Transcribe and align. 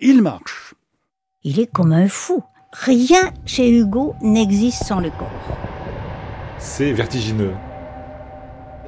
il 0.00 0.22
marche. 0.22 0.74
Il 1.42 1.60
est 1.60 1.66
comme 1.66 1.92
un 1.92 2.08
fou. 2.08 2.42
Rien 2.72 3.32
chez 3.46 3.70
Hugo 3.70 4.14
n'existe 4.20 4.84
sans 4.84 5.00
le 5.00 5.10
corps. 5.10 5.58
C'est 6.58 6.92
vertigineux. 6.92 7.54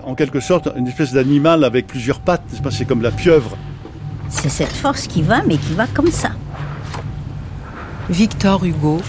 En 0.04 0.14
quelque 0.14 0.40
sorte, 0.40 0.68
une 0.76 0.86
espèce 0.86 1.12
d'animal 1.12 1.64
avec 1.64 1.86
plusieurs 1.86 2.20
pattes, 2.20 2.42
c'est 2.70 2.84
comme 2.84 3.02
la 3.02 3.10
pieuvre. 3.10 3.56
C'est 4.28 4.48
cette 4.48 4.72
force 4.72 5.06
qui 5.06 5.22
va, 5.22 5.42
mais 5.42 5.56
qui 5.56 5.74
va 5.74 5.86
comme 5.86 6.10
ça. 6.10 6.30
Victor 8.08 8.64
Hugo, 8.64 9.00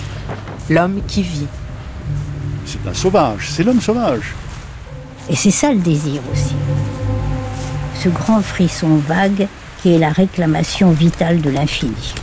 l'homme 0.69 1.01
qui 1.07 1.23
vit. 1.23 1.47
C'est 2.65 2.87
un 2.87 2.93
sauvage, 2.93 3.49
c'est 3.51 3.63
l'homme 3.63 3.81
sauvage. 3.81 4.33
Et 5.29 5.35
c'est 5.35 5.51
ça 5.51 5.71
le 5.71 5.79
désir 5.79 6.21
aussi. 6.31 6.55
Ce 7.95 8.09
grand 8.09 8.41
frisson 8.41 8.97
vague 8.97 9.47
qui 9.81 9.93
est 9.93 9.97
la 9.97 10.09
réclamation 10.09 10.91
vitale 10.91 11.41
de 11.41 11.49
l'infini. 11.49 12.13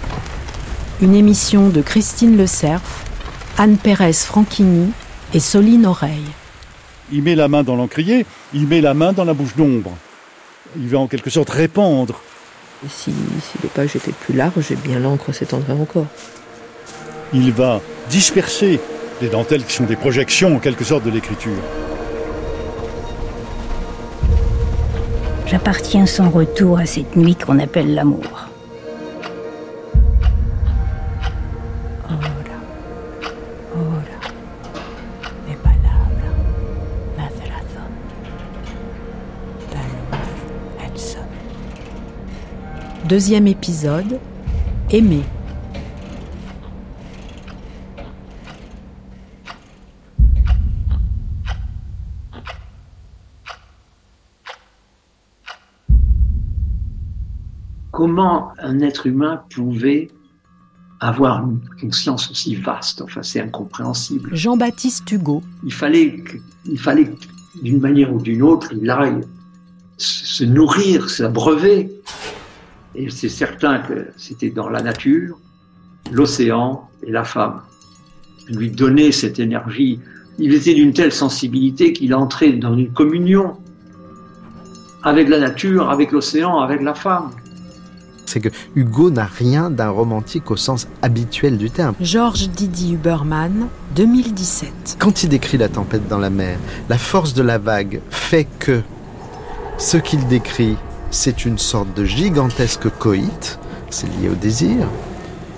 Une 1.01 1.15
émission 1.15 1.69
de 1.69 1.83
Christine 1.83 2.37
Le 2.37 2.47
Cerf, 2.47 3.05
Anne 3.57 3.77
Pérez 3.77 4.13
Franchini 4.13 4.93
et 5.35 5.41
Soline 5.41 5.87
Oreille. 5.87 6.31
Il 7.13 7.23
met 7.23 7.35
la 7.35 7.49
main 7.49 7.63
dans 7.65 7.75
l'encrier, 7.75 8.27
il 8.55 8.67
met 8.67 8.81
la 8.81 8.95
main 8.95 9.13
dans 9.13 9.25
la 9.25 9.35
bouche 9.35 9.57
d'ombre. 9.57 9.93
Il 10.77 10.89
va 10.89 10.99
en 10.99 11.07
quelque 11.07 11.31
sorte 11.31 11.51
répandre. 11.51 12.21
Et 12.85 12.89
si, 12.89 13.11
si 13.11 13.59
les 13.63 13.69
pages 13.69 13.97
étaient 13.97 14.13
plus 14.13 14.35
larges, 14.35 14.73
bien 14.85 15.01
l'encre 15.01 15.33
s'étendrait 15.33 15.73
encore. 15.73 16.07
Il 17.33 17.53
va 17.53 17.81
disperser 18.09 18.79
les 19.21 19.29
dentelles 19.29 19.65
qui 19.65 19.75
sont 19.75 19.85
des 19.85 19.97
projections 19.97 20.57
en 20.57 20.59
quelque 20.61 20.85
sorte 20.85 21.05
de 21.05 21.11
l'écriture. 21.11 21.59
J'appartiens 25.51 26.05
sans 26.05 26.29
retour 26.29 26.79
à 26.79 26.85
cette 26.85 27.17
nuit 27.17 27.35
qu'on 27.35 27.59
appelle 27.59 27.95
l'amour. 27.95 28.49
Deuxième 43.09 43.47
épisode, 43.47 44.21
Aimer. 44.91 45.23
Comment 57.99 58.53
un 58.61 58.79
être 58.79 59.09
humain 59.09 59.43
pouvait 59.53 60.07
avoir 61.01 61.43
une 61.43 61.59
conscience 61.81 62.31
aussi 62.31 62.55
vaste. 62.55 63.03
Enfin, 63.03 63.25
c'est 63.25 63.41
incompréhensible. 63.41 64.31
Jean-Baptiste 64.33 65.11
Hugo. 65.11 65.43
Il 65.65 65.73
fallait, 65.73 66.23
il 66.65 66.79
fallait 66.79 67.11
d'une 67.61 67.81
manière 67.81 68.15
ou 68.15 68.21
d'une 68.21 68.45
autre, 68.45 68.73
il 68.73 68.89
aille 68.89 69.23
se 69.97 70.45
nourrir, 70.45 71.11
s'abreuver. 71.11 71.91
Et 72.95 73.11
c'est 73.11 73.29
certain 73.29 73.81
que 73.81 74.07
c'était 74.17 74.51
dans 74.51 74.69
la 74.69 74.81
nature, 74.81 75.37
l'océan 76.13 76.89
et 77.05 77.11
la 77.11 77.25
femme. 77.25 77.63
Lui 78.49 78.71
donner 78.71 79.11
cette 79.11 79.41
énergie. 79.41 79.99
Il 80.39 80.55
était 80.55 80.75
d'une 80.75 80.93
telle 80.93 81.11
sensibilité 81.11 81.93
qu'il 81.93 82.15
entrait 82.15 82.53
dans 82.53 82.77
une 82.77 82.93
communion 82.93 83.57
avec 85.03 85.29
la 85.29 85.41
nature, 85.41 85.91
avec 85.91 86.13
l'océan, 86.13 86.61
avec 86.61 86.81
la 86.81 86.95
femme 86.95 87.33
c'est 88.29 88.41
que 88.41 88.51
Hugo 88.77 89.11
n'a 89.11 89.25
rien 89.25 89.71
d'un 89.71 89.89
romantique 89.89 90.51
au 90.51 90.57
sens 90.57 90.87
habituel 91.03 91.59
du 91.59 91.71
terme. 91.71 91.95
Georges 92.01 92.49
Didi 92.51 92.95
Huberman, 92.95 93.69
2017. 93.97 94.97
Quand 94.99 95.23
il 95.23 95.31
décrit 95.31 95.59
la 95.59 95.69
tempête 95.69 96.07
dans 96.09 96.19
la 96.19 96.31
mer, 96.31 96.59
la 96.89 96.99
force 96.99 97.35
de 97.35 97.43
la 97.43 97.59
vague 97.59 98.01
fait 98.11 98.47
que 98.59 98.83
ce 99.79 99.97
qu'il 99.97 100.27
décrit, 100.27 100.77
c'est 101.11 101.45
une 101.47 101.59
sorte 101.59 101.95
de 101.95 102.05
gigantesque 102.05 102.89
coït, 102.99 103.59
c'est 103.91 104.09
lié 104.19 104.29
au 104.29 104.35
désir. 104.35 104.87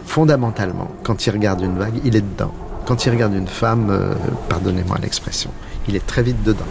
Fondamentalement, 0.07 0.91
quand 1.03 1.27
il 1.27 1.31
regarde 1.31 1.61
une 1.63 1.77
vague, 1.77 2.01
il 2.05 2.17
est 2.17 2.21
dedans. 2.21 2.55
Quand 2.87 3.05
il 3.07 3.11
regarde 3.11 3.35
une 3.35 3.49
femme, 3.49 3.89
euh, 3.91 4.15
pardonnez-moi 4.49 4.99
l'expression, 5.03 5.51
il 5.89 5.97
est 5.97 6.07
très 6.07 6.23
vite 6.23 6.43
dedans. 6.45 6.67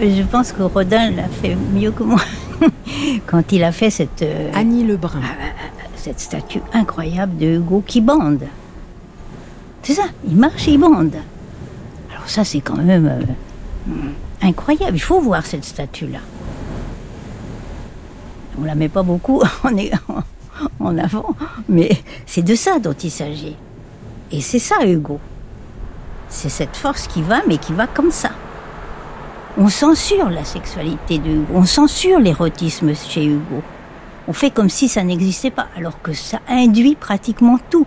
Je 0.00 0.22
pense 0.22 0.52
que 0.52 0.62
Rodin 0.62 1.10
l'a 1.10 1.28
fait 1.28 1.54
mieux 1.54 1.90
que 1.90 2.02
moi. 2.02 2.20
quand 3.26 3.52
il 3.52 3.62
a 3.62 3.70
fait 3.70 3.90
cette... 3.90 4.22
Euh, 4.22 4.50
Annie 4.54 4.84
Lebrun. 4.84 5.20
Ah, 5.22 5.28
ah, 5.38 5.44
ah, 5.58 5.86
cette 5.94 6.20
statue 6.20 6.62
incroyable 6.72 7.36
de 7.36 7.56
Hugo 7.56 7.84
qui 7.86 8.00
bande. 8.00 8.44
C'est 9.82 9.94
ça, 9.94 10.04
il 10.26 10.36
marche 10.36 10.68
et 10.68 10.72
il 10.72 10.78
bande. 10.78 11.16
Alors 12.10 12.28
ça, 12.28 12.44
c'est 12.44 12.60
quand 12.62 12.76
même 12.76 13.06
euh, 13.06 13.92
incroyable. 14.40 14.96
Il 14.96 15.02
faut 15.02 15.20
voir 15.20 15.44
cette 15.44 15.64
statue-là. 15.64 16.20
On 18.58 18.64
la 18.64 18.74
met 18.74 18.88
pas 18.88 19.02
beaucoup 19.02 19.42
en, 19.64 20.24
en 20.80 20.98
avant, 20.98 21.34
mais 21.68 21.90
c'est 22.24 22.42
de 22.42 22.54
ça 22.54 22.78
dont 22.78 22.92
il 22.92 23.10
s'agit. 23.10 23.56
Et 24.32 24.40
c'est 24.40 24.58
ça, 24.58 24.86
Hugo. 24.86 25.20
C'est 26.28 26.48
cette 26.48 26.76
force 26.76 27.06
qui 27.06 27.20
va, 27.20 27.42
mais 27.46 27.58
qui 27.58 27.74
va 27.74 27.86
comme 27.86 28.10
ça. 28.10 28.30
On 29.58 29.68
censure 29.68 30.30
la 30.30 30.44
sexualité 30.44 31.18
de 31.18 31.28
Hugo, 31.28 31.52
on 31.54 31.64
censure 31.64 32.20
l'érotisme 32.20 32.94
chez 32.94 33.26
Hugo. 33.26 33.62
On 34.28 34.32
fait 34.32 34.50
comme 34.50 34.68
si 34.68 34.88
ça 34.88 35.02
n'existait 35.02 35.50
pas, 35.50 35.66
alors 35.76 36.00
que 36.00 36.12
ça 36.12 36.40
induit 36.48 36.94
pratiquement 36.94 37.58
tout. 37.68 37.86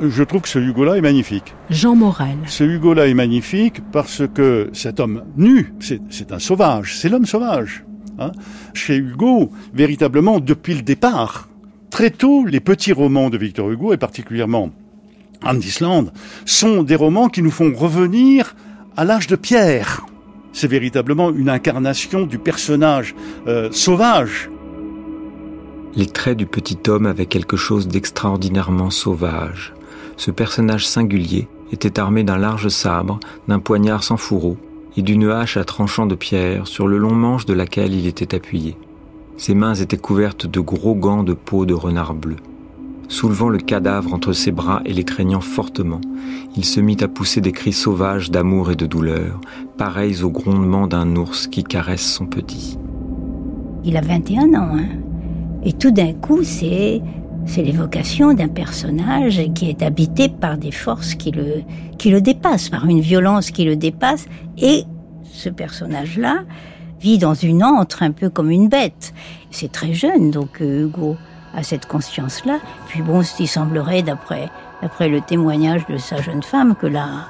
Je 0.00 0.22
trouve 0.22 0.42
que 0.42 0.48
ce 0.48 0.58
Hugo-là 0.58 0.96
est 0.96 1.00
magnifique. 1.00 1.54
Jean 1.70 1.96
Morel. 1.96 2.36
Ce 2.46 2.62
Hugo-là 2.64 3.08
est 3.08 3.14
magnifique 3.14 3.80
parce 3.90 4.22
que 4.32 4.70
cet 4.72 5.00
homme 5.00 5.24
nu, 5.36 5.74
c'est 5.80 6.32
un 6.32 6.38
sauvage, 6.38 6.96
c'est 6.98 7.08
l'homme 7.08 7.26
sauvage. 7.26 7.84
Hein. 8.18 8.32
Chez 8.74 8.96
Hugo, 8.96 9.50
véritablement, 9.72 10.38
depuis 10.38 10.74
le 10.74 10.82
départ, 10.82 11.48
très 11.90 12.10
tôt, 12.10 12.44
les 12.44 12.60
petits 12.60 12.92
romans 12.92 13.30
de 13.30 13.38
Victor 13.38 13.70
Hugo, 13.70 13.92
et 13.92 13.96
particulièrement 13.96 14.70
Anne 15.42 15.58
d'Islande, 15.60 16.12
sont 16.44 16.82
des 16.82 16.96
romans 16.96 17.28
qui 17.28 17.42
nous 17.42 17.50
font 17.50 17.72
revenir 17.74 18.54
à 18.96 19.04
l'âge 19.04 19.28
de 19.28 19.36
pierre 19.36 20.04
c'est 20.52 20.68
véritablement 20.68 21.30
une 21.30 21.48
incarnation 21.48 22.26
du 22.26 22.38
personnage 22.38 23.14
euh, 23.46 23.68
sauvage. 23.70 24.50
Les 25.94 26.06
traits 26.06 26.36
du 26.36 26.46
petit 26.46 26.78
homme 26.88 27.06
avaient 27.06 27.26
quelque 27.26 27.56
chose 27.56 27.88
d'extraordinairement 27.88 28.90
sauvage. 28.90 29.74
Ce 30.16 30.30
personnage 30.30 30.86
singulier 30.86 31.48
était 31.72 31.98
armé 31.98 32.24
d'un 32.24 32.38
large 32.38 32.68
sabre, 32.68 33.20
d'un 33.46 33.58
poignard 33.58 34.02
sans 34.02 34.16
fourreau 34.16 34.56
et 34.96 35.02
d'une 35.02 35.30
hache 35.30 35.56
à 35.56 35.64
tranchant 35.64 36.06
de 36.06 36.14
pierre 36.14 36.66
sur 36.66 36.88
le 36.88 36.98
long 36.98 37.14
manche 37.14 37.46
de 37.46 37.54
laquelle 37.54 37.94
il 37.94 38.06
était 38.06 38.34
appuyé. 38.34 38.76
Ses 39.36 39.54
mains 39.54 39.74
étaient 39.74 39.96
couvertes 39.96 40.46
de 40.46 40.60
gros 40.60 40.94
gants 40.94 41.22
de 41.22 41.34
peau 41.34 41.66
de 41.66 41.74
renard 41.74 42.14
bleu. 42.14 42.36
Soulevant 43.08 43.48
le 43.48 43.58
cadavre 43.58 44.12
entre 44.12 44.32
ses 44.32 44.52
bras 44.52 44.82
et 44.84 44.92
l'étreignant 44.92 45.40
fortement, 45.40 46.00
il 46.56 46.64
se 46.64 46.80
mit 46.80 46.98
à 47.00 47.08
pousser 47.08 47.40
des 47.40 47.52
cris 47.52 47.72
sauvages 47.72 48.30
d'amour 48.30 48.70
et 48.70 48.76
de 48.76 48.86
douleur, 48.86 49.40
pareils 49.78 50.22
au 50.22 50.30
grondement 50.30 50.86
d'un 50.86 51.16
ours 51.16 51.46
qui 51.46 51.64
caresse 51.64 52.06
son 52.06 52.26
petit. 52.26 52.78
Il 53.84 53.96
a 53.96 54.02
21 54.02 54.54
ans, 54.54 54.76
hein 54.76 54.88
et 55.64 55.72
tout 55.72 55.90
d'un 55.90 56.12
coup, 56.12 56.42
c'est 56.42 57.02
c'est 57.46 57.62
l'évocation 57.62 58.34
d'un 58.34 58.48
personnage 58.48 59.40
qui 59.54 59.70
est 59.70 59.82
habité 59.82 60.28
par 60.28 60.58
des 60.58 60.70
forces 60.70 61.14
qui 61.14 61.30
le, 61.30 61.62
qui 61.96 62.10
le 62.10 62.20
dépassent, 62.20 62.68
par 62.68 62.84
une 62.86 63.00
violence 63.00 63.50
qui 63.50 63.64
le 63.64 63.74
dépasse, 63.74 64.26
et 64.58 64.84
ce 65.24 65.48
personnage-là 65.48 66.44
vit 67.00 67.16
dans 67.16 67.32
une 67.32 67.64
antre 67.64 68.02
un 68.02 68.10
peu 68.10 68.28
comme 68.28 68.50
une 68.50 68.68
bête. 68.68 69.14
C'est 69.50 69.72
très 69.72 69.94
jeune, 69.94 70.30
donc 70.30 70.60
euh, 70.60 70.84
Hugo 70.84 71.16
à 71.54 71.62
cette 71.62 71.86
conscience-là. 71.86 72.58
Puis 72.88 73.02
bon, 73.02 73.22
il 73.38 73.48
semblerait, 73.48 74.02
d'après, 74.02 74.50
d'après 74.82 75.08
le 75.08 75.20
témoignage 75.20 75.86
de 75.86 75.98
sa 75.98 76.20
jeune 76.20 76.42
femme, 76.42 76.74
que 76.74 76.86
la, 76.86 77.28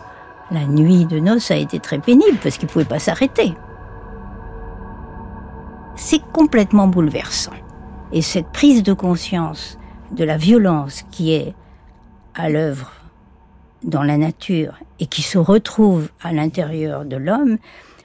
la 0.51 0.65
nuit 0.65 1.05
de 1.05 1.19
noces 1.19 1.51
a 1.51 1.57
été 1.57 1.79
très 1.79 1.99
pénible 1.99 2.39
parce 2.43 2.57
qu'il 2.57 2.67
ne 2.67 2.73
pouvait 2.73 2.85
pas 2.85 2.99
s'arrêter. 2.99 3.55
C'est 5.97 6.23
complètement 6.33 6.87
bouleversant. 6.87 7.53
Et 8.13 8.23
cette 8.23 8.49
prise 8.49 8.83
de 8.83 8.93
conscience 8.93 9.79
de 10.13 10.25
la 10.25 10.37
violence 10.37 11.05
qui 11.11 11.35
est 11.35 11.55
à 12.35 12.49
l'œuvre 12.49 12.93
dans 13.83 14.03
la 14.03 14.17
nature 14.17 14.79
et 15.01 15.07
qui 15.07 15.23
se 15.23 15.39
retrouve 15.39 16.09
à 16.23 16.33
l'intérieur 16.33 17.05
de 17.05 17.17
l'homme, 17.17 17.59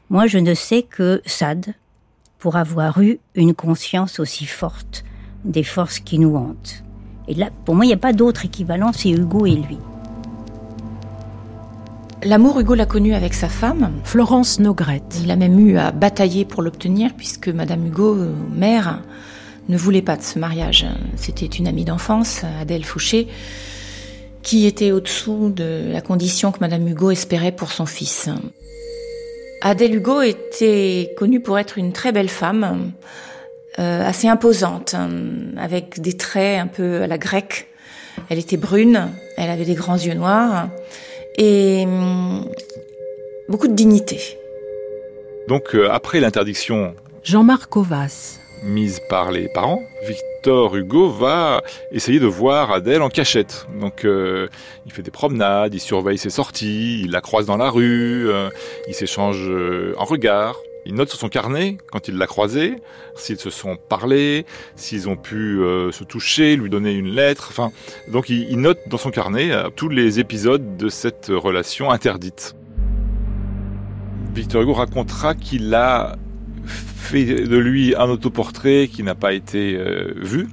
moi 0.09 0.27
je 0.27 0.37
ne 0.37 0.53
sais 0.53 0.83
que 0.83 1.21
Sade 1.25 1.73
pour 2.39 2.57
avoir 2.57 3.01
eu 3.01 3.19
une 3.35 3.53
conscience 3.53 4.19
aussi 4.19 4.45
forte 4.45 5.05
des 5.45 5.63
forces 5.63 5.99
qui 5.99 6.19
nous 6.19 6.35
hantent. 6.35 6.83
Et 7.27 7.33
là, 7.33 7.49
pour 7.65 7.75
moi, 7.75 7.85
il 7.85 7.89
n'y 7.89 7.93
a 7.93 7.97
pas 7.97 8.13
d'autre 8.13 8.45
équivalent, 8.45 8.91
c'est 8.93 9.09
Hugo 9.09 9.45
et 9.45 9.55
lui. 9.55 9.77
L'amour, 12.23 12.59
Hugo 12.59 12.73
l'a 12.73 12.85
connu 12.85 13.13
avec 13.13 13.33
sa 13.33 13.49
femme. 13.49 13.91
Florence 14.03 14.59
Nogrette. 14.59 15.19
Il 15.21 15.31
a 15.31 15.35
même 15.35 15.59
eu 15.59 15.77
à 15.77 15.91
batailler 15.91 16.45
pour 16.45 16.61
l'obtenir, 16.61 17.11
puisque 17.17 17.49
Madame 17.49 17.85
Hugo, 17.85 18.15
mère, 18.53 19.01
ne 19.67 19.77
voulait 19.77 20.01
pas 20.01 20.15
de 20.15 20.21
ce 20.21 20.39
mariage. 20.39 20.85
C'était 21.17 21.45
une 21.45 21.67
amie 21.67 21.85
d'enfance, 21.85 22.43
Adèle 22.61 22.85
Fouché, 22.85 23.27
qui 24.41 24.65
était 24.65 24.91
au-dessous 24.91 25.51
de 25.53 25.91
la 25.91 26.01
condition 26.01 26.51
que 26.51 26.59
Madame 26.61 26.87
Hugo 26.87 27.11
espérait 27.11 27.51
pour 27.51 27.71
son 27.71 27.85
fils. 27.85 28.29
Adèle 29.61 29.95
Hugo 29.95 30.21
était 30.21 31.13
connue 31.17 31.39
pour 31.39 31.57
être 31.59 31.77
une 31.77 31.93
très 31.93 32.11
belle 32.11 32.29
femme, 32.29 32.91
euh, 33.79 34.07
assez 34.07 34.27
imposante, 34.27 34.95
avec 35.57 35.99
des 35.99 36.13
traits 36.13 36.59
un 36.59 36.67
peu 36.67 37.01
à 37.01 37.07
la 37.07 37.17
grecque. 37.17 37.67
Elle 38.29 38.39
était 38.39 38.57
brune, 38.57 39.09
elle 39.37 39.49
avait 39.49 39.65
des 39.65 39.73
grands 39.73 39.97
yeux 39.97 40.13
noirs 40.13 40.69
et 41.37 41.83
hum, 41.85 42.45
beaucoup 43.49 43.67
de 43.67 43.73
dignité. 43.73 44.19
Donc 45.47 45.75
euh, 45.75 45.89
après 45.91 46.19
l'interdiction 46.19 46.95
Jean-Marc 47.23 47.75
Ovas. 47.75 48.39
mise 48.63 48.99
par 49.09 49.31
les 49.31 49.49
parents, 49.49 49.81
Victor 50.07 50.75
Hugo 50.75 51.09
va 51.09 51.61
essayer 51.91 52.19
de 52.19 52.25
voir 52.25 52.71
Adèle 52.71 53.01
en 53.01 53.09
cachette. 53.09 53.65
Donc 53.79 54.03
euh, 54.03 54.47
il 54.85 54.91
fait 54.91 55.01
des 55.01 55.11
promenades, 55.11 55.73
il 55.73 55.79
surveille 55.79 56.17
ses 56.17 56.29
sorties, 56.29 57.01
il 57.03 57.11
la 57.11 57.21
croise 57.21 57.45
dans 57.45 57.57
la 57.57 57.69
rue, 57.69 58.29
euh, 58.29 58.49
il 58.87 58.93
s'échange 58.93 59.47
euh, 59.47 59.93
en 59.97 60.05
regard. 60.05 60.57
Il 60.85 60.95
note 60.95 61.09
sur 61.09 61.19
son 61.19 61.29
carnet, 61.29 61.77
quand 61.91 62.07
il 62.09 62.17
l'a 62.17 62.27
croisée, 62.27 62.75
s'ils 63.15 63.39
se 63.39 63.49
sont 63.49 63.77
parlé, 63.77 64.45
s'ils 64.75 65.07
ont 65.07 65.15
pu 65.15 65.61
euh, 65.61 65.91
se 65.91 66.03
toucher, 66.03 66.57
lui 66.57 66.69
donner 66.69 66.93
une 66.93 67.07
lettre. 67.07 67.47
Enfin, 67.49 67.71
donc 68.11 68.29
il, 68.29 68.59
note 68.59 68.79
dans 68.87 68.97
son 68.97 69.09
carnet 69.09 69.51
euh, 69.51 69.69
tous 69.73 69.87
les 69.87 70.19
épisodes 70.19 70.75
de 70.75 70.89
cette 70.89 71.27
relation 71.29 71.89
interdite. 71.89 72.55
Victor 74.35 74.63
Hugo 74.63 74.73
racontera 74.73 75.35
qu'il 75.35 75.73
a 75.73 76.17
fait 76.65 77.47
de 77.47 77.57
lui 77.57 77.95
un 77.95 78.09
autoportrait 78.09 78.89
qui 78.91 79.03
n'a 79.03 79.15
pas 79.15 79.33
été 79.33 79.77
euh, 79.77 80.13
vu, 80.17 80.49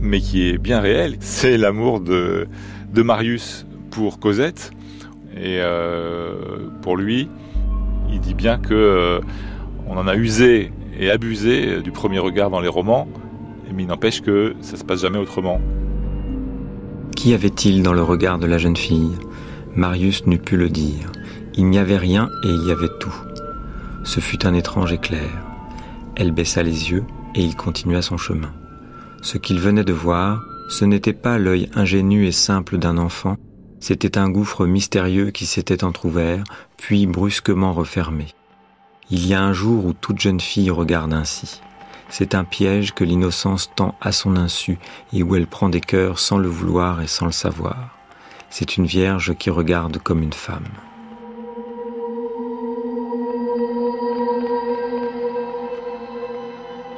mais 0.00 0.20
qui 0.20 0.48
est 0.48 0.58
bien 0.58 0.80
réel. 0.80 1.16
C'est 1.20 1.58
l'amour 1.58 2.00
de, 2.00 2.48
de 2.94 3.02
Marius 3.02 3.66
pour 3.90 4.20
Cosette. 4.20 4.70
Et 5.36 5.60
pour 6.82 6.96
lui, 6.96 7.28
il 8.10 8.20
dit 8.20 8.34
bien 8.34 8.58
que 8.58 9.20
on 9.90 9.96
en 9.96 10.06
a 10.06 10.14
usé 10.14 10.70
et 10.98 11.10
abusé 11.10 11.82
du 11.82 11.90
premier 11.90 12.20
regard 12.20 12.48
dans 12.48 12.60
les 12.60 12.68
romans, 12.68 13.08
mais 13.74 13.82
il 13.82 13.88
n'empêche 13.88 14.20
que 14.22 14.54
ça 14.60 14.76
se 14.76 14.84
passe 14.84 15.00
jamais 15.00 15.18
autrement. 15.18 15.60
Qu'y 17.16 17.34
avait-il 17.34 17.82
dans 17.82 17.92
le 17.92 18.02
regard 18.02 18.38
de 18.38 18.46
la 18.46 18.56
jeune 18.56 18.76
fille? 18.76 19.16
Marius 19.74 20.26
n'eût 20.26 20.38
pu 20.38 20.56
le 20.56 20.68
dire. 20.68 21.10
Il 21.54 21.66
n'y 21.66 21.78
avait 21.78 21.96
rien 21.96 22.28
et 22.44 22.48
il 22.48 22.68
y 22.68 22.70
avait 22.70 22.88
tout. 23.00 23.14
Ce 24.04 24.20
fut 24.20 24.46
un 24.46 24.54
étrange 24.54 24.92
éclair. 24.92 25.30
Elle 26.14 26.30
baissa 26.30 26.62
les 26.62 26.92
yeux 26.92 27.04
et 27.34 27.42
il 27.42 27.56
continua 27.56 28.00
son 28.00 28.16
chemin. 28.16 28.52
Ce 29.22 29.38
qu'il 29.38 29.58
venait 29.58 29.84
de 29.84 29.92
voir, 29.92 30.40
ce 30.68 30.84
n'était 30.84 31.12
pas 31.12 31.38
l'œil 31.38 31.68
ingénu 31.74 32.26
et 32.26 32.32
simple 32.32 32.78
d'un 32.78 32.96
enfant, 32.96 33.36
c'était 33.80 34.18
un 34.18 34.30
gouffre 34.30 34.66
mystérieux 34.66 35.30
qui 35.30 35.46
s'était 35.46 35.82
entr'ouvert, 35.82 36.44
puis 36.76 37.06
brusquement 37.06 37.72
refermé. 37.72 38.26
Il 39.12 39.26
y 39.26 39.34
a 39.34 39.42
un 39.42 39.52
jour 39.52 39.86
où 39.86 39.92
toute 39.92 40.20
jeune 40.20 40.38
fille 40.38 40.70
regarde 40.70 41.12
ainsi. 41.12 41.60
C'est 42.10 42.36
un 42.36 42.44
piège 42.44 42.92
que 42.92 43.02
l'innocence 43.02 43.68
tend 43.74 43.96
à 44.00 44.12
son 44.12 44.36
insu 44.36 44.78
et 45.12 45.24
où 45.24 45.34
elle 45.34 45.48
prend 45.48 45.68
des 45.68 45.80
cœurs 45.80 46.20
sans 46.20 46.38
le 46.38 46.48
vouloir 46.48 47.00
et 47.00 47.08
sans 47.08 47.26
le 47.26 47.32
savoir. 47.32 47.88
C'est 48.50 48.76
une 48.76 48.86
vierge 48.86 49.34
qui 49.34 49.50
regarde 49.50 49.98
comme 49.98 50.22
une 50.22 50.32
femme. 50.32 50.68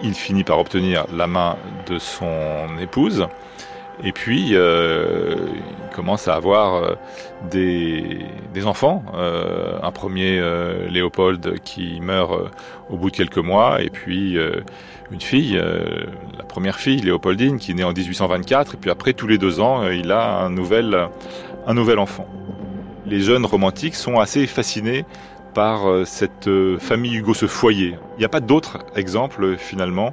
Il 0.03 0.13
finit 0.13 0.45
par 0.45 0.59
obtenir 0.59 1.07
la 1.15 1.27
main 1.27 1.57
de 1.87 1.99
son 1.99 2.77
épouse. 2.79 3.27
Et 4.05 4.13
puis, 4.13 4.51
euh, 4.53 5.37
il 5.55 5.97
commence 5.97 6.29
à 6.29 6.35
avoir 6.35 6.75
euh, 6.75 6.95
des, 7.51 8.19
des 8.53 8.67
enfants. 8.67 9.03
Euh, 9.15 9.79
un 9.83 9.91
premier, 9.91 10.39
euh, 10.39 10.89
Léopold, 10.89 11.61
qui 11.65 12.01
meurt 12.01 12.33
euh, 12.33 12.49
au 12.91 12.97
bout 12.97 13.11
de 13.11 13.17
quelques 13.17 13.39
mois. 13.39 13.83
Et 13.83 13.91
puis, 13.91 14.39
euh, 14.39 14.61
une 15.11 15.21
fille, 15.21 15.57
euh, 15.57 16.07
la 16.39 16.45
première 16.45 16.79
fille, 16.79 17.01
Léopoldine, 17.01 17.59
qui 17.59 17.75
née 17.75 17.85
en 17.85 17.93
1824. 17.93 18.75
Et 18.75 18.77
puis 18.77 18.91
après, 18.91 19.13
tous 19.13 19.27
les 19.27 19.39
deux 19.39 19.61
ans, 19.61 19.89
il 19.89 20.11
a 20.13 20.39
un 20.39 20.51
nouvel, 20.51 21.09
un 21.67 21.75
nouvel 21.75 21.99
enfant. 21.99 22.27
Les 23.07 23.21
jeunes 23.21 23.45
romantiques 23.45 23.97
sont 23.97 24.19
assez 24.21 24.47
fascinés 24.47 25.05
par 25.55 25.89
euh, 25.89 26.05
cette 26.05 26.49
euh, 26.49 26.79
famille 26.79 27.17
Hugo, 27.17 27.35
ce 27.35 27.47
foyer. 27.47 27.97
Il 28.17 28.19
n'y 28.19 28.25
a 28.25 28.29
pas 28.29 28.41
d'autres 28.41 28.79
exemples 28.97 29.57
finalement 29.57 30.13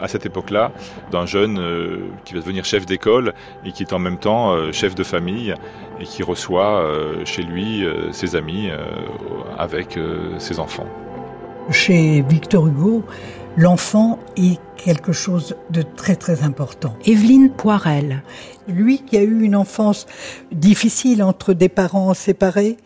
à 0.00 0.08
cette 0.08 0.26
époque-là 0.26 0.72
d'un 1.10 1.26
jeune 1.26 1.58
euh, 1.58 2.08
qui 2.24 2.34
va 2.34 2.40
devenir 2.40 2.64
chef 2.64 2.86
d'école 2.86 3.34
et 3.64 3.72
qui 3.72 3.82
est 3.82 3.92
en 3.92 3.98
même 3.98 4.18
temps 4.18 4.52
euh, 4.52 4.72
chef 4.72 4.94
de 4.94 5.04
famille 5.04 5.54
et 6.00 6.04
qui 6.04 6.22
reçoit 6.22 6.80
euh, 6.80 7.24
chez 7.24 7.42
lui 7.42 7.84
euh, 7.84 8.12
ses 8.12 8.36
amis 8.36 8.68
euh, 8.68 8.84
avec 9.58 9.96
euh, 9.96 10.38
ses 10.38 10.58
enfants. 10.58 10.86
Chez 11.70 12.22
Victor 12.22 12.66
Hugo, 12.68 13.04
l'enfant 13.56 14.18
est 14.36 14.60
quelque 14.76 15.12
chose 15.12 15.56
de 15.70 15.82
très 15.82 16.14
très 16.14 16.42
important. 16.42 16.94
Evelyne 17.06 17.50
Poirel. 17.50 18.22
Lui 18.68 19.02
qui 19.02 19.16
a 19.16 19.22
eu 19.22 19.42
une 19.42 19.56
enfance 19.56 20.06
difficile 20.52 21.22
entre 21.22 21.54
des 21.54 21.68
parents 21.68 22.14
séparés, 22.14 22.76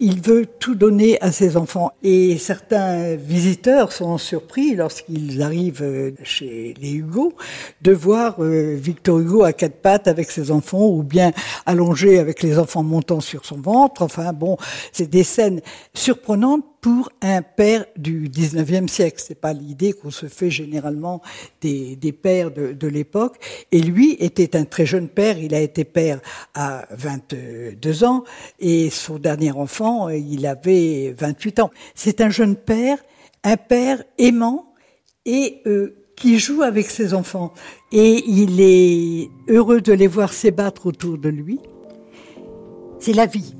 il 0.00 0.20
veut 0.20 0.46
tout 0.46 0.74
donner 0.74 1.20
à 1.20 1.32
ses 1.32 1.56
enfants. 1.56 1.92
Et 2.02 2.38
certains 2.38 3.16
visiteurs 3.16 3.92
sont 3.92 4.18
surpris 4.18 4.74
lorsqu'ils 4.74 5.42
arrivent 5.42 5.82
euh, 5.82 6.12
chez 6.22 6.74
les 6.80 6.92
Hugo 6.92 7.34
de 7.82 7.92
voir 7.92 8.36
euh, 8.42 8.76
Victor 8.78 9.18
Hugo 9.18 9.42
à 9.42 9.52
quatre 9.52 9.76
pattes 9.76 10.08
avec 10.08 10.30
ses 10.30 10.50
enfants 10.50 10.88
ou 10.88 11.02
bien 11.02 11.32
allongé 11.66 12.18
avec 12.18 12.42
les 12.42 12.58
enfants 12.58 12.82
montant 12.82 13.20
sur 13.20 13.44
son 13.44 13.60
ventre. 13.60 14.02
Enfin 14.02 14.32
bon, 14.32 14.56
c'est 14.92 15.10
des 15.10 15.24
scènes 15.24 15.60
surprenantes 15.94 16.64
pour 16.80 17.10
un 17.22 17.42
père 17.42 17.84
du 17.96 18.28
19e 18.28 18.88
siècle. 18.88 19.22
C'est 19.24 19.40
pas 19.40 19.52
l'idée 19.52 19.92
qu'on 19.92 20.10
se 20.10 20.26
fait 20.26 20.50
généralement 20.50 21.20
des, 21.60 21.96
pères 22.12 22.50
de, 22.50 22.72
de 22.72 22.86
l'époque. 22.86 23.36
Et 23.72 23.80
lui 23.80 24.16
était 24.20 24.56
un 24.56 24.64
très 24.64 24.86
jeune 24.86 25.08
père. 25.08 25.38
Il 25.38 25.54
a 25.54 25.60
été 25.60 25.84
père 25.84 26.20
à 26.54 26.86
22 26.90 28.04
ans 28.04 28.24
et 28.60 28.90
son 28.90 29.18
dernier 29.18 29.47
enfant, 29.50 30.08
il 30.08 30.46
avait 30.46 31.14
28 31.18 31.60
ans. 31.60 31.70
C'est 31.94 32.20
un 32.20 32.30
jeune 32.30 32.56
père, 32.56 32.98
un 33.44 33.56
père 33.56 34.02
aimant 34.18 34.72
et 35.24 35.62
euh, 35.66 35.94
qui 36.16 36.38
joue 36.38 36.62
avec 36.62 36.86
ses 36.86 37.14
enfants. 37.14 37.52
Et 37.92 38.24
il 38.26 38.60
est 38.60 39.30
heureux 39.48 39.80
de 39.80 39.92
les 39.92 40.06
voir 40.06 40.32
s'ébattre 40.32 40.86
autour 40.86 41.18
de 41.18 41.28
lui. 41.28 41.60
C'est 42.98 43.12
la 43.12 43.26
vie. 43.26 43.54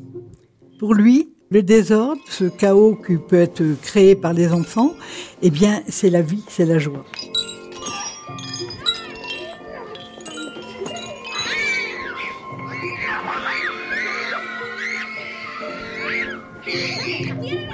Pour 0.78 0.94
lui, 0.94 1.34
le 1.50 1.62
désordre, 1.62 2.20
ce 2.28 2.44
chaos 2.44 2.96
qui 2.96 3.16
peut 3.16 3.40
être 3.40 3.62
créé 3.82 4.14
par 4.16 4.32
les 4.32 4.52
enfants, 4.52 4.92
eh 5.42 5.50
bien, 5.50 5.82
c'est 5.88 6.10
la 6.10 6.22
vie, 6.22 6.42
c'est 6.48 6.66
la 6.66 6.78
joie. 6.78 7.04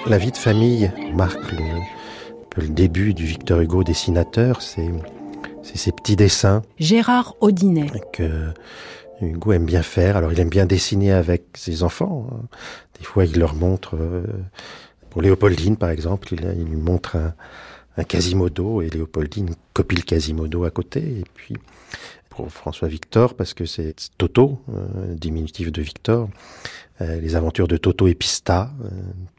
La 0.06 0.18
vie 0.18 0.30
de 0.32 0.36
famille 0.36 0.90
marque 1.14 1.52
le, 1.52 1.64
le 2.62 2.68
début 2.68 3.14
du 3.14 3.24
Victor 3.24 3.60
Hugo 3.60 3.82
dessinateur. 3.84 4.60
C'est 4.62 4.90
c'est 5.62 5.78
ces 5.78 5.92
petits 5.92 6.16
dessins 6.16 6.60
Gérard 6.78 7.34
Audinet. 7.40 7.86
que 8.12 8.50
Hugo 9.22 9.52
aime 9.52 9.64
bien 9.64 9.82
faire. 9.82 10.16
Alors 10.16 10.32
il 10.32 10.40
aime 10.40 10.50
bien 10.50 10.66
dessiner 10.66 11.12
avec 11.12 11.44
ses 11.54 11.82
enfants. 11.82 12.26
hein. 12.30 12.42
Des 12.98 13.04
fois 13.04 13.24
il 13.24 13.38
leur 13.38 13.54
montre, 13.54 13.96
euh, 13.98 14.24
pour 15.10 15.22
Léopoldine 15.22 15.76
par 15.76 15.88
exemple, 15.90 16.28
il, 16.32 16.40
il 16.58 16.64
lui 16.66 16.76
montre 16.76 17.16
un, 17.16 17.34
un 17.96 18.04
Quasimodo 18.04 18.82
et 18.82 18.90
Léopoldine 18.90 19.50
copie 19.72 19.96
le 19.96 20.02
Quasimodo 20.02 20.64
à 20.64 20.70
côté. 20.70 21.00
Et 21.00 21.24
puis 21.34 21.56
pour 22.34 22.50
François 22.50 22.88
Victor, 22.88 23.34
parce 23.34 23.54
que 23.54 23.64
c'est 23.64 23.94
Toto, 24.18 24.60
euh, 24.68 25.14
diminutif 25.14 25.70
de 25.70 25.82
Victor, 25.82 26.28
euh, 27.00 27.20
les 27.20 27.34
aventures 27.34 27.66
de 27.66 27.76
Toto 27.76 28.06
et 28.06 28.14
Pista, 28.14 28.70
euh, 28.84 28.88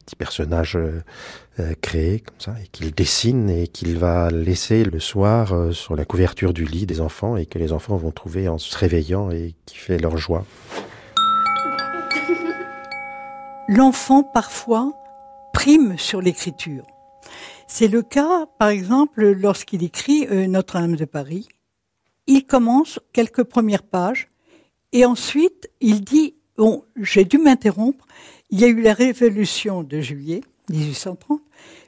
petit 0.04 0.14
personnage 0.14 0.76
euh, 0.76 1.72
créé 1.80 2.20
comme 2.20 2.38
ça, 2.38 2.54
et 2.62 2.66
qu'il 2.68 2.94
dessine 2.94 3.48
et 3.48 3.66
qu'il 3.66 3.96
va 3.96 4.30
laisser 4.30 4.84
le 4.84 5.00
soir 5.00 5.72
sur 5.72 5.96
la 5.96 6.04
couverture 6.04 6.52
du 6.52 6.66
lit 6.66 6.84
des 6.84 7.00
enfants 7.00 7.36
et 7.36 7.46
que 7.46 7.58
les 7.58 7.72
enfants 7.72 7.96
vont 7.96 8.10
trouver 8.10 8.48
en 8.48 8.58
se 8.58 8.76
réveillant 8.76 9.30
et 9.30 9.54
qui 9.64 9.78
fait 9.78 9.96
leur 9.98 10.18
joie. 10.18 10.44
L'enfant, 13.68 14.22
parfois, 14.22 14.92
prime 15.54 15.96
sur 15.96 16.20
l'écriture. 16.20 16.84
C'est 17.66 17.88
le 17.88 18.02
cas, 18.02 18.46
par 18.58 18.68
exemple, 18.68 19.32
lorsqu'il 19.32 19.82
écrit 19.82 20.26
Notre-Dame 20.46 20.94
de 20.94 21.06
Paris. 21.06 21.48
Il 22.26 22.44
commence 22.44 23.00
quelques 23.12 23.44
premières 23.44 23.82
pages 23.82 24.28
et 24.92 25.04
ensuite 25.04 25.70
il 25.80 26.02
dit, 26.02 26.34
bon, 26.56 26.84
j'ai 26.96 27.24
dû 27.24 27.38
m'interrompre, 27.38 28.06
il 28.50 28.60
y 28.60 28.64
a 28.64 28.68
eu 28.68 28.80
la 28.80 28.94
révolution 28.94 29.82
de 29.82 30.00
juillet 30.00 30.40
1830, 30.70 31.40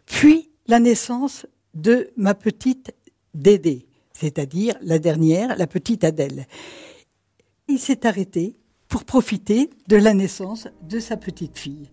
puis 0.07 0.51
la 0.67 0.81
naissance 0.81 1.47
de 1.75 2.11
ma 2.17 2.35
petite 2.35 2.93
Dédé, 3.35 3.87
c'est-à-dire 4.13 4.75
la 4.83 4.99
dernière, 4.99 5.57
la 5.57 5.67
petite 5.67 6.03
Adèle. 6.03 6.47
Il 7.69 7.79
s'est 7.79 8.07
arrêté 8.07 8.57
pour 8.89 9.05
profiter 9.05 9.71
de 9.87 9.97
la 9.97 10.15
naissance 10.15 10.67
de 10.83 10.99
sa 10.99 11.17
petite 11.17 11.59
fille. 11.59 11.91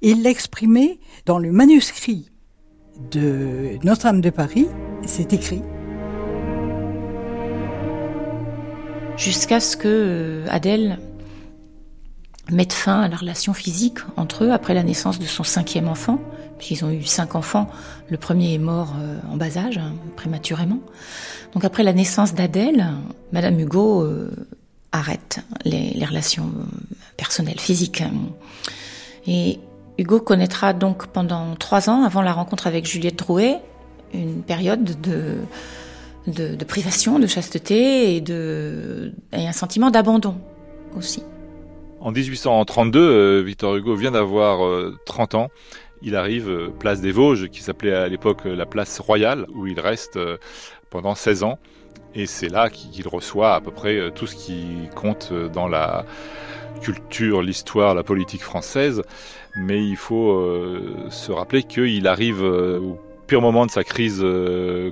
Il 0.00 0.22
l'exprimait 0.22 0.98
dans 1.24 1.38
le 1.38 1.52
manuscrit 1.52 2.30
de 3.10 3.78
Notre-Dame 3.84 4.22
de 4.22 4.30
Paris, 4.30 4.66
c'est 5.06 5.32
écrit. 5.32 5.62
Jusqu'à 9.16 9.60
ce 9.60 9.76
que 9.76 9.88
euh, 9.88 10.46
Adèle 10.50 10.98
mette 12.50 12.74
fin 12.74 13.00
à 13.00 13.08
la 13.08 13.16
relation 13.16 13.54
physique 13.54 13.98
entre 14.16 14.44
eux 14.44 14.52
après 14.52 14.74
la 14.74 14.82
naissance 14.82 15.18
de 15.18 15.24
son 15.24 15.42
cinquième 15.42 15.88
enfant, 15.88 16.20
puisqu'ils 16.58 16.84
ont 16.84 16.90
eu 16.90 17.02
cinq 17.02 17.34
enfants. 17.34 17.68
Le 18.10 18.18
premier 18.18 18.54
est 18.54 18.58
mort 18.58 18.94
euh, 19.00 19.18
en 19.32 19.36
bas 19.36 19.56
âge, 19.56 19.78
hein, 19.78 19.94
prématurément. 20.16 20.80
Donc 21.54 21.64
après 21.64 21.82
la 21.82 21.94
naissance 21.94 22.34
d'Adèle, 22.34 22.86
Madame 23.32 23.58
Hugo 23.58 24.02
euh, 24.02 24.30
arrête 24.92 25.40
les, 25.64 25.90
les, 25.94 26.04
relations 26.04 26.52
personnelles, 27.16 27.58
physiques. 27.58 28.04
Et 29.26 29.58
Hugo 29.98 30.20
connaîtra 30.20 30.74
donc 30.74 31.06
pendant 31.06 31.56
trois 31.56 31.88
ans, 31.88 32.04
avant 32.04 32.20
la 32.20 32.34
rencontre 32.34 32.66
avec 32.66 32.86
Juliette 32.86 33.16
Drouet, 33.16 33.60
une 34.12 34.42
période 34.42 35.00
de, 35.00 35.38
de, 36.26 36.64
privation, 36.64 37.18
de 37.18 37.26
chasteté 37.26 38.16
et, 38.16 38.20
de, 38.20 39.12
un 39.32 39.52
sentiment 39.52 39.90
d'abandon 39.90 40.36
aussi. 40.96 41.22
En 42.00 42.12
1832, 42.12 43.00
euh, 43.00 43.42
Victor 43.44 43.76
Hugo 43.76 43.94
vient 43.94 44.12
d'avoir 44.12 44.58
30 45.06 45.34
ans. 45.34 45.50
Il 46.02 46.14
arrive 46.14 46.48
euh, 46.48 46.68
place 46.68 47.00
des 47.00 47.12
Vosges, 47.12 47.48
qui 47.48 47.62
s'appelait 47.62 47.94
à 47.94 48.08
l'époque 48.08 48.42
la 48.44 48.66
place 48.66 49.00
royale, 49.00 49.46
où 49.54 49.66
il 49.66 49.80
reste 49.80 50.16
euh, 50.16 50.36
pendant 50.90 51.14
16 51.14 51.42
ans. 51.42 51.58
Et 52.14 52.26
c'est 52.26 52.48
là 52.48 52.70
qu'il 52.70 53.08
reçoit 53.08 53.54
à 53.54 53.60
peu 53.60 53.70
près 53.70 54.10
tout 54.12 54.26
ce 54.26 54.34
qui 54.34 54.88
compte 54.94 55.34
dans 55.52 55.68
la 55.68 56.06
culture, 56.80 57.42
l'histoire, 57.42 57.94
la 57.94 58.04
politique 58.04 58.42
française. 58.42 59.02
Mais 59.58 59.84
il 59.84 59.96
faut 59.96 60.42
se 61.10 61.30
rappeler 61.30 61.62
qu'il 61.62 62.08
arrive 62.08 62.42
au 62.42 62.98
pire 63.26 63.40
moment 63.40 63.66
de 63.66 63.70
sa 63.70 63.84
crise 63.84 64.24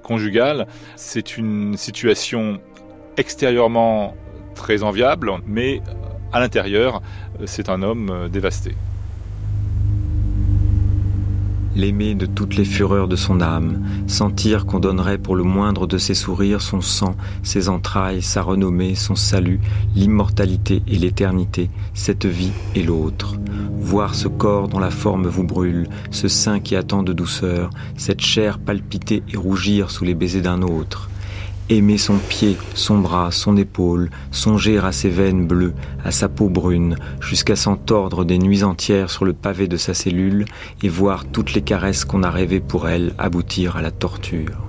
conjugale. 0.02 0.66
C'est 0.96 1.36
une 1.36 1.76
situation 1.76 2.60
extérieurement 3.16 4.16
très 4.54 4.82
enviable, 4.82 5.32
mais 5.46 5.80
à 6.32 6.40
l'intérieur, 6.40 7.00
c'est 7.46 7.68
un 7.68 7.82
homme 7.82 8.28
dévasté 8.30 8.74
l'aimer 11.74 12.14
de 12.14 12.26
toutes 12.26 12.56
les 12.56 12.64
fureurs 12.64 13.08
de 13.08 13.16
son 13.16 13.40
âme, 13.40 13.82
sentir 14.06 14.66
qu'on 14.66 14.78
donnerait 14.78 15.18
pour 15.18 15.36
le 15.36 15.42
moindre 15.42 15.86
de 15.86 15.98
ses 15.98 16.14
sourires 16.14 16.62
son 16.62 16.80
sang, 16.80 17.16
ses 17.42 17.68
entrailles, 17.68 18.22
sa 18.22 18.42
renommée, 18.42 18.94
son 18.94 19.14
salut, 19.14 19.60
l'immortalité 19.94 20.82
et 20.86 20.96
l'éternité, 20.96 21.70
cette 21.94 22.26
vie 22.26 22.52
et 22.74 22.82
l'autre. 22.82 23.36
Voir 23.78 24.14
ce 24.14 24.28
corps 24.28 24.68
dont 24.68 24.78
la 24.78 24.90
forme 24.90 25.26
vous 25.26 25.44
brûle, 25.44 25.88
ce 26.10 26.28
sein 26.28 26.60
qui 26.60 26.76
attend 26.76 27.02
de 27.02 27.12
douceur, 27.12 27.70
cette 27.96 28.20
chair 28.20 28.58
palpiter 28.58 29.22
et 29.32 29.36
rougir 29.36 29.90
sous 29.90 30.04
les 30.04 30.14
baisers 30.14 30.42
d'un 30.42 30.62
autre 30.62 31.10
aimer 31.70 31.98
son 31.98 32.18
pied, 32.18 32.56
son 32.74 32.98
bras, 32.98 33.30
son 33.30 33.56
épaule, 33.56 34.10
songer 34.30 34.78
à 34.78 34.92
ses 34.92 35.08
veines 35.08 35.46
bleues, 35.46 35.74
à 36.04 36.10
sa 36.10 36.28
peau 36.28 36.48
brune, 36.48 36.96
jusqu'à 37.20 37.56
s'entordre 37.56 38.24
des 38.24 38.38
nuits 38.38 38.64
entières 38.64 39.10
sur 39.10 39.24
le 39.24 39.32
pavé 39.32 39.66
de 39.66 39.76
sa 39.76 39.94
cellule 39.94 40.44
et 40.82 40.88
voir 40.88 41.24
toutes 41.24 41.54
les 41.54 41.62
caresses 41.62 42.04
qu'on 42.04 42.22
a 42.22 42.30
rêvées 42.30 42.60
pour 42.60 42.88
elle 42.88 43.14
aboutir 43.18 43.76
à 43.76 43.82
la 43.82 43.90
torture. 43.90 44.60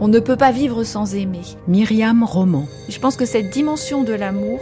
On 0.00 0.08
ne 0.08 0.18
peut 0.18 0.36
pas 0.36 0.50
vivre 0.50 0.82
sans 0.82 1.14
aimer. 1.14 1.42
Myriam 1.68 2.24
Roman. 2.24 2.66
Je 2.88 2.98
pense 2.98 3.16
que 3.16 3.24
cette 3.24 3.50
dimension 3.50 4.02
de 4.02 4.12
l'amour 4.12 4.60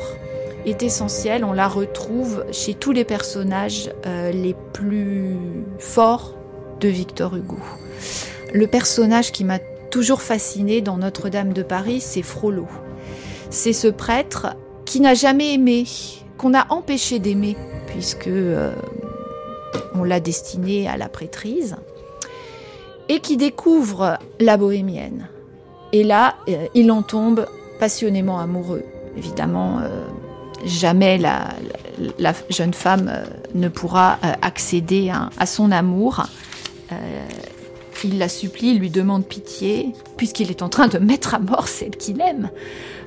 est 0.67 0.83
essentielle. 0.83 1.45
On 1.45 1.53
la 1.53 1.69
retrouve 1.69 2.45
chez 2.53 2.75
tous 2.75 2.93
les 2.93 3.05
personnages 3.05 3.91
euh, 4.07 4.31
les 4.31 4.55
plus 4.73 5.37
forts 5.79 6.37
de 6.81 6.89
Victor 6.89 7.35
Hugo. 7.35 7.59
Le 8.53 8.67
personnage 8.67 9.33
qui 9.33 9.45
m'a 9.45 9.59
toujours 9.91 10.21
fasciné 10.21 10.83
dans 10.83 10.99
Notre-Dame 10.99 11.55
de 11.55 11.63
Paris, 11.63 12.01
c'est 12.01 12.23
Frollo. 12.23 12.67
C'est 13.49 13.73
ce 13.73 13.89
prêtre 13.89 14.57
qui 14.85 15.01
n'a 15.01 15.15
jamais 15.15 15.55
aimé, 15.55 15.87
qu'on 16.37 16.53
a 16.53 16.67
empêché 16.71 17.19
d'aimer, 17.19 17.57
puisque 17.87 18.27
euh, 18.27 18.75
on 19.95 20.05
l'a 20.05 20.21
destiné 20.21 20.87
à 20.87 20.99
la 20.99 21.09
prêtrise, 21.09 21.77
et 23.09 23.21
qui 23.21 23.39
découvre 23.39 24.19
la 24.39 24.59
bohémienne. 24.59 25.29
Et 25.93 26.05
là, 26.05 26.35
euh, 26.51 26.67
il 26.75 26.93
en 26.93 27.03
tombe 27.03 27.47
passionnément 27.81 28.39
amoureux. 28.39 28.85
Évidemment, 29.17 29.79
euh, 29.79 30.05
jamais 30.67 31.17
la, 31.17 31.55
jeune 32.51 32.75
femme 32.75 33.11
ne 33.55 33.69
pourra 33.69 34.19
accéder 34.43 35.11
à 35.39 35.47
son 35.47 35.71
amour. 35.71 36.27
Il 38.05 38.19
la 38.19 38.29
supplie, 38.29 38.77
lui 38.77 38.91
demande 38.91 39.25
pitié, 39.25 39.93
puisqu'il 40.17 40.51
est 40.51 40.63
en 40.63 40.69
train 40.69 40.89
de 40.89 40.99
mettre 40.99 41.35
à 41.35 41.39
mort 41.39 41.69
celle 41.69 41.97
qu'il 41.97 42.21
aime. 42.21 42.51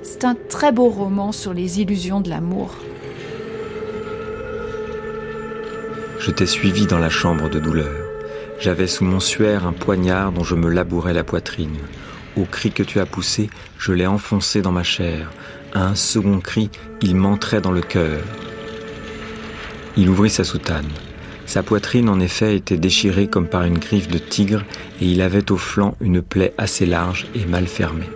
C'est 0.04 0.24
un 0.24 0.36
très 0.36 0.72
beau 0.72 0.90
roman 0.90 1.34
sur 1.34 1.54
les 1.54 1.82
illusions 1.82 2.22
de 2.22 2.30
l'amour. 2.30 2.74
Je 6.20 6.32
t'ai 6.32 6.46
suivi 6.46 6.86
dans 6.86 6.98
la 6.98 7.10
chambre 7.10 7.50
de 7.50 7.60
douleur. 7.60 8.06
J'avais 8.60 8.88
sous 8.88 9.04
mon 9.04 9.20
suaire 9.20 9.68
un 9.68 9.74
poignard 9.74 10.32
dont 10.32 10.46
je 10.46 10.56
me 10.56 10.70
labourais 10.70 11.14
la 11.14 11.26
poitrine. 11.26 11.78
Au 12.38 12.46
cri 12.46 12.72
que 12.72 12.84
tu 12.84 13.00
as 13.00 13.06
poussé, 13.06 13.50
je 13.78 13.92
l'ai 13.92 14.08
enfoncé 14.08 14.62
dans 14.62 14.72
ma 14.72 14.84
chair. 14.84 15.30
À 15.74 15.86
un 15.86 15.96
second 15.96 16.40
cri, 16.40 16.70
il 17.02 17.16
m'entrait 17.16 17.62
dans 17.62 17.72
le 17.72 17.82
cœur. 17.82 18.22
Il 19.98 20.10
ouvrit 20.10 20.30
sa 20.30 20.46
soutane. 20.46 20.90
Sa 21.46 21.62
poitrine 21.64 22.10
en 22.10 22.20
effet 22.20 22.56
était 22.56 22.78
déchirée 22.78 23.28
comme 23.28 23.48
par 23.48 23.64
une 23.64 23.78
griffe 23.78 24.08
de 24.08 24.18
tigre 24.18 24.64
et 25.00 25.06
il 25.06 25.22
avait 25.22 25.52
au 25.52 25.58
flanc 25.58 25.96
une 26.02 26.22
plaie 26.22 26.54
assez 26.58 26.86
large 26.86 27.28
et 27.36 27.46
mal 27.46 27.68
fermée. 27.68 28.10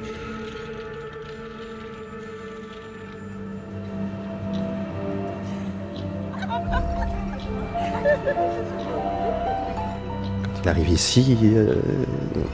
Quand 10.55 10.63
il 10.63 10.69
arrive 10.69 10.89
ici, 10.89 11.37
euh, 11.43 11.75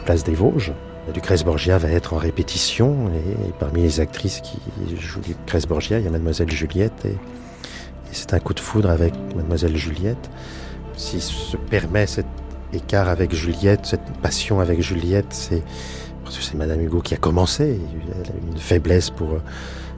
place 0.05 0.23
des 0.23 0.35
Vosges, 0.35 0.73
Lucrèce 1.13 1.43
Borgia 1.43 1.77
va 1.77 1.89
être 1.89 2.13
en 2.13 2.17
répétition 2.17 3.09
et 3.09 3.51
parmi 3.59 3.81
les 3.81 3.99
actrices 4.01 4.41
qui 4.41 4.57
jouent 4.99 5.21
Lucrèce 5.27 5.67
Borgia, 5.67 5.99
il 5.99 6.05
y 6.05 6.07
a 6.07 6.11
Mademoiselle 6.11 6.51
Juliette 6.51 7.05
et, 7.05 7.09
et 7.09 8.11
c'est 8.11 8.33
un 8.33 8.39
coup 8.39 8.53
de 8.53 8.59
foudre 8.59 8.89
avec 8.89 9.13
Mademoiselle 9.35 9.77
Juliette 9.77 10.29
s'il 10.97 11.21
se 11.21 11.57
permet 11.57 12.07
cet 12.07 12.25
écart 12.73 13.09
avec 13.09 13.33
Juliette, 13.33 13.85
cette 13.85 14.05
passion 14.21 14.59
avec 14.59 14.81
Juliette, 14.81 15.27
c'est 15.31 15.63
parce 16.23 16.37
que 16.37 16.43
c'est 16.43 16.55
Madame 16.55 16.81
Hugo 16.81 17.01
qui 17.01 17.13
a 17.13 17.17
commencé. 17.17 17.79
Elle 18.11 18.31
a 18.31 18.51
une 18.51 18.57
faiblesse 18.57 19.09
pour, 19.09 19.37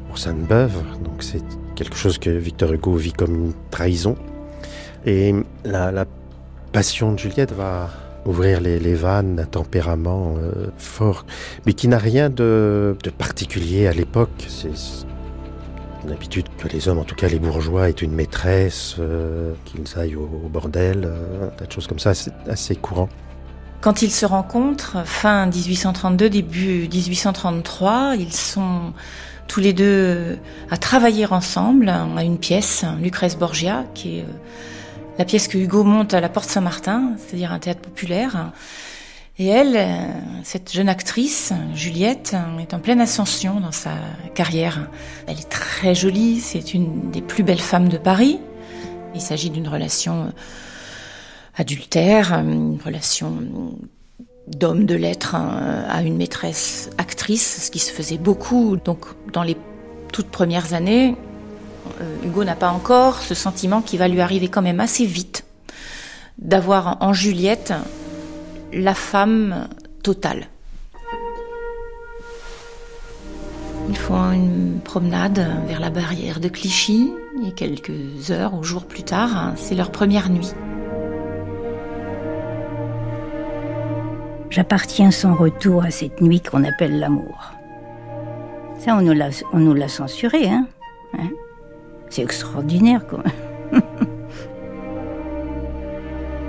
pour 0.08 0.18
Sainte-Beuve, 0.18 0.84
donc 1.04 1.24
c'est 1.24 1.42
quelque 1.76 1.96
chose 1.96 2.18
que 2.18 2.30
Victor 2.30 2.74
Hugo 2.74 2.96
vit 2.96 3.14
comme 3.14 3.36
une 3.36 3.54
trahison. 3.72 4.16
Et 5.06 5.34
la, 5.64 6.06
passion 6.74 7.14
de 7.14 7.18
Juliette 7.18 7.54
va 7.54 7.90
ouvrir 8.26 8.60
les, 8.60 8.94
vannes 8.94 9.38
d'un 9.38 9.46
tempérament 9.46 10.36
euh, 10.38 10.68
fort, 10.78 11.26
mais 11.66 11.74
qui 11.74 11.88
n'a 11.88 11.98
rien 11.98 12.30
de, 12.30 12.96
particulier 13.18 13.88
à 13.88 13.94
l'époque. 13.94 14.30
L'habitude 16.08 16.46
que 16.58 16.68
les 16.68 16.88
hommes, 16.88 17.00
en 17.00 17.04
tout 17.04 17.16
cas 17.16 17.28
les 17.28 17.40
bourgeois, 17.40 17.90
aient 17.90 17.92
une 17.92 18.12
maîtresse, 18.12 18.96
euh, 19.00 19.54
qu'ils 19.66 20.00
aillent 20.00 20.16
au, 20.16 20.28
bordel, 20.50 21.04
euh, 21.06 21.48
tas 21.58 21.66
de 21.66 21.72
choses 21.72 21.88
comme 21.88 22.00
ça, 22.00 22.14
c'est 22.14 22.34
assez 22.50 22.76
courant. 22.76 23.10
Quand 23.82 24.02
ils 24.02 24.12
se 24.12 24.26
rencontrent, 24.26 25.06
fin 25.06 25.46
1832, 25.46 26.30
début 26.30 26.88
1833, 26.92 28.16
ils 28.18 28.34
sont 28.34 28.94
tous 29.48 29.60
les 29.60 29.74
deux 29.74 30.38
à 30.70 30.78
travailler 30.78 31.26
ensemble 31.32 31.90
à 31.90 32.24
une 32.24 32.38
pièce, 32.38 32.86
Lucrèce 33.02 33.38
Borgia, 33.38 33.86
qui 33.94 34.20
est 34.20 34.22
euh, 34.22 34.34
la 35.18 35.26
pièce 35.26 35.48
que 35.48 35.58
Hugo 35.58 35.84
monte 35.84 36.14
à 36.14 36.22
la 36.22 36.30
Porte 36.30 36.50
Saint-Martin, 36.50 37.14
c'est-à-dire 37.18 37.52
un 37.52 37.60
théâtre 37.60 37.82
populaire. 37.82 38.52
Et 39.40 39.48
elle, 39.48 39.76
euh, 39.76 40.17
cette 40.50 40.72
jeune 40.72 40.88
actrice, 40.88 41.52
Juliette, 41.76 42.34
est 42.62 42.74
en 42.74 42.80
pleine 42.80 43.02
ascension 43.02 43.60
dans 43.60 43.74
sa 43.74 43.96
carrière. 44.34 44.90
Elle 45.28 45.40
est 45.40 45.50
très 45.50 45.94
jolie, 45.94 46.40
c'est 46.40 46.74
une 46.74 47.12
des 47.12 47.22
plus 47.22 47.44
belles 47.44 47.60
femmes 47.60 47.90
de 47.90 47.98
Paris. 47.98 48.40
Il 49.14 49.20
s'agit 49.20 49.50
d'une 49.50 49.68
relation 49.68 50.24
euh, 50.24 50.30
adultère, 51.58 52.32
une 52.32 52.80
relation 52.82 53.44
d'homme 54.48 54.86
de 54.86 54.96
lettres 54.96 55.36
hein, 55.36 55.84
à 55.90 56.02
une 56.02 56.16
maîtresse 56.16 56.92
actrice, 56.98 57.66
ce 57.66 57.70
qui 57.70 57.80
se 57.80 57.92
faisait 57.92 58.18
beaucoup. 58.18 58.78
Donc 58.78 59.06
dans 59.34 59.44
les 59.44 59.58
toutes 60.14 60.30
premières 60.30 60.74
années, 60.74 61.18
euh, 62.00 62.26
Hugo 62.26 62.46
n'a 62.46 62.56
pas 62.56 62.70
encore 62.70 63.22
ce 63.22 63.36
sentiment 63.36 63.82
qui 63.82 63.98
va 63.98 64.08
lui 64.08 64.22
arriver 64.22 64.48
quand 64.48 64.62
même 64.62 64.80
assez 64.80 65.06
vite 65.06 65.44
d'avoir 66.38 67.00
en 67.02 67.12
Juliette 67.12 67.74
la 68.72 68.94
femme 68.94 69.68
total. 70.08 70.48
Ils 73.90 73.98
font 73.98 74.32
une 74.32 74.80
promenade 74.80 75.46
vers 75.68 75.82
la 75.82 75.90
barrière 75.90 76.40
de 76.40 76.48
Clichy 76.48 77.12
et 77.46 77.52
quelques 77.52 78.32
heures 78.32 78.54
ou 78.54 78.64
jours 78.64 78.86
plus 78.86 79.04
tard, 79.04 79.52
c'est 79.58 79.76
leur 79.76 79.92
première 79.92 80.30
nuit. 80.30 80.54
J'appartiens 84.50 85.12
sans 85.12 85.36
retour 85.36 85.84
à 85.84 85.92
cette 85.92 86.22
nuit 86.22 86.40
qu'on 86.40 86.64
appelle 86.64 87.00
l'amour. 87.00 87.52
Ça, 88.80 88.96
on 88.96 89.02
nous 89.02 89.12
l'a, 89.12 89.28
on 89.52 89.60
nous 89.60 89.74
l'a 89.74 89.90
censuré, 89.90 90.48
hein, 90.48 90.68
hein 91.20 91.32
C'est 92.10 92.24
extraordinaire, 92.24 93.06
quoi. 93.08 93.24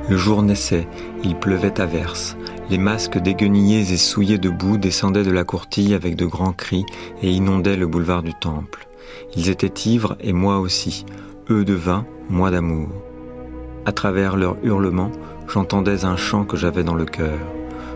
Le 0.09 0.17
jour 0.17 0.45
naissait, 0.45 0.87
il 1.25 1.35
pleuvait 1.35 1.81
à 1.81 1.87
verse. 1.87 2.37
Les 2.71 2.79
masques 2.79 3.17
déguenillés 3.17 3.93
et 3.93 3.97
souillés 3.97 4.37
de 4.37 4.51
boue 4.51 4.77
descendaient 4.77 5.25
de 5.25 5.31
la 5.31 5.45
courtille 5.45 5.95
avec 5.95 6.17
de 6.17 6.27
grands 6.27 6.53
cris 6.53 6.85
et 7.23 7.31
inondaient 7.31 7.77
le 7.77 7.87
boulevard 7.87 8.23
du 8.23 8.35
Temple. 8.35 8.87
Ils 9.37 9.49
étaient 9.49 9.89
ivres 9.89 10.17
et 10.21 10.35
moi 10.35 10.59
aussi, 10.59 11.07
eux 11.49 11.65
de 11.65 11.73
vin, 11.73 12.05
moi 12.29 12.51
d'amour. 12.51 12.89
À 13.87 13.93
travers 13.93 14.37
leurs 14.37 14.59
hurlements, 14.63 15.11
j'entendais 15.49 16.05
un 16.05 16.17
chant 16.17 16.45
que 16.45 16.59
j'avais 16.59 16.85
dans 16.85 16.95
le 16.95 17.07
cœur. 17.07 17.39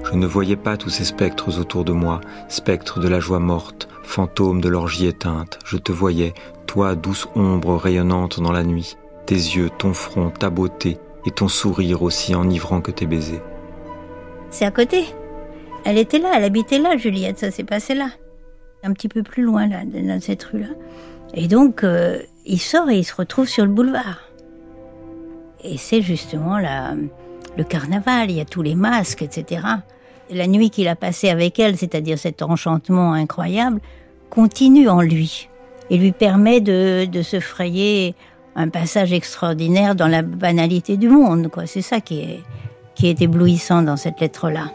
Je 0.05 0.17
ne 0.17 0.27
voyais 0.27 0.57
pas 0.57 0.79
tous 0.79 0.89
ces 0.89 1.05
spectres 1.05 1.61
autour 1.61 1.85
de 1.85 1.93
moi, 1.93 2.23
spectres 2.49 2.99
de 2.99 3.09
la 3.09 3.21
joie 3.21 3.41
morte, 3.41 3.89
fantômes 4.03 4.63
de 4.63 4.71
l'orgie 4.71 5.07
éteinte. 5.07 5.59
Je 5.67 5.77
te 5.77 5.93
voyais, 5.93 6.33
toi, 6.67 6.95
douce 6.95 7.29
ombre 7.35 7.77
rayonnante 7.77 8.41
dans 8.41 8.53
la 8.53 8.65
nuit, 8.65 8.97
tes 9.27 9.35
yeux, 9.35 9.69
ton 9.77 9.93
front, 9.93 10.31
ta 10.31 10.49
beauté, 10.49 10.97
et 11.27 11.31
ton 11.31 11.49
sourire 11.49 12.03
aussi 12.03 12.35
enivrant 12.35 12.81
que 12.81 12.91
tes 12.91 13.07
baisers. 13.07 13.43
C'est 14.53 14.67
à 14.67 14.71
côté. 14.71 15.07
Elle 15.85 15.99
était 15.99 16.19
là, 16.19 16.33
elle 16.37 16.45
habitait 16.45 16.79
là, 16.79 16.97
Juliette, 16.97 17.39
ça 17.39 17.51
s'est 17.51 17.65
passé 17.65 17.95
là. 17.95 18.11
Un 18.85 18.93
petit 18.93 19.09
peu 19.09 19.23
plus 19.23 19.43
loin, 19.43 19.67
là, 19.67 19.79
dans 19.85 20.21
cette 20.21 20.43
rue-là. 20.45 20.69
Et 21.35 21.49
donc, 21.49 21.83
euh, 21.83 22.21
il 22.45 22.61
sort 22.61 22.91
et 22.91 22.99
il 22.99 23.05
se 23.05 23.15
retrouve 23.15 23.49
sur 23.49 23.65
le 23.65 23.71
boulevard. 23.71 24.21
Et 25.65 25.79
c'est 25.79 26.03
justement 26.03 26.59
la, 26.59 26.95
le 27.57 27.65
carnaval, 27.65 28.31
il 28.31 28.37
y 28.37 28.41
a 28.41 28.45
tous 28.45 28.63
les 28.63 28.75
masques, 28.75 29.23
etc. 29.23 29.63
la 30.31 30.47
nuit 30.47 30.69
qu'il 30.69 30.87
a 30.89 30.97
passée 30.97 31.31
avec 31.31 31.59
elle, 31.59 31.77
c'est-à-dire 31.79 32.19
cet 32.19 32.43
enchantement 32.43 33.15
incroyable, 33.15 33.81
continue 34.29 34.89
en 34.89 35.01
lui 35.01 35.49
et 35.89 35.97
lui 35.97 36.13
permet 36.13 36.61
de, 36.61 37.07
de 37.07 37.23
se 37.23 37.41
frayer 37.41 38.15
un 38.55 38.69
passage 38.69 39.13
extraordinaire 39.15 39.95
dans 39.95 40.09
la 40.09 40.21
banalité 40.21 40.99
du 40.99 41.09
monde. 41.09 41.49
Quoi. 41.49 41.67
C'est 41.67 41.83
ça 41.83 42.01
qui 42.01 42.21
est, 42.21 42.41
qui 43.03 43.09
est 43.09 43.21
éblouissant 43.21 43.83
dans 43.83 43.97
cette 43.97 44.21
lettre-là. 44.21 44.71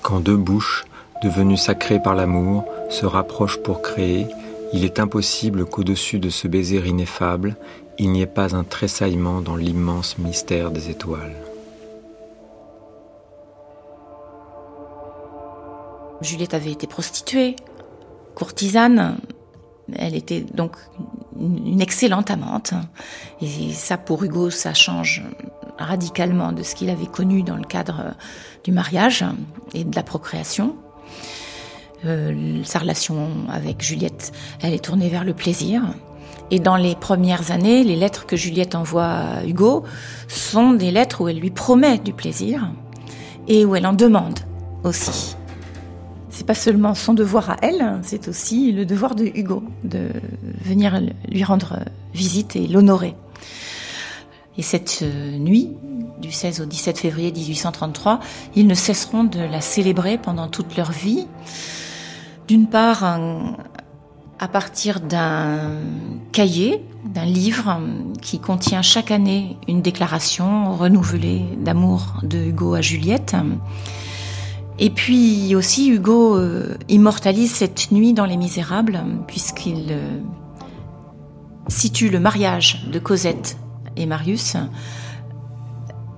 Quand 0.00 0.18
deux 0.18 0.38
bouches, 0.38 0.86
devenues 1.22 1.58
sacrées 1.58 2.00
par 2.00 2.14
l'amour, 2.14 2.64
se 2.88 3.04
rapprochent 3.04 3.62
pour 3.62 3.82
créer, 3.82 4.26
il 4.72 4.82
est 4.82 4.98
impossible 4.98 5.66
qu'au-dessus 5.66 6.18
de 6.18 6.30
ce 6.30 6.48
baiser 6.48 6.78
ineffable, 6.78 7.58
il 7.98 8.12
n'y 8.12 8.22
ait 8.22 8.26
pas 8.26 8.56
un 8.56 8.64
tressaillement 8.64 9.42
dans 9.42 9.56
l'immense 9.56 10.16
mystère 10.16 10.70
des 10.70 10.88
étoiles. 10.88 11.36
Juliette 16.22 16.54
avait 16.54 16.72
été 16.72 16.86
prostituée, 16.86 17.56
courtisane, 18.34 19.18
elle 19.96 20.14
était 20.14 20.40
donc 20.40 20.76
une 21.38 21.80
excellente 21.80 22.30
amante. 22.30 22.74
Et 23.40 23.72
ça, 23.72 23.96
pour 23.96 24.22
Hugo, 24.22 24.50
ça 24.50 24.74
change 24.74 25.22
radicalement 25.78 26.52
de 26.52 26.62
ce 26.62 26.74
qu'il 26.74 26.90
avait 26.90 27.06
connu 27.06 27.42
dans 27.42 27.56
le 27.56 27.64
cadre 27.64 28.14
du 28.64 28.72
mariage 28.72 29.24
et 29.74 29.84
de 29.84 29.94
la 29.94 30.02
procréation. 30.02 30.76
Euh, 32.04 32.62
sa 32.64 32.80
relation 32.80 33.28
avec 33.48 33.82
Juliette, 33.82 34.32
elle 34.62 34.74
est 34.74 34.84
tournée 34.84 35.08
vers 35.08 35.24
le 35.24 35.34
plaisir. 35.34 35.82
Et 36.50 36.60
dans 36.60 36.76
les 36.76 36.94
premières 36.94 37.50
années, 37.50 37.84
les 37.84 37.96
lettres 37.96 38.26
que 38.26 38.36
Juliette 38.36 38.74
envoie 38.74 39.04
à 39.04 39.44
Hugo 39.44 39.84
sont 40.28 40.72
des 40.72 40.90
lettres 40.90 41.20
où 41.20 41.28
elle 41.28 41.38
lui 41.38 41.50
promet 41.50 41.98
du 41.98 42.12
plaisir 42.12 42.70
et 43.48 43.64
où 43.64 43.74
elle 43.76 43.86
en 43.86 43.92
demande 43.92 44.40
aussi 44.84 45.37
c'est 46.30 46.46
pas 46.46 46.54
seulement 46.54 46.94
son 46.94 47.14
devoir 47.14 47.50
à 47.50 47.56
elle, 47.62 47.98
c'est 48.02 48.28
aussi 48.28 48.72
le 48.72 48.84
devoir 48.84 49.14
de 49.14 49.24
Hugo 49.24 49.62
de 49.84 50.10
venir 50.64 51.00
lui 51.28 51.44
rendre 51.44 51.80
visite 52.14 52.56
et 52.56 52.66
l'honorer. 52.66 53.14
Et 54.56 54.62
cette 54.62 55.00
euh, 55.02 55.38
nuit, 55.38 55.70
du 56.20 56.32
16 56.32 56.60
au 56.60 56.64
17 56.64 56.98
février 56.98 57.32
1833, 57.32 58.20
ils 58.56 58.66
ne 58.66 58.74
cesseront 58.74 59.24
de 59.24 59.38
la 59.38 59.60
célébrer 59.60 60.18
pendant 60.18 60.48
toute 60.48 60.76
leur 60.76 60.90
vie. 60.90 61.26
D'une 62.48 62.66
part, 62.66 63.04
à 64.38 64.48
partir 64.48 65.00
d'un 65.00 65.70
cahier, 66.32 66.82
d'un 67.04 67.24
livre 67.24 67.80
qui 68.22 68.40
contient 68.40 68.82
chaque 68.82 69.10
année 69.10 69.56
une 69.68 69.82
déclaration 69.82 70.74
renouvelée 70.74 71.44
d'amour 71.58 72.20
de 72.22 72.38
Hugo 72.38 72.74
à 72.74 72.80
Juliette. 72.80 73.36
Et 74.78 74.90
puis 74.90 75.54
aussi, 75.56 75.90
Hugo 75.90 76.36
euh, 76.36 76.76
immortalise 76.88 77.52
cette 77.52 77.90
nuit 77.90 78.12
dans 78.12 78.26
Les 78.26 78.36
Misérables, 78.36 79.00
puisqu'il 79.26 79.86
euh, 79.90 80.20
situe 81.66 82.10
le 82.10 82.20
mariage 82.20 82.86
de 82.92 82.98
Cosette 82.98 83.58
et 83.96 84.06
Marius 84.06 84.56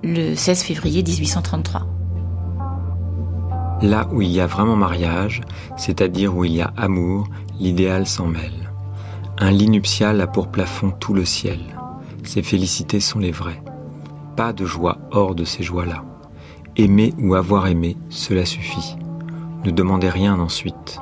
le 0.03 0.35
16 0.35 0.63
février 0.63 1.03
1833. 1.03 1.87
Là 3.81 4.07
où 4.11 4.21
il 4.21 4.29
y 4.29 4.39
a 4.39 4.45
vraiment 4.45 4.75
mariage, 4.75 5.41
c'est-à-dire 5.75 6.35
où 6.35 6.45
il 6.45 6.53
y 6.53 6.61
a 6.61 6.71
amour, 6.77 7.27
l'idéal 7.59 8.05
s'en 8.05 8.27
mêle. 8.27 8.71
Un 9.39 9.49
lit 9.49 9.69
nuptial 9.69 10.21
a 10.21 10.27
pour 10.27 10.49
plafond 10.49 10.91
tout 10.91 11.15
le 11.15 11.25
ciel. 11.25 11.59
Ces 12.23 12.43
félicités 12.43 12.99
sont 12.99 13.17
les 13.17 13.31
vraies. 13.31 13.63
Pas 14.35 14.53
de 14.53 14.65
joie 14.65 14.99
hors 15.11 15.33
de 15.33 15.45
ces 15.45 15.63
joies-là. 15.63 16.03
Aimer 16.77 17.13
ou 17.19 17.35
avoir 17.35 17.67
aimé, 17.67 17.97
cela 18.09 18.45
suffit. 18.45 18.95
Ne 19.65 19.71
demandez 19.71 20.09
rien 20.09 20.39
ensuite. 20.39 20.99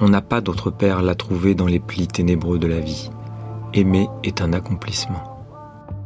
On 0.00 0.08
n'a 0.08 0.22
pas 0.22 0.40
d'autre 0.40 0.70
perle 0.70 1.08
à 1.10 1.16
trouver 1.16 1.54
dans 1.54 1.66
les 1.66 1.80
plis 1.80 2.06
ténébreux 2.06 2.58
de 2.58 2.68
la 2.68 2.78
vie. 2.78 3.10
Aimer 3.74 4.08
est 4.22 4.40
un 4.40 4.52
accomplissement. 4.52 5.22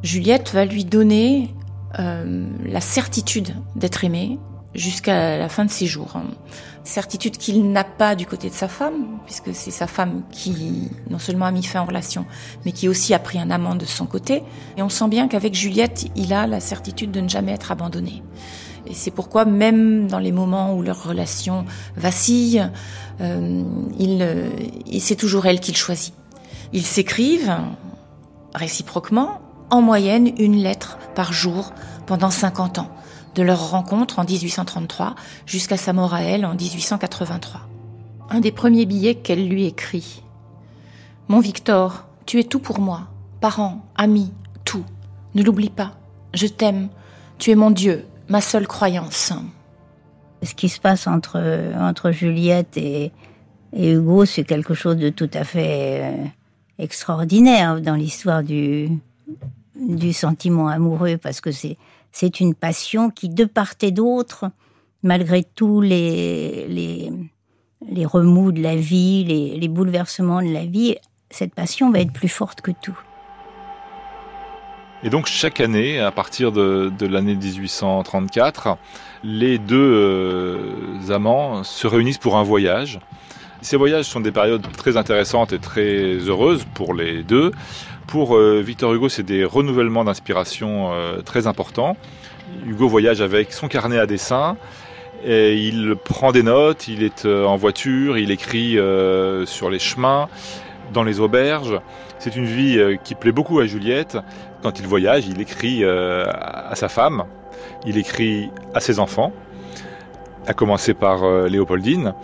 Juliette 0.02 0.52
va 0.54 0.64
lui 0.64 0.86
donner 0.86 1.54
euh, 1.98 2.46
la 2.64 2.80
certitude 2.80 3.54
d'être 3.76 4.04
aimé 4.04 4.38
jusqu'à 4.74 5.36
la 5.36 5.48
fin 5.48 5.66
de 5.66 5.70
ses 5.70 5.86
jours. 5.86 6.16
Certitude 6.82 7.36
qu'il 7.36 7.70
n'a 7.70 7.84
pas 7.84 8.14
du 8.14 8.26
côté 8.26 8.48
de 8.48 8.54
sa 8.54 8.68
femme, 8.68 9.18
puisque 9.26 9.54
c'est 9.54 9.70
sa 9.70 9.86
femme 9.86 10.22
qui 10.30 10.90
non 11.10 11.18
seulement 11.18 11.46
a 11.46 11.50
mis 11.50 11.62
fin 11.62 11.80
en 11.80 11.84
relation, 11.84 12.24
mais 12.64 12.72
qui 12.72 12.88
aussi 12.88 13.14
a 13.14 13.18
pris 13.18 13.38
un 13.38 13.50
amant 13.50 13.74
de 13.74 13.84
son 13.84 14.06
côté. 14.06 14.42
Et 14.76 14.82
on 14.82 14.88
sent 14.88 15.08
bien 15.08 15.28
qu'avec 15.28 15.54
Juliette, 15.54 16.06
il 16.16 16.32
a 16.32 16.46
la 16.46 16.60
certitude 16.60 17.10
de 17.10 17.20
ne 17.20 17.28
jamais 17.28 17.52
être 17.52 17.70
abandonné. 17.70 18.22
Et 18.86 18.94
c'est 18.94 19.10
pourquoi 19.10 19.44
même 19.44 20.08
dans 20.08 20.18
les 20.18 20.32
moments 20.32 20.74
où 20.74 20.82
leur 20.82 21.04
relation 21.04 21.64
vacille, 21.96 22.70
euh, 23.20 23.62
il, 23.98 25.00
c'est 25.00 25.16
toujours 25.16 25.46
elle 25.46 25.60
qu'il 25.60 25.76
choisit. 25.76 26.14
Ils 26.72 26.84
s'écrivent 26.84 27.56
réciproquement, 28.54 29.40
en 29.70 29.82
moyenne 29.82 30.32
une 30.38 30.56
lettre 30.56 30.98
par 31.14 31.32
jour 31.32 31.72
pendant 32.06 32.30
50 32.30 32.78
ans, 32.78 32.90
de 33.34 33.42
leur 33.42 33.70
rencontre 33.70 34.18
en 34.18 34.24
1833 34.24 35.14
jusqu'à 35.46 35.76
sa 35.76 35.92
mort 35.92 36.14
à 36.14 36.22
elle 36.22 36.44
en 36.44 36.54
1883. 36.54 37.62
Un 38.30 38.40
des 38.40 38.52
premiers 38.52 38.86
billets 38.86 39.16
qu'elle 39.16 39.48
lui 39.48 39.64
écrit. 39.66 40.22
Mon 41.28 41.40
Victor, 41.40 42.06
tu 42.26 42.38
es 42.38 42.44
tout 42.44 42.58
pour 42.58 42.80
moi, 42.80 43.08
parents, 43.40 43.84
amis, 43.96 44.32
tout. 44.64 44.84
Ne 45.34 45.42
l'oublie 45.42 45.70
pas. 45.70 45.92
Je 46.32 46.46
t'aime. 46.46 46.88
Tu 47.38 47.50
es 47.50 47.54
mon 47.54 47.70
Dieu, 47.70 48.06
ma 48.28 48.40
seule 48.40 48.66
croyance. 48.66 49.32
Ce 50.42 50.54
qui 50.54 50.68
se 50.68 50.80
passe 50.80 51.06
entre, 51.06 51.40
entre 51.78 52.10
Juliette 52.10 52.76
et, 52.76 53.12
et 53.72 53.92
Hugo, 53.92 54.24
c'est 54.24 54.44
quelque 54.44 54.74
chose 54.74 54.96
de 54.96 55.08
tout 55.08 55.30
à 55.32 55.44
fait 55.44 56.00
euh, 56.02 56.24
extraordinaire 56.78 57.80
dans 57.80 57.94
l'histoire 57.94 58.42
du, 58.42 58.88
du 59.74 60.12
sentiment 60.12 60.68
amoureux, 60.68 61.16
parce 61.16 61.40
que 61.40 61.50
c'est, 61.50 61.76
c'est 62.12 62.40
une 62.40 62.54
passion 62.54 63.10
qui, 63.10 63.28
de 63.28 63.44
part 63.44 63.74
et 63.82 63.90
d'autre, 63.90 64.50
malgré 65.02 65.44
tous 65.44 65.80
les, 65.80 66.66
les, 66.68 67.12
les 67.88 68.06
remous 68.06 68.52
de 68.52 68.62
la 68.62 68.76
vie, 68.76 69.24
les, 69.24 69.56
les 69.58 69.68
bouleversements 69.68 70.42
de 70.42 70.52
la 70.52 70.66
vie, 70.66 70.96
cette 71.30 71.54
passion 71.54 71.90
va 71.90 72.00
être 72.00 72.12
plus 72.12 72.28
forte 72.28 72.60
que 72.60 72.70
tout. 72.70 72.98
Et 75.04 75.10
donc 75.10 75.26
chaque 75.26 75.60
année, 75.60 76.00
à 76.00 76.10
partir 76.10 76.50
de, 76.50 76.90
l'année 77.02 77.34
1834, 77.34 78.78
les 79.22 79.58
deux 79.58 79.76
euh, 79.76 81.10
amants 81.10 81.62
se 81.62 81.86
réunissent 81.86 82.16
pour 82.16 82.38
un 82.38 82.42
voyage. 82.42 83.00
Ces 83.60 83.76
voyages 83.76 84.06
sont 84.06 84.20
des 84.20 84.32
périodes 84.32 84.66
très 84.78 84.96
intéressantes 84.96 85.52
et 85.52 85.58
très 85.58 86.14
heureuses 86.26 86.64
pour 86.72 86.94
les 86.94 87.22
deux. 87.22 87.52
Pour 88.06 88.34
euh, 88.34 88.62
Victor 88.64 88.94
Hugo, 88.94 89.10
c'est 89.10 89.22
des 89.22 89.44
renouvellements 89.44 90.04
d'inspiration 90.04 90.94
euh, 90.94 91.20
très 91.20 91.46
importants. 91.46 91.98
Hugo 92.66 92.88
voyage 92.88 93.20
avec 93.20 93.52
son 93.52 93.68
carnet 93.68 93.98
à 93.98 94.06
dessin 94.06 94.56
Et 95.22 95.54
il 95.54 95.96
prend 96.02 96.32
des 96.32 96.42
notes, 96.42 96.88
il 96.88 97.02
est 97.02 97.26
en 97.26 97.56
voiture, 97.56 98.16
il 98.16 98.30
écrit 98.30 98.78
sur 99.44 99.68
les 99.68 99.78
chemins, 99.78 100.28
dans 100.94 101.02
les 101.02 101.20
auberges. 101.20 101.78
C'est 102.18 102.36
une 102.36 102.46
vie 102.46 102.80
qui 103.04 103.14
plaît 103.14 103.32
beaucoup 103.32 103.58
à 103.58 103.66
Juliette. 103.66 104.16
Quand 104.62 104.78
il 104.78 104.86
voyage, 104.86 105.26
il 105.26 105.40
écrit 105.40 105.84
à 105.84 106.74
sa 106.74 106.88
femme, 106.88 107.24
il 107.84 107.98
écrit 107.98 108.50
à 108.72 108.80
ses 108.80 108.98
enfants, 108.98 109.32
à 110.46 110.54
commencer 110.54 110.94
par 110.94 111.26
Léopoldine. 111.48 112.14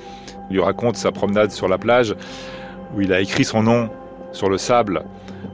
Il 0.49 0.55
lui 0.55 0.63
raconte 0.63 0.97
sa 0.97 1.13
promenade 1.13 1.51
sur 1.51 1.69
la 1.69 1.77
plage 1.77 2.15
où 2.95 3.01
il 3.01 3.13
a 3.13 3.21
écrit 3.21 3.45
son 3.45 3.63
nom 3.63 3.91
sur 4.33 4.49
le 4.49 4.59
sable 4.59 5.05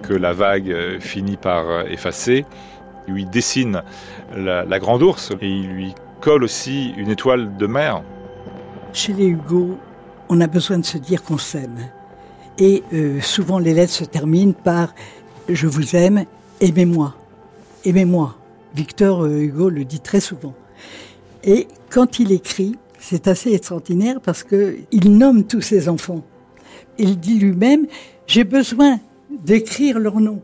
que 0.02 0.14
la 0.14 0.32
vague 0.32 0.70
euh, 0.70 1.00
finit 1.00 1.36
par 1.36 1.68
euh, 1.68 1.84
effacer. 1.84 2.44
Il 3.08 3.14
lui 3.14 3.26
dessine 3.26 3.82
la, 4.34 4.78
grande 4.78 5.02
ours 5.02 5.32
et 5.40 5.48
il 5.48 5.68
lui 5.68 5.94
colle 6.20 6.42
aussi 6.42 6.92
une 6.96 7.08
étoile 7.08 7.56
de 7.56 7.66
mer. 7.66 8.02
Chez 8.92 9.12
les 9.12 9.26
Hugo, 9.26 9.78
on 10.28 10.40
a 10.40 10.48
besoin 10.48 10.78
de 10.78 10.84
se 10.84 10.98
dire 10.98 11.22
qu'on 11.22 11.38
s'aime. 11.38 11.78
Et 12.58 12.82
euh, 12.92 13.20
souvent 13.20 13.58
les 13.58 13.74
lettres 13.74 13.92
se 13.92 14.04
terminent 14.04 14.52
par 14.52 14.94
Je 15.48 15.66
vous 15.66 15.94
aime, 15.94 16.24
aimez-moi. 16.60 17.14
Aimez-moi. 17.84 18.36
Victor 18.74 19.26
Hugo 19.26 19.70
le 19.70 19.84
dit 19.84 20.00
très 20.00 20.20
souvent. 20.20 20.54
Et 21.44 21.68
quand 21.90 22.18
il 22.18 22.32
écrit, 22.32 22.76
c'est 22.98 23.28
assez 23.28 23.52
extraordinaire 23.52 24.20
parce 24.20 24.42
qu'il 24.42 25.16
nomme 25.16 25.46
tous 25.46 25.60
ses 25.60 25.88
enfants. 25.88 26.24
Il 26.98 27.18
dit 27.18 27.38
lui-même 27.38 27.86
j'ai 28.26 28.44
besoin 28.44 28.98
d'écrire 29.30 29.98
leurs 29.98 30.20
noms. 30.20 30.42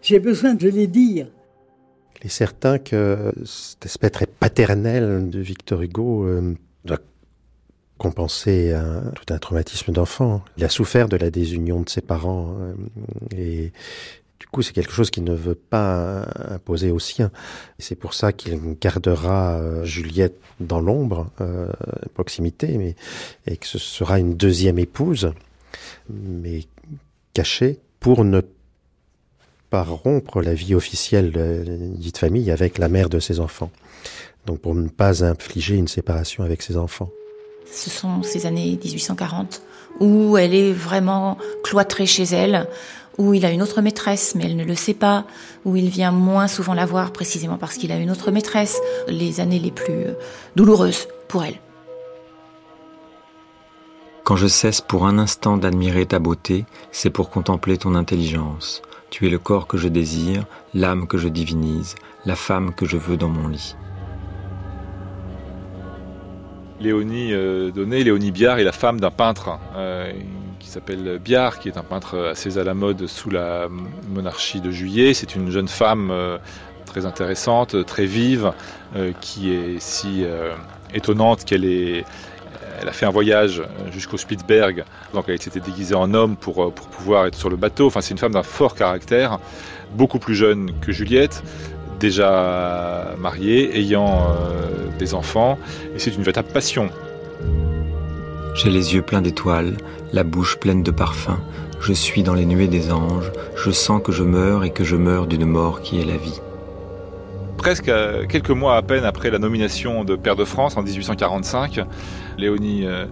J'ai 0.00 0.20
besoin 0.20 0.54
de 0.54 0.68
les 0.68 0.86
dire. 0.86 1.26
Il 2.20 2.26
est 2.26 2.30
certain 2.30 2.78
que 2.78 3.32
cet 3.44 3.86
aspect 3.86 4.10
très 4.10 4.26
paternel 4.26 5.28
de 5.28 5.40
Victor 5.40 5.82
Hugo 5.82 6.24
euh, 6.24 6.54
doit 6.84 7.00
compenser 7.98 8.74
tout 9.14 9.32
un 9.32 9.38
traumatisme 9.38 9.92
d'enfant. 9.92 10.42
Il 10.56 10.64
a 10.64 10.68
souffert 10.68 11.08
de 11.08 11.16
la 11.16 11.30
désunion 11.30 11.80
de 11.80 11.88
ses 11.88 12.00
parents 12.00 12.56
euh, 12.60 12.74
et 13.36 13.72
du 14.38 14.46
coup 14.46 14.62
c'est 14.62 14.72
quelque 14.72 14.92
chose 14.92 15.10
qu'il 15.10 15.24
ne 15.24 15.34
veut 15.34 15.54
pas 15.54 16.26
imposer 16.48 16.90
aux 16.90 16.98
siens. 16.98 17.30
C'est 17.78 17.94
pour 17.94 18.14
ça 18.14 18.32
qu'il 18.32 18.58
gardera 18.80 19.58
euh, 19.58 19.84
Juliette 19.84 20.38
dans 20.60 20.80
l'ombre, 20.80 21.30
proximité, 22.14 22.78
mais, 22.78 22.96
et 23.46 23.58
que 23.58 23.66
ce 23.66 23.78
sera 23.78 24.18
une 24.18 24.36
deuxième 24.36 24.78
épouse, 24.78 25.32
mais 26.08 26.64
caché 27.34 27.78
pour 28.00 28.24
ne 28.24 28.40
pas 29.68 29.82
rompre 29.82 30.40
la 30.40 30.54
vie 30.54 30.74
officielle 30.74 31.30
de 31.30 32.10
famille 32.16 32.50
avec 32.50 32.78
la 32.78 32.88
mère 32.88 33.10
de 33.10 33.20
ses 33.20 33.38
enfants. 33.38 33.70
Donc 34.46 34.60
pour 34.60 34.74
ne 34.74 34.88
pas 34.88 35.24
infliger 35.24 35.76
une 35.76 35.88
séparation 35.88 36.42
avec 36.42 36.62
ses 36.62 36.78
enfants. 36.78 37.10
Ce 37.70 37.90
sont 37.90 38.22
ces 38.22 38.46
années 38.46 38.78
1840 38.82 39.62
où 40.00 40.36
elle 40.36 40.54
est 40.54 40.72
vraiment 40.72 41.38
cloîtrée 41.62 42.06
chez 42.06 42.24
elle, 42.24 42.68
où 43.18 43.32
il 43.34 43.46
a 43.46 43.50
une 43.50 43.62
autre 43.62 43.80
maîtresse, 43.80 44.34
mais 44.34 44.44
elle 44.44 44.56
ne 44.56 44.64
le 44.64 44.74
sait 44.74 44.94
pas, 44.94 45.24
où 45.64 45.76
il 45.76 45.88
vient 45.88 46.12
moins 46.12 46.48
souvent 46.48 46.74
la 46.74 46.86
voir 46.86 47.12
précisément 47.12 47.56
parce 47.56 47.76
qu'il 47.76 47.92
a 47.92 47.96
une 47.96 48.10
autre 48.10 48.30
maîtresse, 48.30 48.80
les 49.08 49.40
années 49.40 49.58
les 49.58 49.70
plus 49.70 50.06
douloureuses 50.54 51.08
pour 51.28 51.44
elle. 51.44 51.60
Quand 54.24 54.36
je 54.36 54.48
cesse 54.48 54.80
pour 54.80 55.06
un 55.06 55.18
instant 55.18 55.56
d'admirer 55.56 56.04
ta 56.04 56.18
beauté, 56.18 56.66
c'est 56.90 57.10
pour 57.10 57.30
contempler 57.30 57.78
ton 57.78 57.94
intelligence. 57.94 58.82
Tu 59.08 59.26
es 59.26 59.30
le 59.30 59.38
corps 59.38 59.68
que 59.68 59.78
je 59.78 59.86
désire, 59.86 60.46
l'âme 60.74 61.06
que 61.06 61.16
je 61.16 61.28
divinise, 61.28 61.94
la 62.24 62.34
femme 62.34 62.74
que 62.74 62.86
je 62.86 62.96
veux 62.96 63.16
dans 63.16 63.28
mon 63.28 63.46
lit. 63.46 63.76
Léonie 66.80 67.32
euh, 67.32 67.70
Donné, 67.70 68.04
Léonie 68.04 68.32
Biard 68.32 68.58
est 68.58 68.64
la 68.64 68.72
femme 68.72 69.00
d'un 69.00 69.10
peintre 69.10 69.58
euh, 69.76 70.12
qui 70.58 70.68
s'appelle 70.68 71.18
Biard, 71.22 71.58
qui 71.58 71.68
est 71.68 71.78
un 71.78 71.82
peintre 71.82 72.18
assez 72.30 72.58
à 72.58 72.64
la 72.64 72.74
mode 72.74 73.06
sous 73.06 73.30
la 73.30 73.68
monarchie 74.08 74.60
de 74.60 74.70
Juillet. 74.70 75.14
C'est 75.14 75.34
une 75.34 75.50
jeune 75.50 75.68
femme 75.68 76.10
euh, 76.10 76.38
très 76.84 77.06
intéressante, 77.06 77.84
très 77.86 78.06
vive, 78.06 78.52
qui 79.20 79.52
est 79.52 79.78
si 79.80 80.24
étonnante 80.94 81.44
qu'elle 81.44 82.04
a 82.86 82.92
fait 82.92 83.04
un 83.04 83.10
voyage 83.10 83.62
jusqu'au 83.92 84.16
Spitzberg, 84.16 84.84
donc 85.12 85.24
elle 85.28 85.42
s'était 85.42 85.60
déguisée 85.60 85.94
en 85.94 86.14
homme 86.14 86.36
pour, 86.36 86.72
pour 86.72 86.86
pouvoir 86.86 87.26
être 87.26 87.34
sur 87.34 87.50
le 87.50 87.56
bateau. 87.56 87.88
Enfin, 87.88 88.00
c'est 88.00 88.12
une 88.12 88.18
femme 88.18 88.32
d'un 88.32 88.44
fort 88.44 88.74
caractère, 88.74 89.40
beaucoup 89.94 90.18
plus 90.18 90.34
jeune 90.34 90.70
que 90.80 90.92
Juliette, 90.92 91.42
déjà 91.98 93.14
mariée, 93.18 93.78
ayant 93.78 94.28
euh, 94.28 94.88
des 94.98 95.14
enfants, 95.14 95.58
et 95.94 95.98
c'est 95.98 96.14
une 96.14 96.22
véritable 96.22 96.48
passion. 96.48 96.90
J'ai 98.54 98.70
les 98.70 98.94
yeux 98.94 99.02
pleins 99.02 99.22
d'étoiles, 99.22 99.76
la 100.12 100.24
bouche 100.24 100.56
pleine 100.58 100.82
de 100.82 100.90
parfums, 100.90 101.38
je 101.80 101.92
suis 101.92 102.22
dans 102.22 102.34
les 102.34 102.46
nuées 102.46 102.68
des 102.68 102.90
anges, 102.90 103.30
je 103.56 103.70
sens 103.70 104.00
que 104.02 104.12
je 104.12 104.22
meurs 104.22 104.64
et 104.64 104.70
que 104.70 104.84
je 104.84 104.96
meurs 104.96 105.26
d'une 105.26 105.44
mort 105.44 105.82
qui 105.82 106.00
est 106.00 106.04
la 106.04 106.16
vie. 106.16 106.40
Presque 107.58 107.88
euh, 107.88 108.26
quelques 108.26 108.50
mois 108.50 108.76
à 108.76 108.82
peine 108.82 109.04
après 109.04 109.30
la 109.30 109.38
nomination 109.38 110.04
de 110.04 110.16
Père 110.16 110.36
de 110.36 110.44
France 110.44 110.76
en 110.76 110.82
1845, 110.82 111.80
Léonie 112.38 112.86
euh, 112.86 113.06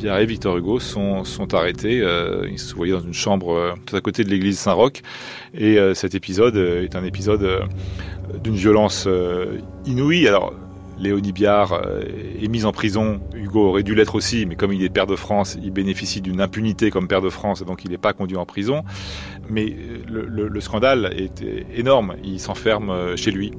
Biard 0.00 0.18
et 0.20 0.26
Victor 0.26 0.56
Hugo 0.56 0.80
sont, 0.80 1.24
sont 1.24 1.52
arrêtés. 1.54 2.00
Euh, 2.00 2.48
ils 2.50 2.58
se 2.58 2.74
voyaient 2.74 2.94
dans 2.94 3.00
une 3.00 3.12
chambre 3.12 3.74
tout 3.84 3.96
à 3.96 4.00
côté 4.00 4.24
de 4.24 4.30
l'église 4.30 4.58
Saint-Roch. 4.58 5.02
Et 5.54 5.78
cet 5.94 6.14
épisode 6.14 6.56
est 6.56 6.94
un 6.96 7.04
épisode 7.04 7.68
d'une 8.42 8.54
violence 8.54 9.08
inouïe. 9.84 10.26
Alors, 10.26 10.54
Léonie 10.98 11.32
Biard 11.32 11.82
est 12.40 12.48
mise 12.48 12.64
en 12.64 12.72
prison. 12.72 13.20
Hugo 13.34 13.68
aurait 13.68 13.82
dû 13.82 13.94
l'être 13.94 14.14
aussi, 14.14 14.46
mais 14.46 14.54
comme 14.54 14.72
il 14.72 14.82
est 14.82 14.90
père 14.90 15.06
de 15.06 15.16
France, 15.16 15.58
il 15.62 15.70
bénéficie 15.70 16.20
d'une 16.20 16.40
impunité 16.40 16.90
comme 16.90 17.08
père 17.08 17.20
de 17.20 17.30
France, 17.30 17.62
donc 17.64 17.84
il 17.84 17.90
n'est 17.90 17.98
pas 17.98 18.12
conduit 18.12 18.36
en 18.36 18.46
prison. 18.46 18.84
Mais 19.48 19.74
le, 20.08 20.48
le 20.48 20.60
scandale 20.60 21.12
est 21.16 21.44
énorme. 21.76 22.14
Il 22.22 22.40
s'enferme 22.40 23.16
chez 23.16 23.32
lui. 23.32 23.52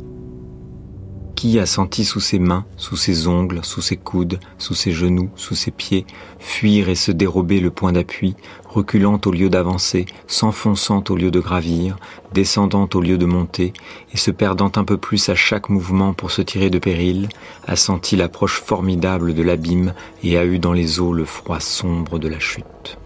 Qui 1.41 1.57
a 1.57 1.65
senti 1.65 2.05
sous 2.05 2.19
ses 2.19 2.37
mains, 2.37 2.65
sous 2.77 2.95
ses 2.95 3.27
ongles, 3.27 3.61
sous 3.63 3.81
ses 3.81 3.97
coudes, 3.97 4.39
sous 4.59 4.75
ses 4.75 4.91
genoux, 4.91 5.31
sous 5.35 5.55
ses 5.55 5.71
pieds, 5.71 6.05
fuir 6.37 6.87
et 6.87 6.93
se 6.93 7.11
dérober 7.11 7.59
le 7.59 7.71
point 7.71 7.91
d'appui, 7.91 8.35
reculant 8.69 9.19
au 9.25 9.31
lieu 9.31 9.49
d'avancer, 9.49 10.05
s'enfonçant 10.27 11.03
au 11.09 11.15
lieu 11.15 11.31
de 11.31 11.39
gravir, 11.39 11.97
descendant 12.31 12.87
au 12.93 13.01
lieu 13.01 13.17
de 13.17 13.25
monter, 13.25 13.73
et 14.13 14.17
se 14.17 14.29
perdant 14.29 14.71
un 14.75 14.83
peu 14.83 14.97
plus 14.97 15.29
à 15.29 15.33
chaque 15.33 15.69
mouvement 15.69 16.13
pour 16.13 16.29
se 16.29 16.43
tirer 16.43 16.69
de 16.69 16.77
péril, 16.77 17.27
a 17.65 17.75
senti 17.75 18.15
l'approche 18.15 18.61
formidable 18.61 19.33
de 19.33 19.41
l'abîme 19.41 19.95
et 20.21 20.37
a 20.37 20.45
eu 20.45 20.59
dans 20.59 20.73
les 20.73 20.99
eaux 20.99 21.11
le 21.11 21.25
froid 21.25 21.59
sombre 21.59 22.19
de 22.19 22.27
la 22.27 22.39
chute. 22.39 22.99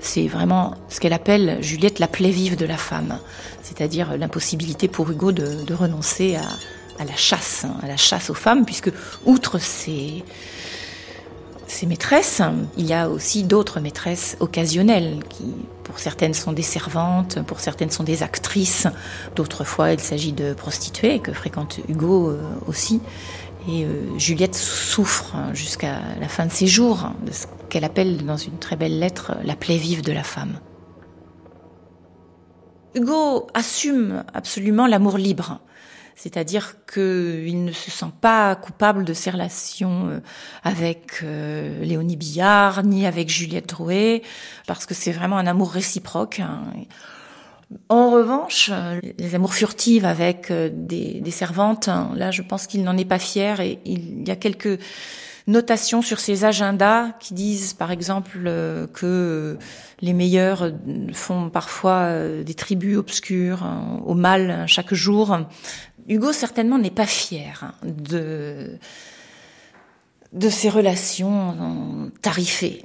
C'est 0.00 0.28
vraiment 0.28 0.74
ce 0.90 1.00
qu'elle 1.00 1.14
appelle 1.14 1.62
Juliette 1.62 1.98
la 1.98 2.08
plaie 2.08 2.28
vive 2.28 2.56
de 2.56 2.66
la 2.66 2.76
femme, 2.76 3.20
c'est-à-dire 3.62 4.18
l'impossibilité 4.18 4.86
pour 4.86 5.10
Hugo 5.10 5.32
de 5.32 5.72
renoncer 5.72 6.36
à, 6.36 6.42
à 6.98 7.04
la 7.04 7.16
chasse, 7.16 7.64
hein, 7.64 7.76
à 7.82 7.86
la 7.86 7.96
chasse 7.96 8.30
aux 8.30 8.34
femmes, 8.34 8.64
puisque 8.64 8.90
outre 9.24 9.58
ces, 9.58 10.24
maîtresses, 11.86 12.40
il 12.78 12.86
y 12.86 12.94
a 12.94 13.10
aussi 13.10 13.42
d'autres 13.42 13.80
maîtresses 13.80 14.36
occasionnelles 14.40 15.20
qui, 15.28 15.44
pour 15.82 15.98
certaines, 15.98 16.34
sont 16.34 16.52
des 16.52 16.62
servantes, 16.62 17.42
pour 17.42 17.60
certaines 17.60 17.90
sont 17.90 18.04
des 18.04 18.22
actrices, 18.22 18.86
d'autres 19.36 19.64
fois 19.64 19.92
il 19.92 20.00
s'agit 20.00 20.32
de 20.32 20.54
prostituées 20.54 21.18
que 21.18 21.32
fréquente 21.32 21.80
Hugo 21.88 22.30
euh, 22.30 22.40
aussi. 22.66 23.00
Et 23.68 23.84
euh, 23.84 24.18
Juliette 24.18 24.54
souffre 24.54 25.34
hein, 25.34 25.52
jusqu'à 25.54 26.00
la 26.20 26.28
fin 26.28 26.46
de 26.46 26.52
ses 26.52 26.66
jours 26.66 27.10
de 27.26 27.32
ce 27.32 27.46
qu'elle 27.70 27.84
appelle 27.84 28.24
dans 28.24 28.36
une 28.36 28.58
très 28.58 28.76
belle 28.76 28.98
lettre 28.98 29.32
la 29.42 29.56
plaie 29.56 29.78
vive 29.78 30.02
de 30.02 30.12
la 30.12 30.22
femme. 30.22 30.60
Hugo 32.94 33.48
assume 33.54 34.22
absolument 34.32 34.86
l'amour 34.86 35.18
libre 35.18 35.60
c'est-à-dire 36.16 36.76
qu'il 36.92 37.64
ne 37.64 37.72
se 37.72 37.90
sent 37.90 38.12
pas 38.20 38.54
coupable 38.54 39.04
de 39.04 39.12
ses 39.12 39.30
relations 39.30 40.08
euh, 40.08 40.20
avec 40.62 41.20
euh, 41.22 41.82
Léonie 41.84 42.16
Billard 42.16 42.84
ni 42.84 43.06
avec 43.06 43.28
Juliette 43.28 43.68
Drouet, 43.68 44.22
parce 44.66 44.86
que 44.86 44.94
c'est 44.94 45.12
vraiment 45.12 45.38
un 45.38 45.46
amour 45.46 45.72
réciproque. 45.72 46.40
Hein. 46.40 46.62
En 47.88 48.10
revanche, 48.10 48.70
euh, 48.72 49.00
les 49.18 49.34
amours 49.34 49.54
furtives 49.54 50.04
avec 50.04 50.52
des, 50.52 51.30
servantes, 51.30 51.88
hein, 51.88 52.12
là 52.14 52.30
je 52.30 52.42
pense 52.42 52.66
qu'il 52.66 52.84
n'en 52.84 52.96
est 52.96 53.04
pas 53.04 53.18
fier 53.18 53.60
et 53.60 53.80
il 53.84 54.26
y 54.26 54.30
a 54.30 54.36
quelques 54.36 54.78
notations 55.46 56.00
sur 56.00 56.20
ses 56.20 56.46
agendas 56.46 57.10
qui 57.20 57.34
disent 57.34 57.74
par 57.74 57.90
exemple 57.90 58.38
que 58.94 59.58
les 60.00 60.14
meilleurs 60.14 60.72
font 61.12 61.50
parfois 61.50 62.18
des 62.42 62.54
tribus 62.54 62.96
obscures 62.96 63.62
hein, 63.62 64.00
au 64.06 64.14
mal 64.14 64.64
chaque 64.66 64.94
jour. 64.94 65.36
Hugo 66.08 66.32
certainement 66.32 66.78
n'est 66.78 66.90
pas 66.90 67.06
fier 67.06 67.64
hein, 67.64 67.72
de, 67.84 68.78
de 70.32 70.48
ses 70.48 70.68
relations 70.68 72.10
tarifées. 72.22 72.84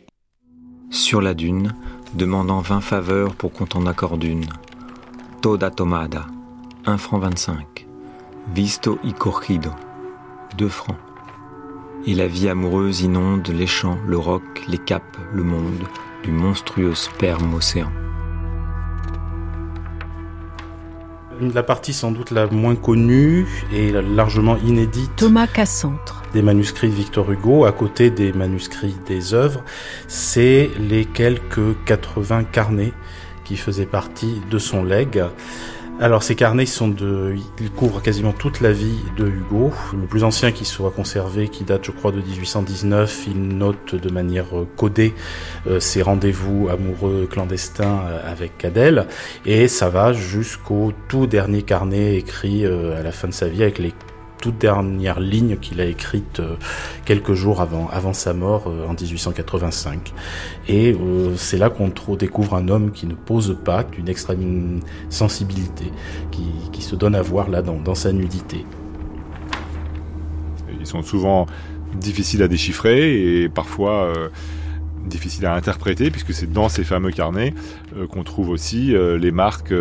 Sur 0.89 1.21
la 1.21 1.33
dune, 1.33 1.73
demandant 2.15 2.61
vingt 2.61 2.81
faveurs 2.81 3.35
pour 3.35 3.51
qu'on 3.51 3.65
t'en 3.65 3.85
accorde 3.85 4.23
une. 4.23 4.47
Toda 5.41 5.69
tomada, 5.69 6.25
1 6.85 6.97
franc 6.97 7.19
25. 7.19 7.85
Visto 8.53 8.99
y 9.03 9.13
corrido, 9.13 9.71
2 10.57 10.67
francs. 10.67 10.97
et 12.05 12.15
la 12.15 12.27
vie 12.27 12.49
amoureuse 12.49 13.01
inonde 13.01 13.47
les 13.49 13.67
champs, 13.67 13.97
le 14.07 14.17
roc, 14.17 14.43
les 14.67 14.77
caps, 14.77 15.05
le 15.33 15.43
monde, 15.43 15.83
du 16.23 16.31
monstrueux 16.31 16.95
sperme 16.95 17.53
océan. 17.53 17.91
La 21.41 21.63
partie 21.63 21.93
sans 21.93 22.11
doute 22.11 22.31
la 22.31 22.47
moins 22.47 22.75
connue 22.75 23.47
et 23.73 23.91
largement 23.91 24.57
inédite. 24.57 25.15
Thomas 25.15 25.47
Cassantre. 25.47 26.21
Des 26.33 26.41
manuscrits 26.41 26.89
de 26.89 26.93
Victor 26.93 27.31
Hugo 27.31 27.63
à 27.63 27.71
côté 27.71 28.09
des 28.09 28.33
manuscrits 28.33 28.97
des 29.07 29.33
œuvres, 29.33 29.63
c'est 30.09 30.69
les 30.77 31.05
quelques 31.05 31.81
80 31.85 32.43
carnets 32.43 32.91
qui 33.45 33.55
faisaient 33.55 33.85
partie 33.85 34.41
de 34.51 34.57
son 34.57 34.83
legs. 34.83 35.23
Alors 36.01 36.23
ces 36.23 36.35
carnets 36.35 36.65
sont 36.65 36.87
de, 36.87 37.35
ils 37.59 37.71
couvrent 37.71 38.01
quasiment 38.01 38.31
toute 38.31 38.61
la 38.61 38.71
vie 38.71 38.99
de 39.17 39.27
Hugo. 39.27 39.73
Le 39.91 40.07
plus 40.07 40.23
ancien 40.23 40.53
qui 40.53 40.63
soit 40.63 40.91
conservé, 40.91 41.49
qui 41.49 41.65
date 41.65 41.83
je 41.83 41.91
crois 41.91 42.13
de 42.13 42.21
1819, 42.21 43.25
il 43.27 43.57
note 43.57 43.95
de 43.95 44.09
manière 44.09 44.45
codée 44.77 45.13
euh, 45.67 45.81
ses 45.81 46.01
rendez-vous 46.01 46.69
amoureux 46.69 47.27
clandestins 47.29 47.99
euh, 48.05 48.31
avec 48.31 48.63
Adèle, 48.63 49.07
et 49.45 49.67
ça 49.67 49.89
va 49.89 50.13
jusqu'au 50.13 50.93
tout 51.09 51.27
dernier 51.27 51.63
carnet 51.63 52.15
écrit 52.15 52.65
euh, 52.65 52.97
à 52.97 53.03
la 53.03 53.11
fin 53.11 53.27
de 53.27 53.33
sa 53.33 53.49
vie 53.49 53.63
avec 53.63 53.77
les 53.77 53.93
toute 54.39 54.57
dernière 54.57 55.19
ligne 55.19 55.57
qu'il 55.57 55.81
a 55.81 55.85
écrite 55.85 56.39
euh, 56.39 56.55
quelques 57.05 57.33
jours 57.33 57.61
avant, 57.61 57.89
avant 57.91 58.13
sa 58.13 58.33
mort 58.33 58.65
euh, 58.67 58.87
en 58.87 58.93
1885. 58.93 60.13
Et 60.67 60.93
euh, 60.93 61.35
c'est 61.35 61.57
là 61.57 61.69
qu'on 61.69 61.91
découvre 62.15 62.55
un 62.55 62.67
homme 62.67 62.91
qui 62.91 63.05
ne 63.05 63.15
pose 63.15 63.57
pas, 63.63 63.83
d'une 63.83 64.09
extrême 64.09 64.79
sensibilité, 65.09 65.85
qui, 66.31 66.43
qui, 66.71 66.81
se 66.81 66.95
donne 66.95 67.15
à 67.15 67.21
voir 67.21 67.49
là 67.49 67.61
dans, 67.61 67.79
dans 67.79 67.95
sa 67.95 68.11
nudité. 68.11 68.65
Ils 70.79 70.87
sont 70.87 71.01
souvent 71.01 71.45
difficiles 71.93 72.41
à 72.41 72.47
déchiffrer 72.47 73.41
et 73.41 73.49
parfois 73.49 74.03
euh, 74.03 74.29
difficiles 75.05 75.45
à 75.45 75.55
interpréter 75.55 76.11
puisque 76.11 76.33
c'est 76.33 76.51
dans 76.51 76.69
ces 76.69 76.83
fameux 76.83 77.11
carnets 77.11 77.53
qu'on 78.11 78.23
trouve 78.23 78.49
aussi 78.49 78.93
les 78.93 79.31
marques 79.31 79.73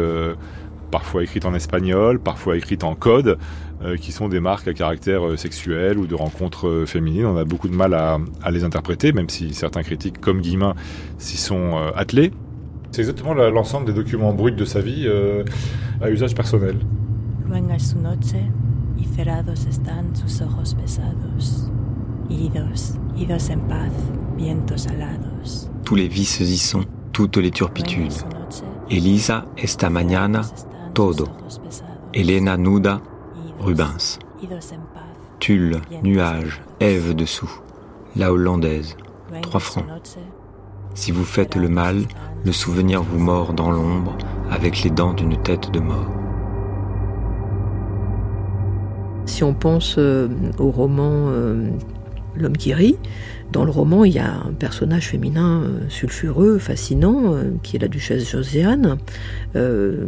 parfois 0.90 1.22
écrites 1.22 1.44
en 1.44 1.54
espagnol, 1.54 2.18
parfois 2.18 2.56
écrites 2.56 2.84
en 2.84 2.94
code, 2.94 3.38
euh, 3.82 3.96
qui 3.96 4.12
sont 4.12 4.28
des 4.28 4.40
marques 4.40 4.66
à 4.68 4.74
caractère 4.74 5.26
euh, 5.26 5.36
sexuel 5.36 5.98
ou 5.98 6.06
de 6.06 6.14
rencontres 6.14 6.68
euh, 6.68 6.86
féminines. 6.86 7.26
On 7.26 7.36
a 7.36 7.44
beaucoup 7.44 7.68
de 7.68 7.74
mal 7.74 7.94
à, 7.94 8.18
à 8.42 8.50
les 8.50 8.64
interpréter, 8.64 9.12
même 9.12 9.28
si 9.28 9.54
certains 9.54 9.82
critiques, 9.82 10.20
comme 10.20 10.40
Guillemin, 10.40 10.74
s'y 11.18 11.36
sont 11.36 11.76
attelés. 11.94 12.32
C'est 12.90 13.02
exactement 13.02 13.34
l'ensemble 13.34 13.86
des 13.86 13.92
documents 13.92 14.32
bruts 14.32 14.52
de 14.52 14.64
sa 14.64 14.80
vie 14.80 15.06
à 16.00 16.10
usage 16.10 16.34
personnel. 16.34 16.76
Luengas 17.46 17.90
su 17.90 17.98
noche 17.98 18.50
y 18.98 19.04
cerrados 19.04 19.66
están 19.66 20.14
sus 20.14 20.40
ojos 20.42 20.74
pesados. 20.74 21.70
Idos, 22.30 22.94
idos 23.16 23.50
en 23.50 23.60
paz, 23.68 23.92
vientos 24.36 24.86
alados. 24.86 25.70
Tous 25.84 25.94
les 25.94 26.08
vices 26.08 26.40
y 26.40 26.58
sont, 26.58 26.84
toutes 27.12 27.36
les 27.38 27.50
turpitudes. 27.50 28.24
Elisa 28.90 29.46
esta 29.56 29.90
mañana 29.90 30.42
todo. 30.94 31.28
Elena 32.12 32.56
nuda, 32.56 33.02
Rubens. 33.58 34.18
Tulle, 35.40 35.80
nuage, 36.02 36.62
Ève 36.80 37.14
dessous. 37.14 37.50
La 38.16 38.32
hollandaise, 38.32 38.96
trois 39.42 39.60
francs. 39.60 39.84
Si 40.94 41.12
vous 41.12 41.24
faites 41.24 41.56
le 41.56 41.68
mal, 41.68 42.02
le 42.44 42.52
souvenir 42.52 43.02
vous 43.02 43.18
mord 43.18 43.52
dans 43.52 43.70
l'ombre 43.70 44.16
avec 44.50 44.82
les 44.82 44.90
dents 44.90 45.12
d'une 45.12 45.36
tête 45.36 45.70
de 45.70 45.80
mort. 45.80 46.10
Si 49.26 49.44
on 49.44 49.54
pense 49.54 49.96
euh, 49.98 50.28
au 50.58 50.70
roman 50.70 51.28
euh, 51.28 51.70
L'homme 52.38 52.56
qui 52.56 52.72
rit, 52.72 52.96
dans 53.52 53.64
le 53.64 53.70
roman, 53.70 54.04
il 54.04 54.12
y 54.12 54.18
a 54.18 54.30
un 54.30 54.52
personnage 54.52 55.08
féminin 55.08 55.62
euh, 55.62 55.80
sulfureux, 55.88 56.58
fascinant, 56.58 57.34
euh, 57.34 57.52
qui 57.62 57.76
est 57.76 57.78
la 57.78 57.88
duchesse 57.88 58.30
Josiane, 58.30 58.98
euh, 59.56 60.04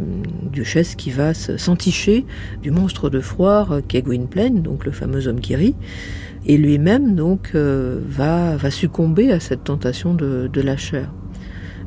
duchesse 0.51 0.95
qui 0.95 1.09
va 1.09 1.33
s'enticher 1.33 2.25
du 2.61 2.69
monstre 2.69 3.09
de 3.09 3.19
euh, 3.39 3.81
qu'est 3.87 4.03
Gwynplaine, 4.03 4.61
donc 4.61 4.85
le 4.85 4.91
fameux 4.91 5.27
homme 5.27 5.39
qui 5.39 5.55
rit, 5.55 5.75
et 6.45 6.57
lui-même 6.57 7.15
donc 7.15 7.53
va, 7.53 8.57
va 8.57 8.71
succomber 8.71 9.31
à 9.31 9.39
cette 9.39 9.63
tentation 9.63 10.15
de, 10.15 10.49
de 10.51 10.61
la 10.61 10.75
chair. 10.75 11.11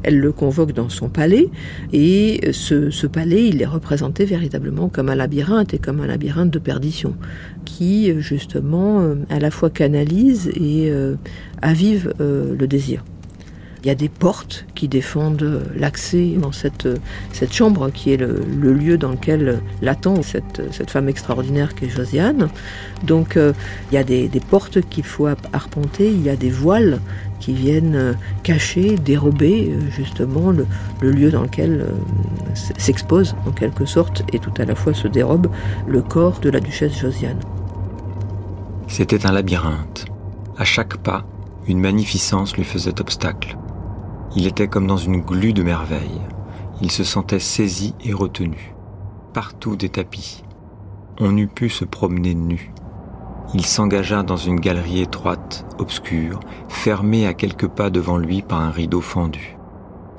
Elle 0.04 0.18
le 0.18 0.32
convoque 0.32 0.72
dans 0.72 0.88
son 0.88 1.08
palais 1.08 1.48
et 1.92 2.52
ce, 2.52 3.06
palais, 3.06 3.48
il 3.48 3.60
est 3.60 3.66
représenté 3.66 4.24
véritablement 4.24 4.88
comme 4.88 5.08
un 5.08 5.14
labyrinthe 5.14 5.74
et 5.74 5.78
comme 5.78 6.00
un 6.00 6.06
labyrinthe 6.06 6.50
de 6.50 6.58
perdition 6.58 7.14
qui 7.64 8.12
justement 8.20 9.14
à 9.30 9.38
la 9.38 9.50
fois 9.50 9.70
canalise 9.70 10.48
et 10.54 10.90
euh, 10.90 11.16
avive 11.62 12.14
euh, 12.20 12.54
le 12.58 12.66
désir. 12.66 13.04
Il 13.84 13.88
y 13.88 13.90
a 13.90 13.94
des 13.94 14.08
portes 14.08 14.64
qui 14.74 14.88
défendent 14.88 15.62
l'accès 15.76 16.36
dans 16.40 16.52
cette, 16.52 16.88
cette 17.32 17.52
chambre 17.52 17.90
qui 17.90 18.14
est 18.14 18.16
le, 18.16 18.72
lieu 18.72 18.96
dans 18.96 19.10
lequel 19.10 19.60
l'attend 19.82 20.22
cette, 20.22 20.62
cette 20.72 20.90
femme 20.90 21.06
extraordinaire 21.10 21.74
qui 21.74 21.84
est 21.84 21.88
Josiane. 21.90 22.48
Donc 23.02 23.36
euh, 23.36 23.52
il 23.90 23.94
y 23.94 23.98
a 23.98 24.04
des, 24.04 24.28
des 24.28 24.40
portes 24.40 24.80
qu'il 24.88 25.04
faut 25.04 25.26
arpenter, 25.52 26.08
il 26.08 26.22
y 26.22 26.30
a 26.30 26.36
des 26.36 26.48
voiles 26.48 26.98
qui 27.40 27.52
viennent 27.52 28.16
cacher, 28.42 28.96
dérober 28.96 29.74
justement 29.90 30.50
le, 30.50 30.66
le 31.02 31.10
lieu 31.10 31.30
dans 31.30 31.42
lequel 31.42 31.86
s'expose 32.54 33.36
en 33.46 33.50
quelque 33.50 33.84
sorte 33.84 34.22
et 34.32 34.38
tout 34.38 34.54
à 34.56 34.64
la 34.64 34.74
fois 34.74 34.94
se 34.94 35.08
dérobe 35.08 35.48
le 35.86 36.00
corps 36.00 36.40
de 36.40 36.48
la 36.48 36.60
duchesse 36.60 36.98
Josiane. 36.98 37.40
C'était 38.88 39.26
un 39.26 39.32
labyrinthe. 39.32 40.06
À 40.56 40.64
chaque 40.64 40.96
pas, 40.96 41.26
une 41.66 41.80
magnificence 41.80 42.56
lui 42.56 42.64
faisait 42.64 42.98
obstacle. 42.98 43.58
Il 44.36 44.46
était 44.46 44.66
comme 44.66 44.86
dans 44.86 44.96
une 44.96 45.20
glu 45.20 45.52
de 45.52 45.62
merveilles. 45.62 46.20
Il 46.82 46.90
se 46.90 47.04
sentait 47.04 47.38
saisi 47.38 47.94
et 48.04 48.12
retenu. 48.12 48.74
Partout 49.32 49.76
des 49.76 49.88
tapis. 49.88 50.42
On 51.20 51.36
eût 51.36 51.46
pu 51.46 51.68
se 51.68 51.84
promener 51.84 52.34
nu. 52.34 52.72
Il 53.54 53.64
s'engagea 53.64 54.24
dans 54.24 54.36
une 54.36 54.58
galerie 54.58 55.00
étroite, 55.00 55.64
obscure, 55.78 56.40
fermée 56.68 57.26
à 57.26 57.34
quelques 57.34 57.68
pas 57.68 57.90
devant 57.90 58.18
lui 58.18 58.42
par 58.42 58.60
un 58.60 58.70
rideau 58.70 59.00
fendu. 59.00 59.56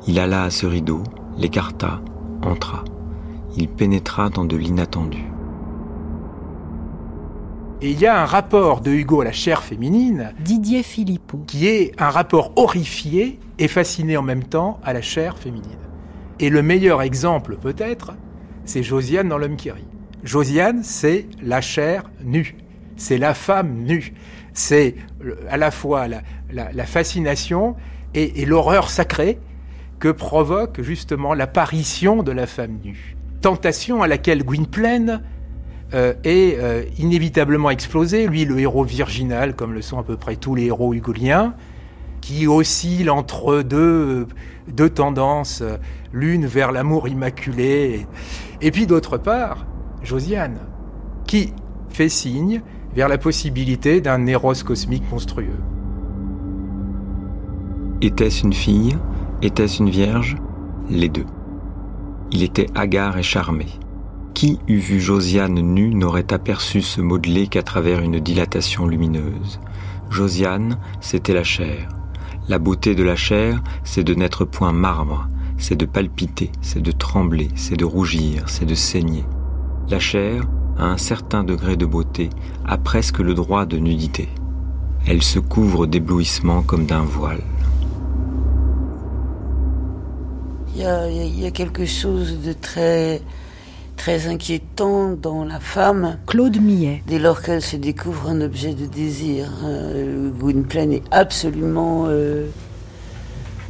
Il 0.08 0.20
alla 0.20 0.44
à 0.44 0.50
ce 0.50 0.66
rideau, 0.66 1.04
l'écarta, 1.38 2.00
entra. 2.42 2.86
Il 3.58 3.68
pénétra 3.68 4.30
dans 4.30 4.46
de 4.46 4.56
l'inattendu. 4.56 5.26
Et 7.86 7.92
il 7.92 8.00
y 8.00 8.08
a 8.08 8.20
un 8.20 8.26
rapport 8.26 8.82
de 8.82 8.90
Hugo 8.90 9.22
à 9.22 9.26
la 9.26 9.32
chair 9.32 9.62
féminine. 9.62 10.34
Didier 10.40 10.82
Philippot. 10.82 11.44
Qui 11.46 11.68
est 11.68 11.92
un 12.02 12.10
rapport 12.10 12.52
horrifié 12.56 13.38
et 13.60 13.68
fasciné 13.68 14.18
en 14.18 14.24
même 14.24 14.44
temps 14.44 14.80
à 14.84 14.92
la 14.92 15.04
chair 15.04 15.38
féminine. 15.38 15.78
Et 16.40 16.50
le 16.50 16.64
meilleur 16.64 17.04
exemple, 17.04 17.58
peut-être, 17.58 18.14
c'est 18.64 18.82
Josiane 18.82 19.30
dans 19.30 19.38
L'homme 19.38 19.56
qui 19.56 19.70
rit. 19.70 19.86
Josiane, 20.24 20.82
c'est 20.82 21.28
la 21.44 21.62
chair 21.62 22.10
nue. 22.24 22.58
C'est 22.98 23.20
la 23.20 23.36
femme 23.36 23.84
nue. 23.84 24.16
C'est 24.56 24.96
à 25.48 25.58
la 25.58 25.70
fois 25.70 26.08
la, 26.08 26.24
la, 26.52 26.72
la 26.72 26.86
fascination 26.88 27.76
et, 28.16 28.42
et 28.42 28.46
l'horreur 28.48 28.90
sacrée 28.90 29.38
que 30.00 30.10
provoque 30.10 30.82
justement 30.82 31.36
l'apparition 31.36 32.24
de 32.24 32.32
la 32.32 32.48
femme 32.48 32.80
nue. 32.84 33.16
Tentation 33.42 34.02
à 34.02 34.08
laquelle 34.08 34.44
Gwynplaine 34.44 35.22
euh, 35.94 36.14
est 36.24 36.58
euh, 36.60 36.84
inévitablement 36.98 37.70
explosé. 37.70 38.28
Lui, 38.28 38.46
le 38.46 38.60
héros 38.60 38.84
virginal, 38.84 39.56
comme 39.56 39.74
le 39.74 39.82
sont 39.82 40.00
à 40.00 40.04
peu 40.04 40.18
près 40.18 40.36
tous 40.36 40.56
les 40.56 40.66
héros 40.66 40.94
hugoliens, 40.94 41.54
qui 42.22 42.48
oscille 42.48 43.10
entre 43.10 43.62
deux, 43.62 44.28
deux 44.68 44.90
tendances, 44.90 45.62
l'une 46.12 46.48
vers 46.48 46.72
l'amour 46.72 47.08
immaculé, 47.08 48.08
et 48.62 48.72
puis 48.72 48.88
d'autre 48.88 49.18
part, 49.18 49.68
Josiane, 50.02 50.58
qui 51.28 51.54
fait 51.90 52.10
signe 52.10 52.62
vers 52.96 53.08
la 53.08 53.18
possibilité 53.18 54.02
d'un 54.02 54.26
éros 54.26 54.54
cosmique 54.66 55.04
monstrueux. 55.12 55.60
Était-ce 58.02 58.44
une 58.44 58.54
fille? 58.54 58.98
Était-ce 59.42 59.84
une 59.84 59.90
vierge? 59.90 60.36
Les 60.90 61.10
deux. 61.10 61.26
Il 62.32 62.44
était 62.44 62.68
hagard 62.76 63.18
et 63.18 63.24
charmé. 63.24 63.68
Qui 64.36 64.60
eût 64.68 64.80
vu 64.80 65.00
Josiane 65.00 65.62
nue 65.62 65.96
n'aurait 65.96 66.34
aperçu 66.34 66.82
se 66.82 67.00
modeler 67.00 67.48
qu'à 67.48 67.64
travers 67.64 68.02
une 68.02 68.20
dilatation 68.20 68.86
lumineuse. 68.86 69.62
Josiane, 70.10 70.78
c'était 71.00 71.34
la 71.34 71.46
chair. 71.46 71.88
La 72.50 72.60
beauté 72.60 72.96
de 72.96 73.04
la 73.04 73.16
chair, 73.16 73.64
c'est 73.86 74.04
de 74.04 74.14
n'être 74.14 74.44
point 74.44 74.74
marbre, 74.74 75.30
c'est 75.58 75.78
de 75.78 75.86
palpiter, 75.86 76.52
c'est 76.62 76.82
de 76.82 76.92
trembler, 76.92 77.48
c'est 77.56 77.78
de 77.78 77.86
rougir, 77.86 78.44
c'est 78.48 78.66
de 78.66 78.76
saigner. 78.76 79.24
La 79.88 80.00
chair, 80.00 80.44
à 80.78 80.88
un 80.88 80.98
certain 80.98 81.46
degré 81.46 81.78
de 81.78 81.86
beauté, 81.86 82.30
a 82.66 82.78
presque 82.78 83.20
le 83.20 83.36
droit 83.36 83.66
de 83.66 83.78
nudité. 83.78 84.28
Elle 85.08 85.24
se 85.24 85.40
couvre 85.40 85.86
d'éblouissement 85.88 86.62
comme 86.62 86.86
d'un 86.86 87.04
voile. 87.04 87.42
Il 90.76 91.46
a 91.46 91.52
quelque 91.52 91.86
chose 91.86 92.38
de 92.42 92.52
très 92.52 93.22
très 93.96 94.28
inquiétant 94.28 95.12
dans 95.14 95.44
la 95.44 95.60
femme. 95.60 96.18
Claude 96.28 96.62
Millet. 96.62 97.02
Dès 97.08 97.20
lors 97.20 97.42
qu'elle 97.42 97.62
se 97.62 97.76
découvre 97.76 98.30
un 98.30 98.42
objet 98.42 98.74
de 98.74 98.86
désir. 98.86 99.50
Euh, 99.64 100.30
Gwynplaine 100.30 100.94
est 100.94 101.04
absolument 101.12 102.06
euh, 102.08 102.48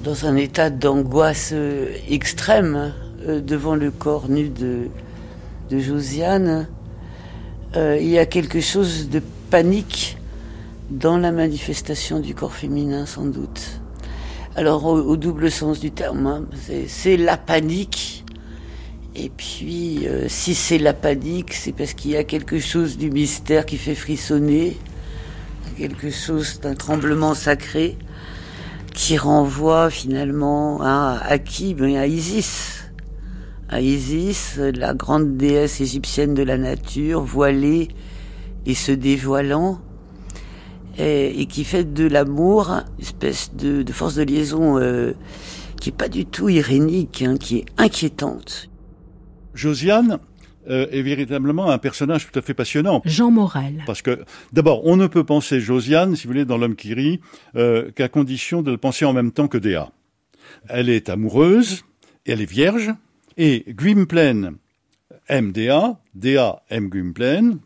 dans 0.04 0.26
un 0.26 0.36
état 0.36 0.70
d'angoisse 0.70 1.52
euh, 1.54 1.94
extrême 2.10 2.94
euh, 3.28 3.40
devant 3.42 3.76
le 3.76 3.92
corps 3.92 4.30
nu 4.30 4.50
de, 4.50 4.88
de 5.70 5.80
Josiane. 5.80 6.68
Il 7.78 8.08
y 8.08 8.18
a 8.18 8.26
quelque 8.26 8.62
chose 8.62 9.10
de 9.10 9.22
panique 9.50 10.18
dans 10.90 11.18
la 11.18 11.34
manifestation 11.34 12.22
du 12.22 12.34
corps 12.34 12.54
féminin, 12.54 13.06
sans 13.06 13.26
doute. 13.26 13.82
Alors, 14.56 14.86
au, 14.86 14.98
au 14.98 15.18
double 15.18 15.52
sens 15.52 15.82
du 15.82 15.92
terme, 15.92 16.26
hein, 16.26 16.46
c'est 16.88 17.18
la 17.18 17.36
panique. 17.36 18.25
Et 19.16 19.30
puis, 19.30 20.08
euh, 20.08 20.26
si 20.28 20.54
c'est 20.56 20.78
la 20.78 20.94
panique, 20.94 21.54
c'est 21.54 21.72
parce 21.72 21.94
qu'il 21.94 22.12
y 22.12 22.18
a 22.18 22.26
quelque 22.26 22.60
chose 22.60 22.98
du 22.98 23.10
mystère 23.10 23.66
qui 23.66 23.78
fait 23.78 23.96
frissonner, 23.96 24.76
quelque 25.78 26.10
chose 26.10 26.60
d'un 26.60 26.76
tremblement 26.76 27.34
sacré 27.34 27.98
qui 28.94 29.18
renvoie 29.18 29.90
finalement 29.90 30.82
à, 30.82 31.20
à 31.24 31.38
qui? 31.38 31.74
Ben, 31.74 31.96
À 31.96 32.08
Isis. 32.08 32.84
À 33.70 33.82
Isis, 33.82 34.58
la 34.58 34.94
grande 34.94 35.38
déesse 35.38 35.80
égyptienne 35.80 36.34
de 36.34 36.44
la 36.44 36.58
nature, 36.58 37.24
voilée 37.24 37.88
et 38.66 38.74
se 38.74 38.92
dévoilant, 38.92 39.80
et, 40.98 41.46
qui 41.48 41.64
fait 41.64 41.94
de 41.94 42.08
l'amour 42.08 42.70
une 42.70 43.04
espèce 43.04 43.52
de, 43.54 43.82
de 43.82 43.92
force 43.92 44.16
de 44.16 44.24
liaison 44.24 44.78
euh, 44.78 45.14
qui 45.82 45.90
est 45.90 45.98
pas 45.98 46.08
du 46.10 46.26
tout 46.26 46.50
irénique, 46.50 47.24
hein, 47.26 47.38
qui 47.38 47.58
est 47.58 47.66
inquiétante. 47.78 48.70
Josiane 49.56 50.20
euh, 50.70 50.88
est 50.92 51.02
véritablement 51.02 51.70
un 51.70 51.78
personnage 51.78 52.30
tout 52.30 52.38
à 52.38 52.42
fait 52.42 52.54
passionnant. 52.54 53.02
Jean 53.06 53.32
Morel. 53.32 53.84
Parce 53.86 54.02
que, 54.02 54.24
d'abord, 54.52 54.86
on 54.86 54.98
ne 54.98 55.08
peut 55.08 55.24
penser 55.24 55.60
Josiane, 55.60 56.16
si 56.16 56.24
vous 56.24 56.34
voulez, 56.34 56.46
dans 56.46 56.58
L'homme 56.58 56.76
qui 56.76 56.94
rit, 56.94 57.20
euh, 57.56 57.92
qu'à 57.92 58.08
condition 58.08 58.62
de 58.62 58.72
le 58.72 58.78
penser 58.78 59.06
en 59.06 59.14
même 59.14 59.32
temps 59.32 59.48
que 59.48 59.58
Déa. 59.58 59.92
Elle 60.68 60.90
est 60.90 61.10
amoureuse, 61.10 61.84
et 62.26 62.32
elle 62.32 62.42
est 62.42 62.50
vierge, 62.50 62.92
et 63.38 63.66
Gwynplaine 63.70 64.56
aime 65.28 65.52
Déa, 65.52 66.00
Déa 66.14 66.64
aime 66.70 66.90
Gwynplaine, 66.90 67.60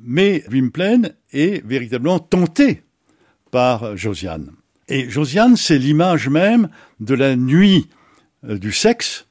mais 0.00 0.44
Gwynplaine 0.48 1.14
est 1.32 1.64
véritablement 1.66 2.18
tenté 2.18 2.82
par 3.50 3.96
Josiane. 3.96 4.52
Et 4.88 5.08
Josiane, 5.08 5.56
c'est 5.56 5.78
l'image 5.78 6.28
même 6.28 6.68
de 7.00 7.14
la 7.14 7.36
nuit 7.36 7.88
euh, 8.46 8.58
du 8.58 8.72
sexe, 8.72 9.26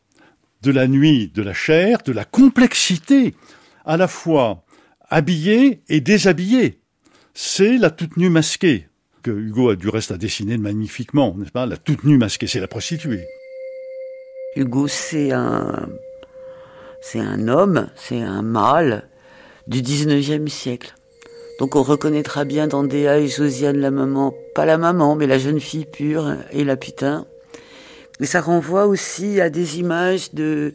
de 0.63 0.71
la 0.71 0.88
nuit 0.88 1.32
de 1.34 1.43
la 1.43 1.54
chair, 1.54 1.99
de 2.06 2.13
la 2.13 2.23
complexité, 2.26 3.36
à 3.86 3.97
la 3.97 4.08
fois 4.08 4.63
habillée 5.10 5.84
et 5.89 5.99
déshabillée. 5.99 6.80
C'est 7.34 7.78
la 7.78 7.91
toute 7.91 8.17
nue 8.17 8.30
masquée, 8.30 8.88
que 9.21 9.32
Hugo 9.32 9.69
a 9.69 9.76
du 9.76 9.89
reste 9.89 10.12
à 10.12 10.17
dessiner 10.17 10.58
magnifiquement, 10.58 11.36
n'est-ce 11.38 11.52
pas? 11.52 11.65
La 11.65 11.78
toute 11.78 12.06
nue 12.06 12.17
masquée, 12.17 12.47
c'est 12.47 12.62
la 12.62 12.67
prostituée. 12.67 13.26
Hugo, 14.56 14.88
c'est 14.88 15.32
un, 15.32 15.89
c'est 17.02 17.19
un 17.19 17.47
homme, 17.49 17.89
c'est 17.95 18.21
un 18.21 18.41
mâle 18.41 19.10
du 19.67 19.82
19e 19.82 20.47
siècle. 20.47 20.93
Donc 21.60 21.76
on 21.76 21.84
reconnaîtra 21.84 22.45
bien 22.45 22.67
dans 22.67 22.84
Déa 22.84 23.19
et 23.19 23.28
Josiane 23.28 23.78
la 23.78 23.91
maman, 23.91 24.34
pas 24.56 24.65
la 24.65 24.78
maman, 24.78 25.15
mais 25.15 25.28
la 25.28 25.38
jeune 25.38 25.60
fille 25.60 25.86
pure 25.86 26.36
et 26.52 26.63
la 26.63 26.78
putain. 26.78 27.26
Et 28.19 28.26
ça 28.26 28.41
renvoie 28.41 28.86
aussi 28.86 29.41
à 29.41 29.49
des 29.49 29.80
images 29.80 30.34
de, 30.34 30.73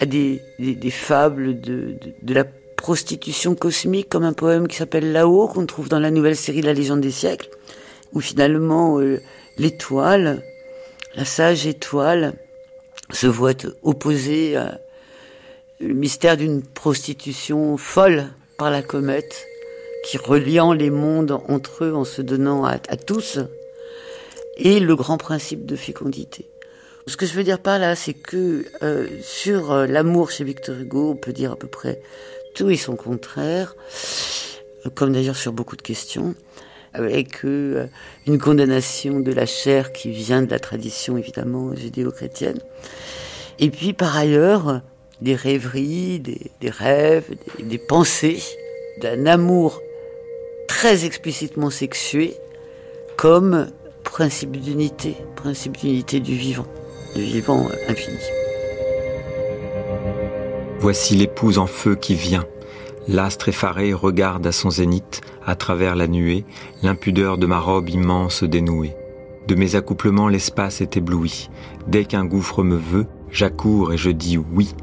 à 0.00 0.06
des, 0.06 0.40
des, 0.58 0.74
des 0.74 0.90
fables 0.90 1.60
de, 1.60 1.94
de, 2.00 2.12
de 2.22 2.34
la 2.34 2.44
prostitution 2.44 3.54
cosmique, 3.54 4.08
comme 4.08 4.24
un 4.24 4.32
poème 4.32 4.66
qui 4.66 4.76
s'appelle 4.76 5.12
Là-haut, 5.12 5.48
qu'on 5.48 5.66
trouve 5.66 5.88
dans 5.88 6.00
la 6.00 6.10
nouvelle 6.10 6.36
série 6.36 6.62
La 6.62 6.72
légende 6.72 7.00
des 7.00 7.10
siècles, 7.10 7.48
où 8.12 8.20
finalement 8.20 8.98
euh, 8.98 9.20
l'étoile, 9.58 10.42
la 11.14 11.24
sage 11.24 11.66
étoile, 11.66 12.34
se 13.10 13.26
voit 13.26 13.52
opposer 13.82 14.56
à 14.56 14.80
le 15.80 15.94
mystère 15.94 16.36
d'une 16.36 16.62
prostitution 16.62 17.76
folle 17.76 18.28
par 18.56 18.70
la 18.70 18.82
comète, 18.82 19.46
qui 20.04 20.16
reliant 20.16 20.72
les 20.72 20.90
mondes 20.90 21.38
entre 21.48 21.84
eux 21.84 21.94
en 21.94 22.04
se 22.04 22.22
donnant 22.22 22.64
à 22.64 22.78
tous, 22.78 23.38
et 24.56 24.80
le 24.80 24.96
grand 24.96 25.18
principe 25.18 25.66
de 25.66 25.76
fécondité. 25.76 26.51
Ce 27.06 27.16
que 27.16 27.26
je 27.26 27.34
veux 27.34 27.44
dire 27.44 27.58
par 27.58 27.78
là, 27.78 27.96
c'est 27.96 28.14
que 28.14 28.64
euh, 28.82 29.08
sur 29.22 29.72
euh, 29.72 29.86
l'amour 29.86 30.30
chez 30.30 30.44
Victor 30.44 30.76
Hugo, 30.76 31.10
on 31.10 31.16
peut 31.16 31.32
dire 31.32 31.52
à 31.52 31.56
peu 31.56 31.66
près 31.66 32.00
tout 32.54 32.70
et 32.70 32.76
son 32.76 32.96
contraire, 32.96 33.74
euh, 34.86 34.90
comme 34.94 35.12
d'ailleurs 35.12 35.36
sur 35.36 35.52
beaucoup 35.52 35.76
de 35.76 35.82
questions, 35.82 36.34
avec 36.94 37.44
euh, 37.44 37.86
une 38.26 38.38
condamnation 38.38 39.20
de 39.20 39.32
la 39.32 39.46
chair 39.46 39.92
qui 39.92 40.10
vient 40.10 40.42
de 40.42 40.50
la 40.50 40.58
tradition 40.58 41.16
évidemment 41.16 41.74
judéo-chrétienne. 41.74 42.58
Et 43.58 43.70
puis 43.70 43.92
par 43.92 44.16
ailleurs, 44.16 44.82
des 45.20 45.34
rêveries, 45.34 46.20
des, 46.20 46.70
rêves, 46.70 47.30
des 47.58 47.78
pensées 47.78 48.42
d'un 49.00 49.26
amour 49.26 49.80
très 50.68 51.04
explicitement 51.04 51.70
sexué 51.70 52.34
comme 53.16 53.68
principe 54.04 54.56
d'unité, 54.56 55.16
principe 55.36 55.76
d'unité 55.78 56.18
du 56.18 56.34
vivant, 56.34 56.66
du 57.14 57.22
vivant 57.22 57.68
infini. 57.88 58.18
Voici 60.80 61.14
l'épouse 61.16 61.58
en 61.58 61.66
feu 61.66 61.94
qui 61.94 62.14
vient. 62.14 62.44
L'astre 63.08 63.48
effaré 63.48 63.92
regarde 63.92 64.46
à 64.46 64.52
son 64.52 64.70
zénith, 64.70 65.20
à 65.44 65.54
travers 65.54 65.96
la 65.96 66.06
nuée, 66.06 66.44
l'impudeur 66.82 67.38
de 67.38 67.46
ma 67.46 67.58
robe 67.58 67.88
immense 67.88 68.44
dénouée. 68.44 68.94
De 69.48 69.54
mes 69.54 69.74
accouplements 69.74 70.28
l'espace 70.28 70.80
est 70.80 70.96
ébloui. 70.96 71.50
Dès 71.88 72.04
qu'un 72.04 72.24
gouffre 72.24 72.62
me 72.62 72.76
veut, 72.76 73.06
j'accours 73.30 73.92
et 73.92 73.96
je 73.96 74.10
dis 74.10 74.38
oui. 74.38 74.74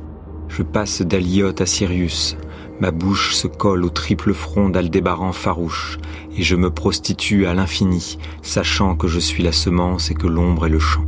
Je 0.50 0.64
passe 0.64 1.02
d'Aliote 1.02 1.62
à 1.62 1.66
Sirius. 1.66 2.36
Ma 2.80 2.92
bouche 2.92 3.36
se 3.36 3.48
colle 3.48 3.84
au 3.84 3.90
triple 3.90 4.34
front 4.34 4.70
d'Aldébaran 4.70 5.34
farouche, 5.34 5.98
et 6.38 6.44
je 6.44 6.56
me 6.56 6.70
prostitue 6.70 7.46
à 7.46 7.54
l'infini, 7.54 8.18
sachant 8.42 8.96
que 8.96 9.08
je 9.08 9.20
suis 9.20 9.44
la 9.44 9.52
semence 9.52 10.12
et 10.12 10.14
que 10.14 10.28
l'ombre 10.28 10.66
est 10.66 10.70
le 10.70 10.80
champ. 10.80 11.06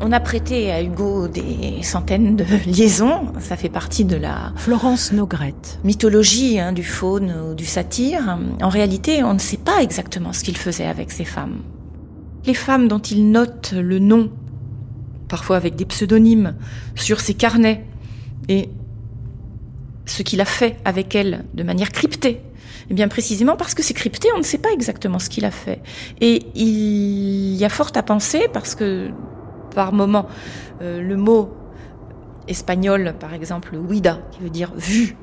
On 0.00 0.12
a 0.12 0.20
prêté 0.20 0.70
à 0.72 0.82
Hugo 0.82 1.28
des 1.28 1.82
centaines 1.82 2.36
de 2.36 2.44
liaisons. 2.66 3.32
Ça 3.40 3.56
fait 3.56 3.68
partie 3.68 4.04
de 4.04 4.16
la 4.16 4.52
Florence 4.56 5.12
Nogrette. 5.12 5.78
mythologie 5.84 6.58
hein, 6.58 6.72
du 6.72 6.82
faune 6.82 7.32
ou 7.32 7.54
du 7.54 7.64
satyre. 7.64 8.38
En 8.60 8.68
réalité, 8.68 9.22
on 9.22 9.34
ne 9.34 9.38
sait 9.38 9.56
pas 9.56 9.82
exactement 9.82 10.32
ce 10.32 10.44
qu'il 10.44 10.56
faisait 10.56 10.86
avec 10.86 11.10
ces 11.10 11.24
femmes. 11.24 11.62
Les 12.44 12.54
femmes 12.54 12.88
dont 12.88 12.98
il 12.98 13.30
note 13.30 13.72
le 13.72 13.98
nom, 13.98 14.30
parfois 15.28 15.56
avec 15.56 15.76
des 15.76 15.86
pseudonymes, 15.86 16.54
sur 16.94 17.20
ses 17.20 17.34
carnets, 17.34 17.86
et 18.48 18.68
ce 20.06 20.22
qu'il 20.22 20.40
a 20.40 20.44
fait 20.44 20.76
avec 20.84 21.14
elles 21.14 21.44
de 21.54 21.62
manière 21.62 21.90
cryptée. 21.90 22.40
Eh 22.90 22.94
bien 22.94 23.08
précisément 23.08 23.56
parce 23.56 23.74
que 23.74 23.82
c'est 23.82 23.94
crypté, 23.94 24.28
on 24.34 24.38
ne 24.38 24.44
sait 24.44 24.58
pas 24.58 24.70
exactement 24.72 25.18
ce 25.18 25.30
qu'il 25.30 25.46
a 25.46 25.50
fait. 25.50 25.80
Et 26.20 26.46
il 26.54 27.54
y 27.54 27.64
a 27.64 27.70
fort 27.70 27.92
à 27.94 28.02
penser 28.02 28.48
parce 28.52 28.74
que 28.74 29.10
par 29.74 29.92
moment, 29.92 30.26
euh, 30.80 31.02
le 31.02 31.16
mot 31.16 31.52
espagnol, 32.48 33.14
par 33.18 33.34
exemple, 33.34 33.76
huida, 33.76 34.20
qui 34.30 34.40
veut 34.40 34.50
dire 34.50 34.72
vu, 34.76 35.16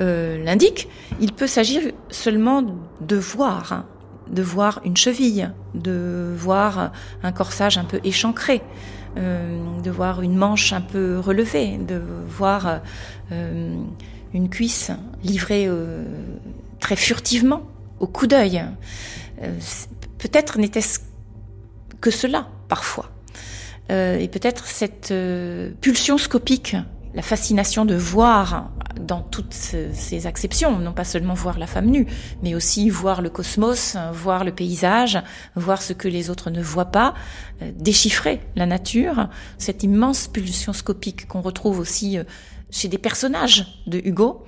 euh, 0.00 0.42
l'indique, 0.42 0.88
il 1.20 1.32
peut 1.32 1.46
s'agir 1.46 1.82
seulement 2.10 2.62
de 3.00 3.16
voir, 3.16 3.72
hein, 3.72 3.86
de 4.30 4.42
voir 4.42 4.80
une 4.84 4.96
cheville, 4.96 5.52
de 5.74 6.34
voir 6.36 6.92
un 7.22 7.32
corsage 7.32 7.78
un 7.78 7.84
peu 7.84 8.00
échancré, 8.04 8.62
euh, 9.16 9.80
de 9.82 9.90
voir 9.90 10.22
une 10.22 10.36
manche 10.36 10.72
un 10.72 10.80
peu 10.80 11.18
relevée, 11.18 11.78
de 11.78 12.00
voir 12.26 12.80
une 13.30 14.48
cuisse 14.50 14.90
livrée 15.22 15.68
très 16.80 16.96
furtivement, 16.96 17.62
au 18.00 18.06
coup 18.06 18.26
d'œil. 18.26 18.64
Peut-être 20.18 20.58
n'était-ce 20.58 21.00
que 22.00 22.10
cela, 22.10 22.48
parfois. 22.68 23.13
Euh, 23.90 24.18
et 24.18 24.28
peut-être 24.28 24.66
cette 24.66 25.10
euh, 25.10 25.70
pulsion 25.80 26.16
scopique, 26.18 26.76
la 27.14 27.22
fascination 27.22 27.84
de 27.84 27.94
voir 27.94 28.70
dans 29.00 29.20
toutes 29.20 29.52
ce- 29.52 29.92
ces 29.92 30.26
acceptions, 30.26 30.78
non 30.78 30.92
pas 30.92 31.04
seulement 31.04 31.34
voir 31.34 31.58
la 31.58 31.66
femme 31.66 31.86
nue, 31.86 32.06
mais 32.42 32.54
aussi 32.54 32.88
voir 32.88 33.20
le 33.22 33.28
cosmos, 33.28 33.96
voir 34.12 34.44
le 34.44 34.52
paysage, 34.52 35.18
voir 35.54 35.82
ce 35.82 35.92
que 35.92 36.08
les 36.08 36.30
autres 36.30 36.50
ne 36.50 36.62
voient 36.62 36.90
pas, 36.92 37.14
euh, 37.62 37.70
déchiffrer 37.78 38.40
la 38.56 38.66
nature, 38.66 39.28
cette 39.58 39.82
immense 39.82 40.28
pulsion 40.28 40.72
scopique 40.72 41.28
qu'on 41.28 41.42
retrouve 41.42 41.78
aussi 41.78 42.18
chez 42.70 42.88
des 42.88 42.98
personnages 42.98 43.82
de 43.86 43.98
Hugo, 44.02 44.44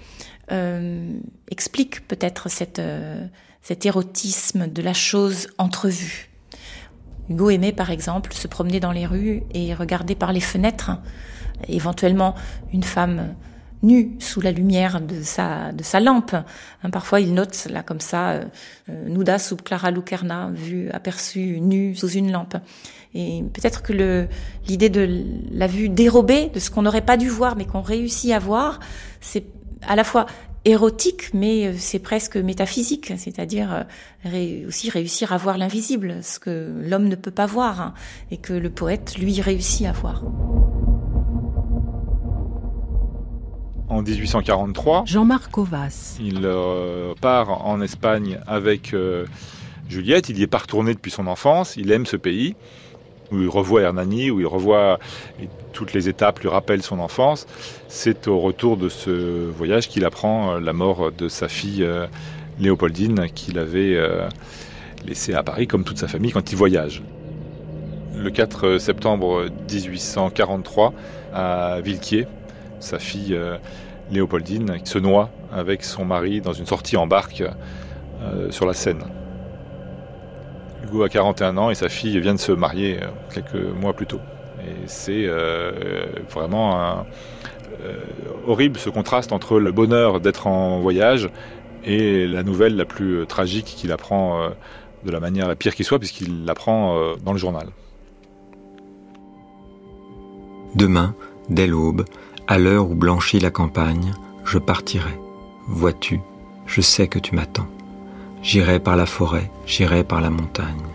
euh, 0.51 1.13
explique 1.51 2.09
peut-être 2.09 2.49
cette, 2.49 2.79
euh, 2.79 3.27
cet 3.63 3.85
érotisme 3.85 4.67
de 4.69 4.81
la 4.83 4.95
chose 4.95 5.49
entrevue 5.59 6.31
Hugo 7.29 7.51
aimait 7.51 7.73
par 7.73 7.91
exemple 7.91 8.33
se 8.33 8.49
promener 8.49 8.81
dans 8.81 8.93
les 8.93 9.07
rues 9.07 9.43
et 9.53 9.75
regarder 9.75 10.15
par 10.15 10.33
les 10.33 10.41
fenêtres, 10.41 10.93
éventuellement 11.69 12.35
une 12.73 12.83
femme 12.83 13.35
nue 13.83 14.17
sous 14.19 14.41
la 14.41 14.53
lumière 14.53 15.01
de 15.01 15.23
sa, 15.23 15.73
de 15.73 15.83
sa 15.83 16.01
lampe. 16.01 16.35
Hein, 16.35 16.91
parfois 16.91 17.21
il 17.21 17.35
note 17.35 17.67
là 17.71 17.83
comme 17.83 18.01
ça, 18.01 18.31
euh, 18.31 18.45
euh, 18.89 19.09
Nuda 19.09 19.39
sub 19.39 19.63
Clara 19.63 19.91
Lucerna, 19.91 20.51
vue 20.53 20.91
aperçue 20.91 21.61
nue 21.61 21.95
sous 21.95 22.09
une 22.09 22.33
lampe. 22.33 22.57
Et 23.15 23.43
peut-être 23.53 23.83
que 23.83 24.27
l'idée 24.67 24.91
de 24.91 25.25
la 25.51 25.67
vue 25.67 25.89
dérobée, 25.89 26.51
de 26.53 26.59
ce 26.59 26.71
qu'on 26.71 26.83
n'aurait 26.83 27.05
pas 27.05 27.17
dû 27.17 27.29
voir 27.29 27.57
mais 27.57 27.65
qu'on 27.65 27.81
réussit 27.81 28.33
à 28.33 28.39
voir, 28.39 28.81
c'est 29.21 29.45
à 29.87 29.97
la 29.97 30.05
fois 30.05 30.27
érotique, 30.67 31.31
mais 31.33 31.67
euh, 31.67 31.75
c'est 31.79 32.01
presque 32.01 32.37
métaphysique, 32.37 33.13
c'est-à-dire 33.17 33.87
euh, 34.27 34.69
aussi 34.69 34.91
réussir 34.91 35.33
à 35.33 35.37
voir 35.37 35.59
l'invisible, 35.59 36.19
ce 36.23 36.39
que 36.39 36.83
l'homme 36.85 37.09
ne 37.09 37.15
peut 37.15 37.31
pas 37.31 37.47
voir, 37.47 37.81
hein, 37.81 37.95
et 38.31 38.37
que 38.37 38.53
le 38.53 38.69
poète, 38.69 39.17
lui, 39.17 39.41
réussit 39.41 39.87
à 39.87 39.93
voir. 39.93 40.25
En 43.89 44.03
1843, 44.03 45.05
Jean-Marc 45.07 45.57
Ovas. 45.57 46.17
Il 46.21 46.41
euh, 46.43 47.15
part 47.21 47.65
en 47.65 47.81
Espagne 47.81 48.41
avec 48.49 48.95
Juliette. 49.89 50.29
Il 50.29 50.39
y 50.39 50.43
est 50.43 50.49
pas 50.49 50.59
retourné 50.59 50.93
depuis 50.93 51.13
son 51.13 51.29
enfance. 51.29 51.77
Il 51.77 51.93
aime 51.93 52.05
ce 52.05 52.17
pays 52.17 52.57
où 53.33 53.41
il 53.41 53.49
revoit 53.49 53.83
Hernani, 53.83 54.31
où 54.31 54.41
il 54.41 54.47
revoit 54.47 54.99
toutes 55.77 55.93
les 55.93 56.09
étapes 56.09 56.41
lui 56.41 56.49
rappellent 56.49 56.83
son 56.83 56.99
enfance. 56.99 57.47
C'est 57.89 58.29
au 58.29 58.41
retour 58.41 58.79
de 58.79 58.89
ce 58.89 59.51
voyage 59.51 59.89
qu'il 59.89 60.07
apprend 60.07 60.55
euh, 60.55 60.61
la 60.61 60.73
mort 60.73 61.13
de 61.13 61.29
sa 61.29 61.49
fille 61.49 61.85
euh, 61.85 62.07
Léopoldine 62.59 63.29
qu'il 63.35 63.59
avait 63.59 63.95
euh, 63.95 64.27
laissée 65.07 65.35
à 65.35 65.43
Paris 65.43 65.67
comme 65.67 65.85
toute 65.85 65.99
sa 65.99 66.09
famille 66.09 66.33
quand 66.33 66.51
il 66.51 66.57
voyage. 66.57 67.03
Le 68.17 68.31
4 68.31 68.79
septembre 68.79 69.49
1843, 69.71 70.95
à 71.35 71.81
Villequier, 71.83 72.27
sa 72.81 72.99
fille 72.99 73.39
Léopoldine 74.11 74.79
se 74.85 74.99
noie 74.99 75.29
avec 75.53 75.85
son 75.85 76.07
mari 76.07 76.41
dans 76.41 76.55
une 76.55 76.65
sortie 76.65 76.97
en 76.97 77.07
barque 77.07 77.45
sur 78.51 78.65
la 78.65 78.73
Seine. 78.73 79.05
Hugo 80.87 81.03
a 81.03 81.09
41 81.09 81.57
ans 81.57 81.71
et 81.71 81.75
sa 81.75 81.89
fille 81.89 82.19
vient 82.21 82.35
de 82.35 82.41
se 82.41 82.53
marier 82.53 82.99
euh, 83.03 83.07
quelques 83.33 83.55
mois 83.55 83.93
plus 83.93 84.07
tôt. 84.07 84.21
Et 84.61 84.87
c'est 84.87 85.27
euh, 85.27 86.07
vraiment 86.31 87.05
euh, 87.85 87.95
horrible 88.47 88.79
ce 88.79 88.91
contraste 88.91 89.33
entre 89.33 89.59
le 89.59 89.73
bonheur 89.73 90.21
d'être 90.21 90.47
en 90.47 90.81
voyage 90.81 91.29
et 91.85 92.27
la 92.27 92.43
nouvelle 92.43 92.77
la 92.77 92.85
plus 92.85 93.27
tragique 93.27 93.67
qu'il 93.67 93.93
apprend 93.93 94.51
de 95.05 95.11
la 95.11 95.21
manière 95.21 95.47
la 95.47 95.55
pire 95.55 95.73
qui 95.73 95.85
soit, 95.85 96.01
puisqu'il 96.01 96.45
l'apprend 96.45 97.15
dans 97.25 97.33
le 97.33 97.39
journal. 97.39 97.69
Demain, 100.75 101.15
dès 101.49 101.69
l'aube, 101.69 102.05
à 102.49 102.59
l'heure 102.59 102.91
où 102.91 102.97
blanchit 102.97 103.39
la 103.39 103.53
campagne, 103.53 104.15
je 104.45 104.59
partirai. 104.59 105.17
Vois-tu, 105.69 106.21
je 106.67 106.81
sais 106.81 107.07
que 107.07 107.21
tu 107.21 107.37
m'attends. 107.37 107.69
J'irai 108.47 108.79
par 108.79 108.95
la 108.95 109.07
forêt, 109.07 109.51
j'irai 109.67 110.05
par 110.05 110.21
la 110.21 110.31
montagne. 110.31 110.87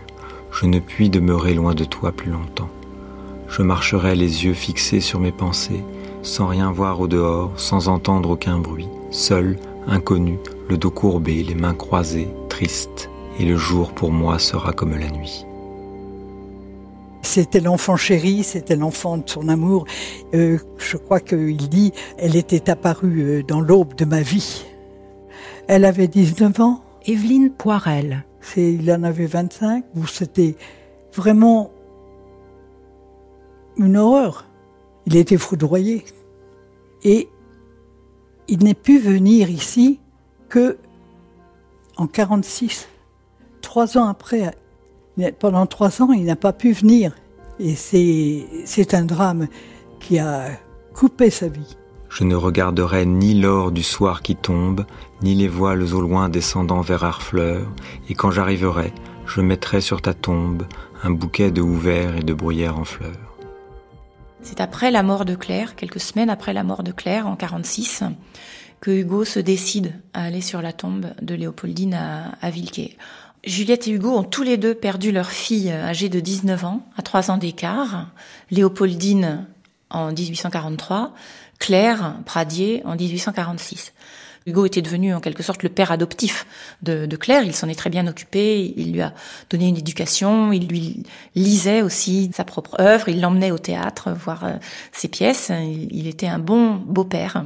Je 0.52 0.64
ne 0.64 0.78
puis 0.78 1.10
demeurer 1.10 1.52
loin 1.52 1.74
de 1.74 1.84
toi 1.84 2.10
plus 2.10 2.30
longtemps. 2.30 2.70
Je 3.46 3.60
marcherai 3.60 4.14
les 4.14 4.46
yeux 4.46 4.54
fixés 4.54 5.02
sur 5.02 5.20
mes 5.20 5.32
pensées, 5.32 5.84
sans 6.22 6.46
rien 6.46 6.72
voir 6.72 6.98
au 6.98 7.08
dehors, 7.08 7.52
sans 7.56 7.88
entendre 7.88 8.30
aucun 8.30 8.58
bruit, 8.58 8.88
seul, 9.10 9.58
inconnu, 9.86 10.38
le 10.70 10.78
dos 10.78 10.90
courbé, 10.90 11.42
les 11.42 11.54
mains 11.54 11.74
croisées, 11.74 12.28
triste, 12.48 13.10
et 13.38 13.44
le 13.44 13.58
jour 13.58 13.92
pour 13.92 14.12
moi 14.12 14.38
sera 14.38 14.72
comme 14.72 14.98
la 14.98 15.10
nuit. 15.10 15.44
C'était 17.20 17.60
l'enfant 17.60 17.98
chéri, 17.98 18.44
c'était 18.44 18.76
l'enfant 18.76 19.18
de 19.18 19.28
son 19.28 19.50
amour. 19.50 19.84
Euh, 20.32 20.56
je 20.78 20.96
crois 20.96 21.20
qu'il 21.20 21.68
dit, 21.68 21.92
elle 22.16 22.34
était 22.34 22.70
apparue 22.70 23.20
euh, 23.20 23.42
dans 23.42 23.60
l'aube 23.60 23.94
de 23.94 24.06
ma 24.06 24.22
vie. 24.22 24.64
Elle 25.68 25.84
avait 25.84 26.08
19 26.08 26.58
ans, 26.60 26.81
Evelyne 27.06 27.50
Poirel. 27.50 28.24
il 28.56 28.90
en 28.92 29.02
avait 29.02 29.26
25, 29.26 29.84
c'était 30.08 30.56
vraiment 31.14 31.70
une 33.76 33.96
horreur. 33.96 34.46
Il 35.06 35.16
était 35.16 35.38
foudroyé. 35.38 36.04
Et 37.04 37.28
il 38.48 38.62
n'est 38.64 38.74
pu 38.74 38.98
venir 38.98 39.50
ici 39.50 40.00
que 40.48 40.78
en 41.96 42.06
46, 42.06 42.88
trois 43.60 43.98
ans 43.98 44.08
après. 44.08 44.54
Pendant 45.38 45.66
trois 45.66 46.02
ans, 46.02 46.12
il 46.12 46.24
n'a 46.24 46.36
pas 46.36 46.52
pu 46.52 46.72
venir. 46.72 47.14
Et 47.58 47.74
c'est 47.74 48.94
un 48.94 49.04
drame 49.04 49.46
qui 50.00 50.18
a 50.18 50.46
coupé 50.94 51.30
sa 51.30 51.48
vie. 51.48 51.76
Je 52.08 52.24
ne 52.24 52.34
regarderai 52.34 53.06
ni 53.06 53.34
l'or 53.34 53.72
du 53.72 53.82
soir 53.82 54.22
qui 54.22 54.36
tombe, 54.36 54.84
ni 55.22 55.34
les 55.34 55.48
voiles 55.48 55.94
au 55.94 56.00
loin 56.00 56.28
descendant 56.28 56.80
vers 56.80 57.04
Harfleur, 57.04 57.66
et 58.08 58.14
quand 58.14 58.30
j'arriverai, 58.30 58.92
je 59.26 59.40
mettrai 59.40 59.80
sur 59.80 60.02
ta 60.02 60.14
tombe 60.14 60.64
un 61.02 61.10
bouquet 61.10 61.50
de 61.50 61.60
houverts 61.60 62.16
et 62.16 62.22
de 62.22 62.34
bruyères 62.34 62.78
en 62.78 62.84
fleurs. 62.84 63.36
C'est 64.42 64.60
après 64.60 64.90
la 64.90 65.02
mort 65.02 65.24
de 65.24 65.34
Claire, 65.34 65.76
quelques 65.76 66.00
semaines 66.00 66.30
après 66.30 66.52
la 66.52 66.64
mort 66.64 66.82
de 66.82 66.92
Claire, 66.92 67.26
en 67.26 67.36
46, 67.36 68.02
que 68.80 68.90
Hugo 68.90 69.24
se 69.24 69.38
décide 69.38 69.94
à 70.12 70.24
aller 70.24 70.40
sur 70.40 70.60
la 70.60 70.72
tombe 70.72 71.06
de 71.22 71.34
Léopoldine 71.34 71.94
à, 71.94 72.32
à. 72.42 72.50
Juliette 73.44 73.88
et 73.88 73.92
Hugo 73.92 74.10
ont 74.10 74.24
tous 74.24 74.42
les 74.42 74.56
deux 74.56 74.74
perdu 74.74 75.12
leur 75.12 75.30
fille 75.30 75.70
âgée 75.70 76.08
de 76.08 76.20
19 76.20 76.64
ans, 76.64 76.86
à 76.96 77.02
3 77.02 77.30
ans 77.30 77.38
d'écart. 77.38 78.08
Léopoldine 78.50 79.46
en 79.90 80.12
1843, 80.12 81.12
Claire 81.58 82.16
Pradier 82.24 82.82
en 82.84 82.96
1846. 82.96 83.92
Hugo 84.46 84.66
était 84.66 84.82
devenu 84.82 85.14
en 85.14 85.20
quelque 85.20 85.42
sorte 85.42 85.62
le 85.62 85.68
père 85.68 85.92
adoptif 85.92 86.46
de, 86.82 87.06
Claire, 87.16 87.44
il 87.44 87.54
s'en 87.54 87.68
est 87.68 87.74
très 87.74 87.90
bien 87.90 88.06
occupé, 88.06 88.74
il 88.76 88.92
lui 88.92 89.02
a 89.02 89.12
donné 89.50 89.68
une 89.68 89.76
éducation, 89.76 90.52
il 90.52 90.66
lui 90.66 91.04
lisait 91.34 91.82
aussi 91.82 92.30
sa 92.34 92.44
propre 92.44 92.80
œuvre, 92.80 93.08
il 93.08 93.20
l'emmenait 93.20 93.50
au 93.50 93.58
théâtre 93.58 94.12
voir 94.12 94.44
euh, 94.44 94.52
ses 94.92 95.08
pièces, 95.08 95.50
il, 95.50 96.06
était 96.06 96.26
un 96.26 96.38
bon 96.38 96.74
beau-père, 96.74 97.44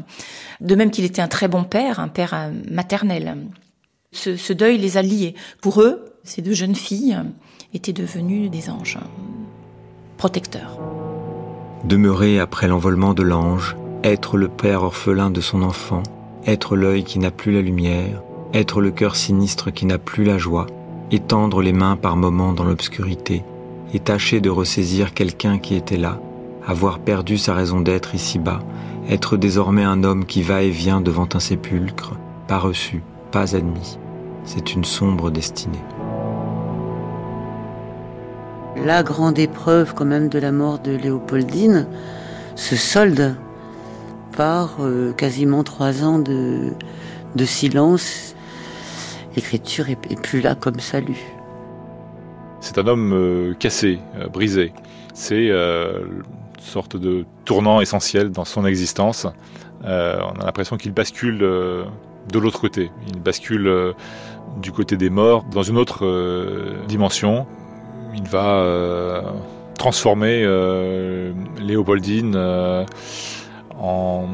de 0.60 0.74
même 0.74 0.90
qu'il 0.90 1.04
était 1.04 1.22
un 1.22 1.28
très 1.28 1.48
bon 1.48 1.64
père, 1.64 2.00
un 2.00 2.08
père 2.08 2.32
euh, 2.34 2.52
maternel. 2.70 3.36
Ce, 4.12 4.36
ce 4.36 4.52
deuil 4.52 4.78
les 4.78 4.96
a 4.96 5.02
liés. 5.02 5.34
Pour 5.60 5.82
eux, 5.82 6.14
ces 6.24 6.40
deux 6.40 6.54
jeunes 6.54 6.74
filles 6.74 7.18
étaient 7.74 7.92
devenues 7.92 8.48
des 8.48 8.70
anges 8.70 8.98
protecteurs. 10.16 10.78
Demeurer 11.84 12.40
après 12.40 12.68
l'envolement 12.68 13.14
de 13.14 13.22
l'ange, 13.22 13.76
être 14.02 14.36
le 14.36 14.48
père 14.48 14.82
orphelin 14.82 15.30
de 15.30 15.40
son 15.40 15.62
enfant, 15.62 16.02
être 16.46 16.76
l'œil 16.76 17.02
qui 17.02 17.18
n'a 17.18 17.30
plus 17.30 17.52
la 17.52 17.60
lumière, 17.60 18.22
être 18.54 18.80
le 18.80 18.92
cœur 18.92 19.16
sinistre 19.16 19.70
qui 19.72 19.84
n'a 19.84 19.98
plus 19.98 20.24
la 20.24 20.38
joie, 20.38 20.66
étendre 21.10 21.60
les 21.60 21.72
mains 21.72 21.96
par 21.96 22.16
moments 22.16 22.52
dans 22.52 22.64
l'obscurité, 22.64 23.44
et 23.92 23.98
tâcher 23.98 24.40
de 24.40 24.50
ressaisir 24.50 25.12
quelqu'un 25.12 25.58
qui 25.58 25.74
était 25.74 25.96
là, 25.96 26.20
avoir 26.66 27.00
perdu 27.00 27.36
sa 27.36 27.54
raison 27.54 27.80
d'être 27.80 28.14
ici-bas, 28.14 28.60
être 29.08 29.36
désormais 29.36 29.84
un 29.84 30.04
homme 30.04 30.24
qui 30.24 30.42
va 30.42 30.62
et 30.62 30.70
vient 30.70 31.00
devant 31.00 31.28
un 31.34 31.40
sépulcre, 31.40 32.14
pas 32.46 32.58
reçu, 32.58 33.02
pas 33.32 33.56
admis. 33.56 33.98
C'est 34.44 34.74
une 34.74 34.84
sombre 34.84 35.30
destinée. 35.30 35.82
La 38.84 39.02
grande 39.02 39.38
épreuve 39.38 39.94
quand 39.94 40.04
même 40.04 40.28
de 40.28 40.38
la 40.38 40.52
mort 40.52 40.78
de 40.78 40.92
Léopoldine 40.92 41.88
se 42.54 42.76
solde 42.76 43.36
euh, 44.40 45.12
quasiment 45.12 45.64
trois 45.64 46.04
ans 46.04 46.18
de, 46.18 46.72
de 47.34 47.44
silence. 47.44 48.34
L'écriture 49.34 49.88
est, 49.90 50.20
plus 50.20 50.40
là 50.40 50.54
comme 50.54 50.80
salut. 50.80 51.20
C'est 52.60 52.78
un 52.78 52.86
homme 52.86 53.12
euh, 53.12 53.54
cassé, 53.54 53.98
euh, 54.18 54.28
brisé. 54.28 54.72
C'est 55.14 55.50
une 55.50 56.22
sorte 56.60 56.96
de 56.96 57.24
tournant 57.44 57.80
essentiel 57.80 58.30
dans 58.30 58.44
son 58.44 58.66
existence. 58.66 59.26
on 59.82 59.86
a 59.86 60.44
l'impression 60.44 60.76
qu'il 60.76 60.92
bascule 60.92 61.38
de 61.38 62.38
l'autre 62.38 62.60
côté. 62.60 62.90
Il 63.08 63.20
bascule 63.20 63.94
du 64.60 64.72
côté 64.72 64.98
des 64.98 65.08
morts 65.08 65.44
dans 65.50 65.62
une 65.62 65.78
autre 65.78 66.04
dimension. 66.86 67.46
Il 68.14 68.24
va 68.24 69.22
transformer 69.78 70.44
Léopoldine 71.58 72.36
en 73.78 74.26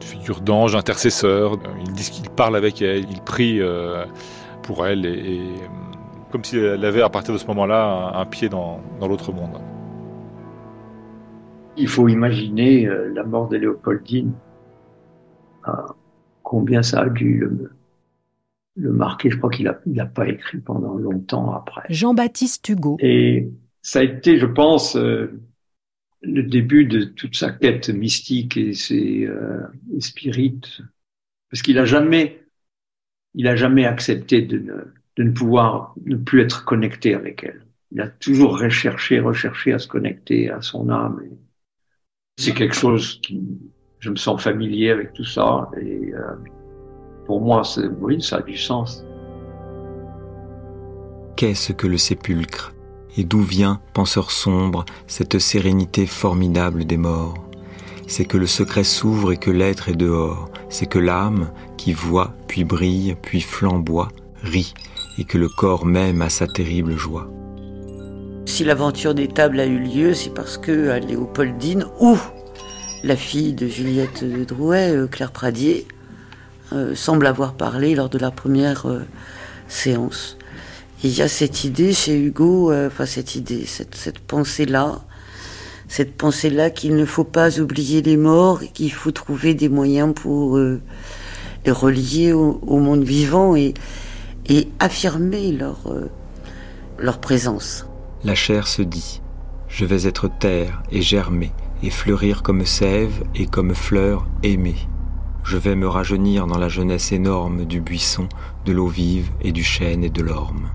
figure 0.00 0.40
d'ange 0.40 0.74
intercesseur. 0.74 1.58
Ils 1.80 1.92
disent 1.92 2.10
qu'il 2.10 2.30
parle 2.30 2.56
avec 2.56 2.82
elle, 2.82 3.10
il 3.10 3.20
prie 3.20 3.60
euh, 3.60 4.04
pour 4.62 4.86
elle, 4.86 5.06
et, 5.06 5.42
comme 6.30 6.44
s'il 6.44 6.84
avait 6.84 7.02
à 7.02 7.08
partir 7.08 7.34
de 7.34 7.38
ce 7.38 7.46
moment-là 7.46 8.12
un, 8.14 8.26
pied 8.26 8.48
dans, 8.48 8.80
l'autre 9.00 9.32
monde. 9.32 9.60
Il 11.76 11.88
faut 11.88 12.08
imaginer 12.08 12.86
euh, 12.86 13.12
la 13.14 13.22
mort 13.22 13.48
de 13.48 13.56
Léopoldine, 13.56 14.32
ah, 15.64 15.94
combien 16.42 16.82
ça 16.82 17.00
a 17.00 17.08
dû 17.08 17.40
le, 17.40 17.70
le 18.76 18.92
marquer. 18.92 19.30
Je 19.30 19.38
crois 19.38 19.50
qu'il 19.50 19.64
n'a 19.64 20.02
a 20.02 20.06
pas 20.06 20.28
écrit 20.28 20.58
pendant 20.58 20.94
longtemps 20.94 21.52
après. 21.52 21.82
Jean-Baptiste 21.90 22.68
Hugo. 22.68 22.96
Et 23.00 23.50
ça 23.82 24.00
a 24.00 24.02
été, 24.02 24.38
je 24.38 24.46
pense, 24.46 24.96
euh, 24.96 25.40
le 26.26 26.42
début 26.42 26.84
de 26.84 27.04
toute 27.04 27.36
sa 27.36 27.50
quête 27.50 27.88
mystique 27.88 28.56
et 28.56 28.74
ses 28.74 29.24
euh, 29.26 29.60
spirites, 30.00 30.82
parce 31.50 31.62
qu'il 31.62 31.78
a 31.78 31.84
jamais, 31.84 32.44
il 33.34 33.46
a 33.46 33.56
jamais 33.56 33.84
accepté 33.84 34.42
de 34.42 34.58
ne, 34.58 34.74
de 35.16 35.22
ne 35.22 35.30
pouvoir 35.30 35.94
ne 36.04 36.16
plus 36.16 36.42
être 36.42 36.64
connecté 36.64 37.14
avec 37.14 37.44
elle. 37.44 37.62
Il 37.92 38.00
a 38.00 38.08
toujours 38.08 38.58
recherché, 38.58 39.20
recherché 39.20 39.72
à 39.72 39.78
se 39.78 39.88
connecter 39.88 40.50
à 40.50 40.60
son 40.60 40.90
âme. 40.90 41.22
C'est 42.38 42.52
quelque 42.52 42.74
chose 42.74 43.20
qui, 43.22 43.40
je 44.00 44.10
me 44.10 44.16
sens 44.16 44.42
familier 44.42 44.90
avec 44.90 45.12
tout 45.12 45.24
ça 45.24 45.70
et 45.80 46.12
euh, 46.12 46.34
pour 47.24 47.40
moi, 47.40 47.62
oui, 48.00 48.22
ça 48.22 48.36
a 48.36 48.42
du 48.42 48.56
sens. 48.56 49.04
Qu'est-ce 51.36 51.72
que 51.72 51.86
le 51.86 51.98
sépulcre? 51.98 52.75
Et 53.16 53.24
d'où 53.24 53.40
vient, 53.40 53.80
penseur 53.94 54.30
sombre, 54.30 54.84
cette 55.06 55.38
sérénité 55.38 56.06
formidable 56.06 56.84
des 56.84 56.96
morts? 56.96 57.34
C'est 58.06 58.24
que 58.24 58.36
le 58.36 58.46
secret 58.46 58.84
s'ouvre 58.84 59.32
et 59.32 59.36
que 59.36 59.50
l'être 59.50 59.88
est 59.88 59.96
dehors. 59.96 60.50
C'est 60.68 60.86
que 60.86 60.98
l'âme, 60.98 61.50
qui 61.76 61.92
voit, 61.92 62.34
puis 62.46 62.64
brille, 62.64 63.16
puis 63.20 63.40
flamboie, 63.40 64.08
rit, 64.42 64.74
et 65.18 65.24
que 65.24 65.38
le 65.38 65.48
corps 65.48 65.86
même 65.86 66.22
a 66.22 66.28
sa 66.28 66.46
terrible 66.46 66.96
joie. 66.96 67.28
Si 68.44 68.64
l'aventure 68.64 69.14
des 69.14 69.28
tables 69.28 69.60
a 69.60 69.66
eu 69.66 69.78
lieu, 69.78 70.14
c'est 70.14 70.32
parce 70.32 70.56
que 70.56 70.90
à 70.90 70.98
Léopoldine, 70.98 71.86
ou 72.00 72.16
la 73.02 73.16
fille 73.16 73.54
de 73.54 73.66
Juliette 73.66 74.24
de 74.24 74.44
Drouet, 74.44 74.92
euh, 74.94 75.06
Claire 75.06 75.32
Pradier, 75.32 75.86
euh, 76.72 76.94
semble 76.94 77.26
avoir 77.26 77.54
parlé 77.54 77.94
lors 77.94 78.08
de 78.08 78.18
la 78.18 78.30
première 78.30 78.86
euh, 78.86 79.02
séance. 79.68 80.36
Il 81.04 81.16
y 81.16 81.22
a 81.22 81.28
cette 81.28 81.64
idée 81.64 81.92
chez 81.92 82.18
Hugo, 82.18 82.72
enfin 82.72 83.06
cette 83.06 83.34
idée, 83.34 83.64
cette, 83.66 84.18
pensée-là, 84.18 85.00
cette 85.88 86.16
pensée-là 86.16 86.70
qu'il 86.70 86.96
ne 86.96 87.04
faut 87.04 87.24
pas 87.24 87.60
oublier 87.60 88.02
les 88.02 88.16
morts, 88.16 88.60
qu'il 88.72 88.92
faut 88.92 89.10
trouver 89.10 89.54
des 89.54 89.68
moyens 89.68 90.14
pour 90.14 90.58
les 90.58 91.70
relier 91.70 92.32
au, 92.32 92.78
monde 92.78 93.04
vivant 93.04 93.56
et, 93.56 93.74
affirmer 94.78 95.52
leur, 95.52 95.78
leur 96.98 97.18
présence. 97.20 97.86
La 98.24 98.34
chair 98.34 98.66
se 98.66 98.82
dit, 98.82 99.20
je 99.68 99.84
vais 99.84 100.06
être 100.06 100.28
terre 100.28 100.82
et 100.90 101.02
germer 101.02 101.52
et 101.82 101.90
fleurir 101.90 102.42
comme 102.42 102.64
sève 102.64 103.22
et 103.34 103.46
comme 103.46 103.74
fleur 103.74 104.26
aimée. 104.42 104.88
Je 105.44 105.56
vais 105.56 105.76
me 105.76 105.86
rajeunir 105.86 106.46
dans 106.46 106.58
la 106.58 106.68
jeunesse 106.68 107.12
énorme 107.12 107.66
du 107.66 107.80
buisson, 107.80 108.28
de 108.64 108.72
l'eau 108.72 108.88
vive 108.88 109.30
et 109.40 109.52
du 109.52 109.62
chêne 109.62 110.02
et 110.02 110.10
de 110.10 110.22
l'orme. 110.22 110.70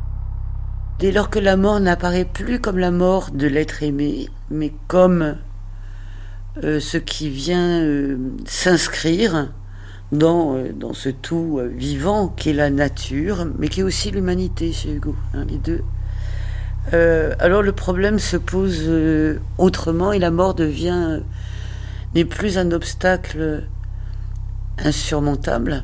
Dès 1.02 1.12
lors 1.12 1.32
que 1.32 1.40
la 1.40 1.58
mort 1.58 1.80
n'apparaît 1.80 2.26
plus 2.26 2.60
comme 2.60 2.78
la 2.78 2.92
mort 2.92 3.32
de 3.32 3.48
l'être 3.48 3.82
aimé, 3.82 4.30
mais 4.52 4.72
comme 4.88 5.36
euh, 6.64 6.80
ce 6.80 6.98
qui 6.98 7.28
vient 7.28 7.82
euh, 7.82 8.20
s'inscrire 8.46 9.52
dans, 10.12 10.58
euh, 10.58 10.72
dans 10.72 10.94
ce 10.94 11.10
tout 11.10 11.60
vivant 11.76 12.28
qu'est 12.28 12.54
la 12.54 12.70
nature, 12.70 13.48
mais 13.58 13.68
qui 13.68 13.80
est 13.80 13.84
aussi 13.84 14.12
l'humanité 14.12 14.74
chez 14.74 14.94
Hugo, 14.94 15.16
hein, 15.34 15.46
les 15.50 15.58
deux 15.58 15.82
alors 17.40 17.62
le 17.62 17.72
problème 17.72 18.18
se 18.18 18.38
pose 18.38 18.90
autrement 19.60 20.12
et 20.14 20.20
la 20.20 20.32
mort 20.32 20.56
devient 20.56 21.22
n'est 22.16 22.26
plus 22.26 22.58
un 22.58 22.72
obstacle 22.72 23.66
insurmontable. 24.80 25.84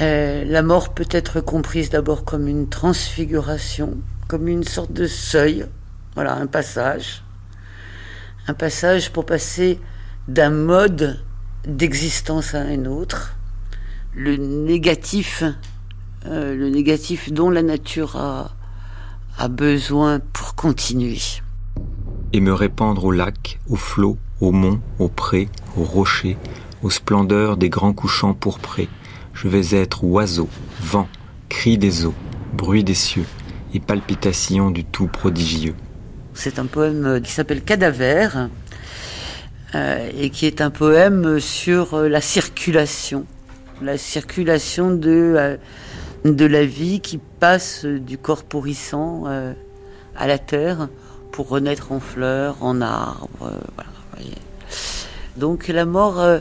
Euh, 0.00 0.44
la 0.44 0.62
mort 0.62 0.94
peut 0.94 1.08
être 1.10 1.40
comprise 1.40 1.90
d'abord 1.90 2.24
comme 2.24 2.48
une 2.48 2.68
transfiguration, 2.68 3.98
comme 4.28 4.48
une 4.48 4.64
sorte 4.64 4.92
de 4.92 5.06
seuil, 5.06 5.66
voilà, 6.14 6.34
un 6.36 6.46
passage, 6.46 7.22
un 8.46 8.54
passage 8.54 9.12
pour 9.12 9.26
passer 9.26 9.78
d'un 10.26 10.50
mode 10.50 11.20
d'existence 11.66 12.54
à 12.54 12.60
un 12.60 12.86
autre, 12.86 13.36
le 14.14 14.36
négatif, 14.36 15.44
le 16.24 16.68
négatif 16.68 17.32
dont 17.32 17.50
la 17.50 17.62
nature 17.62 18.16
a 18.16 19.48
besoin 19.48 20.20
pour 20.32 20.54
continuer. 20.54 21.18
Et 22.32 22.40
me 22.40 22.52
répandre 22.52 23.04
au 23.04 23.10
lac, 23.10 23.58
aux 23.68 23.76
flots, 23.76 24.18
aux 24.40 24.52
monts, 24.52 24.80
aux 24.98 25.08
prés, 25.08 25.48
aux 25.76 25.84
rochers, 25.84 26.38
aux 26.82 26.90
splendeurs 26.90 27.56
des 27.56 27.68
grands 27.68 27.92
couchants 27.92 28.34
pourprés. 28.34 28.88
Je 29.34 29.48
vais 29.48 29.76
être 29.76 30.04
oiseau, 30.04 30.48
vent, 30.80 31.08
cri 31.48 31.78
des 31.78 32.04
eaux, 32.04 32.14
bruit 32.52 32.84
des 32.84 32.94
cieux 32.94 33.26
et 33.72 33.80
palpitation 33.80 34.70
du 34.70 34.84
tout 34.84 35.06
prodigieux. 35.06 35.74
C'est 36.34 36.58
un 36.58 36.66
poème 36.66 37.20
qui 37.22 37.32
s'appelle 37.32 37.62
Cadaver 37.62 38.28
euh, 39.74 40.10
et 40.18 40.30
qui 40.30 40.46
est 40.46 40.60
un 40.60 40.70
poème 40.70 41.40
sur 41.40 42.00
la 42.00 42.20
circulation, 42.20 43.24
la 43.80 43.96
circulation 43.98 44.90
de 44.90 45.34
euh, 45.36 45.56
de 46.24 46.44
la 46.44 46.64
vie 46.64 47.00
qui 47.00 47.18
passe 47.18 47.84
du 47.84 48.18
corps 48.18 48.44
pourrissant 48.44 49.24
euh, 49.26 49.52
à 50.16 50.26
la 50.26 50.38
terre 50.38 50.88
pour 51.32 51.48
renaître 51.48 51.92
en 51.92 52.00
fleurs, 52.00 52.56
en 52.60 52.80
arbres. 52.80 53.28
Euh, 53.42 54.22
Donc 55.36 55.68
la 55.68 55.86
mort, 55.86 56.20
euh, 56.20 56.40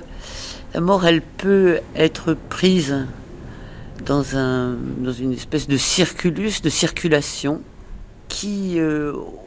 la 0.74 0.82
mort, 0.82 1.06
elle 1.06 1.22
peut 1.22 1.80
être 1.96 2.36
prise 2.50 3.08
dans, 4.06 4.38
un, 4.38 4.76
dans 5.00 5.12
une 5.12 5.34
espèce 5.34 5.68
de 5.68 5.78
circulus, 5.78 6.62
de 6.64 6.70
circulation, 6.70 7.62
qui, 8.28 8.80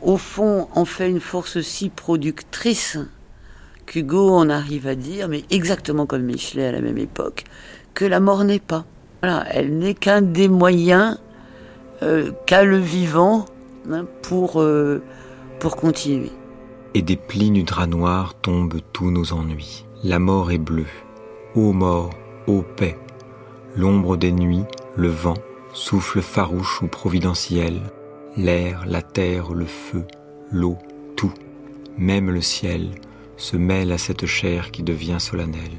au 0.03 0.17
fond, 0.17 0.67
en 0.75 0.85
fait 0.85 1.09
une 1.09 1.21
force 1.21 1.61
si 1.61 1.89
productrice 1.89 2.99
qu'Hugo 3.87 4.31
en 4.31 4.51
arrive 4.51 4.89
à 4.89 4.97
dire, 4.97 5.29
mais 5.29 5.45
exactement 5.51 6.05
comme 6.05 6.23
Michelet 6.23 6.67
à 6.67 6.73
la 6.73 6.81
même 6.81 6.99
époque, 6.99 7.45
que 7.95 8.05
la 8.05 8.19
mort 8.19 8.43
n'est 8.43 8.59
pas 8.59 8.85
elle 9.51 9.79
n'est 9.79 9.95
qu'un 9.95 10.23
des 10.23 10.49
moyens 10.49 11.19
euh, 12.03 12.33
qu'a 12.47 12.65
le 12.65 12.79
vivant 12.79 13.47
hein, 13.91 14.05
pour, 14.23 14.61
euh, 14.61 15.03
pour 15.61 15.77
continuer. 15.77 16.33
Et 16.95 17.03
des 17.03 17.17
plis 17.17 17.51
du 17.51 17.63
drap 17.63 17.87
noir 17.87 18.35
tombent 18.35 18.81
tous 18.93 19.11
nos 19.11 19.33
ennuis. 19.33 19.85
La 20.03 20.19
mort 20.19 20.51
est 20.51 20.59
bleue. 20.59 20.87
Ô 21.55 21.75
mort, 21.75 22.15
ô 22.47 22.63
paix. 22.63 22.97
L'ombre 23.77 24.17
des 24.17 24.33
nuits, 24.33 24.65
le 24.97 25.09
vent, 25.09 25.37
souffle 25.75 26.23
farouche 26.23 26.81
ou 26.81 26.87
providentiel. 26.87 27.83
L'air, 28.39 28.85
la 28.87 29.03
terre, 29.03 29.53
le 29.53 29.67
feu, 29.67 30.07
l'eau, 30.51 30.79
tout, 31.15 31.35
même 31.99 32.31
le 32.31 32.41
ciel, 32.41 32.93
se 33.37 33.59
mêle 33.59 33.93
à 33.93 33.99
cette 33.99 34.25
chair 34.25 34.71
qui 34.71 34.83
devient 34.83 35.19
solennelle. 35.19 35.79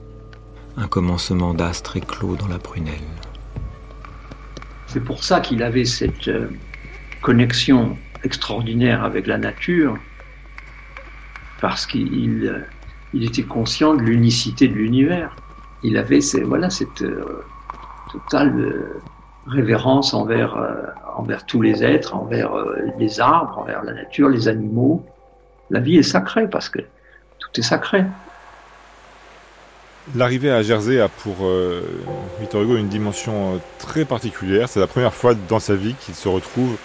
Un 0.78 0.88
commencement 0.88 1.56
d'astre 1.56 1.98
éclos 1.98 2.36
dans 2.36 2.48
la 2.48 2.60
prunelle. 2.60 2.94
C'est 4.86 5.04
pour 5.04 5.24
ça 5.24 5.40
qu'il 5.40 5.64
avait 5.64 5.86
cette 5.86 6.28
euh, 6.28 6.50
connexion 7.24 7.98
extraordinaire 8.24 9.04
avec 9.04 9.26
la 9.26 9.40
nature, 9.40 9.98
parce 11.62 11.88
qu'il 11.88 12.46
euh, 12.46 12.60
était 13.20 13.42
conscient 13.42 13.96
de 13.96 14.02
l'unicité 14.02 14.68
de 14.68 14.76
l'univers. 14.76 15.36
Il 15.84 15.98
avait 15.98 16.20
voilà, 16.44 16.70
cette 16.70 17.02
euh, 17.02 17.44
totale 18.12 19.02
révérence 19.46 20.14
envers, 20.14 20.58
envers 21.18 21.46
tous 21.46 21.62
les 21.62 21.84
êtres, 21.84 22.16
envers 22.16 22.54
les 22.98 23.20
arbres, 23.20 23.60
envers 23.60 23.84
la 23.84 23.94
nature, 23.94 24.30
les 24.30 24.48
animaux. 24.48 25.04
La 25.70 25.82
vie 25.82 25.98
est 25.98 26.04
sacrée 26.04 26.50
parce 26.50 26.70
que 26.70 26.80
tout 27.40 27.60
est 27.60 27.64
sacré. 27.64 28.06
L'arrivée 30.16 30.52
à 30.52 30.62
Jersey 30.62 31.00
a 31.00 31.08
pour 31.08 31.38
euh, 31.46 31.82
Victor 32.42 32.64
Hugo 32.64 32.76
une 32.76 32.90
dimension 32.90 33.56
euh, 33.56 33.58
très 33.80 34.04
particulière. 34.04 34.68
C'est 34.68 34.82
la 34.82 34.88
première 34.88 35.14
fois 35.14 35.34
dans 35.34 35.60
sa 35.60 35.76
vie 35.76 35.96
qu'il 36.02 36.14
se 36.14 36.28
retrouve 36.28 36.76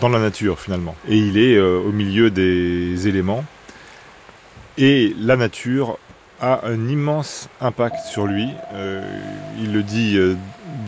dans 0.00 0.08
la 0.08 0.18
nature 0.18 0.58
finalement. 0.58 0.96
Et 1.06 1.18
il 1.18 1.36
est 1.36 1.56
euh, 1.56 1.78
au 1.78 1.92
milieu 1.92 2.30
des 2.30 3.06
éléments. 3.06 3.44
Et 4.78 5.14
la 5.20 5.36
nature 5.36 5.98
a 6.42 6.66
un 6.66 6.88
immense 6.88 7.48
impact 7.60 7.96
sur 8.04 8.26
lui. 8.26 8.48
il 9.58 9.72
le 9.72 9.82
dit 9.82 10.18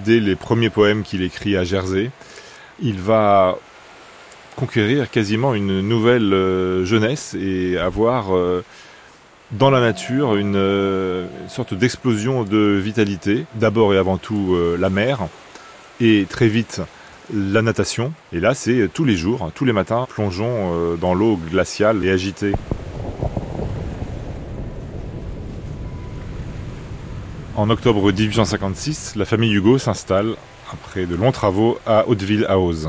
dès 0.04 0.20
les 0.20 0.36
premiers 0.36 0.68
poèmes 0.68 1.02
qu'il 1.02 1.22
écrit 1.22 1.56
à 1.56 1.64
Jersey. 1.64 2.10
Il 2.82 2.98
va 2.98 3.56
conquérir 4.56 5.10
quasiment 5.10 5.54
une 5.54 5.80
nouvelle 5.80 6.84
jeunesse 6.84 7.34
et 7.40 7.78
avoir 7.78 8.32
dans 9.52 9.70
la 9.70 9.80
nature 9.80 10.36
une, 10.36 10.56
euh, 10.56 11.26
sorte 11.48 11.74
d'explosion 11.74 12.44
de 12.44 12.78
vitalité. 12.82 13.46
D'abord 13.54 13.94
et 13.94 13.98
avant 13.98 14.18
tout 14.18 14.54
euh, 14.54 14.76
la 14.78 14.90
mer 14.90 15.28
et 16.00 16.26
très 16.28 16.48
vite 16.48 16.80
la 17.32 17.62
natation. 17.62 18.12
Et 18.32 18.40
là, 18.40 18.54
c'est 18.54 18.88
tous 18.92 19.04
les 19.04 19.16
jours, 19.16 19.50
tous 19.54 19.64
les 19.64 19.72
matins, 19.72 20.06
plongeons 20.08 20.72
euh, 20.74 20.96
dans 20.96 21.14
l'eau 21.14 21.38
glaciale 21.50 22.04
et 22.04 22.10
agitée. 22.10 22.52
En 27.56 27.70
octobre 27.70 28.10
1856, 28.10 29.14
la 29.14 29.24
famille 29.24 29.52
Hugo 29.52 29.78
s'installe, 29.78 30.34
après 30.72 31.06
de 31.06 31.14
longs 31.14 31.30
travaux, 31.30 31.78
à 31.86 32.08
Hauteville-Haute. 32.08 32.88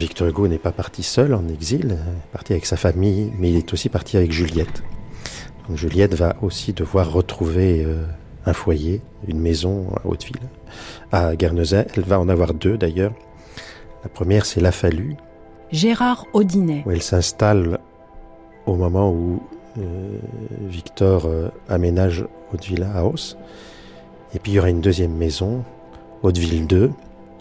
Victor 0.00 0.28
Hugo 0.28 0.48
n'est 0.48 0.56
pas 0.56 0.72
parti 0.72 1.02
seul 1.02 1.34
en 1.34 1.46
exil, 1.48 1.84
il 1.84 1.92
est 1.92 2.32
parti 2.32 2.54
avec 2.54 2.64
sa 2.64 2.78
famille, 2.78 3.32
mais 3.38 3.50
il 3.50 3.58
est 3.58 3.70
aussi 3.74 3.90
parti 3.90 4.16
avec 4.16 4.32
Juliette. 4.32 4.82
Donc 5.68 5.76
Juliette 5.76 6.14
va 6.14 6.36
aussi 6.40 6.72
devoir 6.72 7.12
retrouver 7.12 7.84
euh, 7.84 8.06
un 8.46 8.54
foyer, 8.54 9.02
une 9.28 9.38
maison 9.38 9.88
à 9.94 10.06
Hauteville, 10.06 10.40
à 11.12 11.36
Guernesey. 11.36 11.86
Elle 11.96 12.04
va 12.04 12.18
en 12.18 12.30
avoir 12.30 12.54
deux 12.54 12.78
d'ailleurs. 12.78 13.12
La 14.02 14.08
première, 14.08 14.46
c'est 14.46 14.62
La 14.62 14.72
Fallu. 14.72 15.16
Gérard 15.70 16.24
Audinet. 16.32 16.82
Où 16.86 16.92
elle 16.92 17.02
s'installe 17.02 17.78
au 18.64 18.76
moment 18.76 19.10
où 19.10 19.42
Victor 19.76 21.26
euh, 21.26 21.48
aménage 21.68 22.24
Hauteville 22.52 22.86
House. 22.94 23.36
Et 24.34 24.38
puis 24.38 24.52
il 24.52 24.54
y 24.56 24.58
aura 24.58 24.70
une 24.70 24.80
deuxième 24.80 25.14
maison, 25.14 25.64
Hauteville 26.22 26.66
2, 26.66 26.90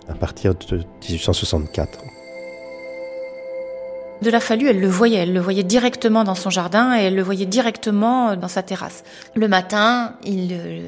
à 0.08 0.14
partir 0.14 0.54
de 0.56 0.78
1864. 1.08 2.00
De 4.22 4.30
la 4.30 4.40
Fallu, 4.40 4.70
elle 4.70 4.80
le 4.80 4.88
voyait, 4.88 5.20
elle 5.20 5.34
le 5.34 5.42
voyait 5.42 5.64
directement 5.64 6.24
dans 6.24 6.36
son 6.36 6.50
jardin 6.50 6.98
et 6.98 7.04
elle 7.04 7.16
le 7.16 7.22
voyait 7.22 7.46
directement 7.46 8.36
dans 8.36 8.48
sa 8.48 8.64
terrasse. 8.64 9.04
Le 9.36 9.48
matin, 9.48 10.14
il 10.24 10.54
euh, 10.54 10.80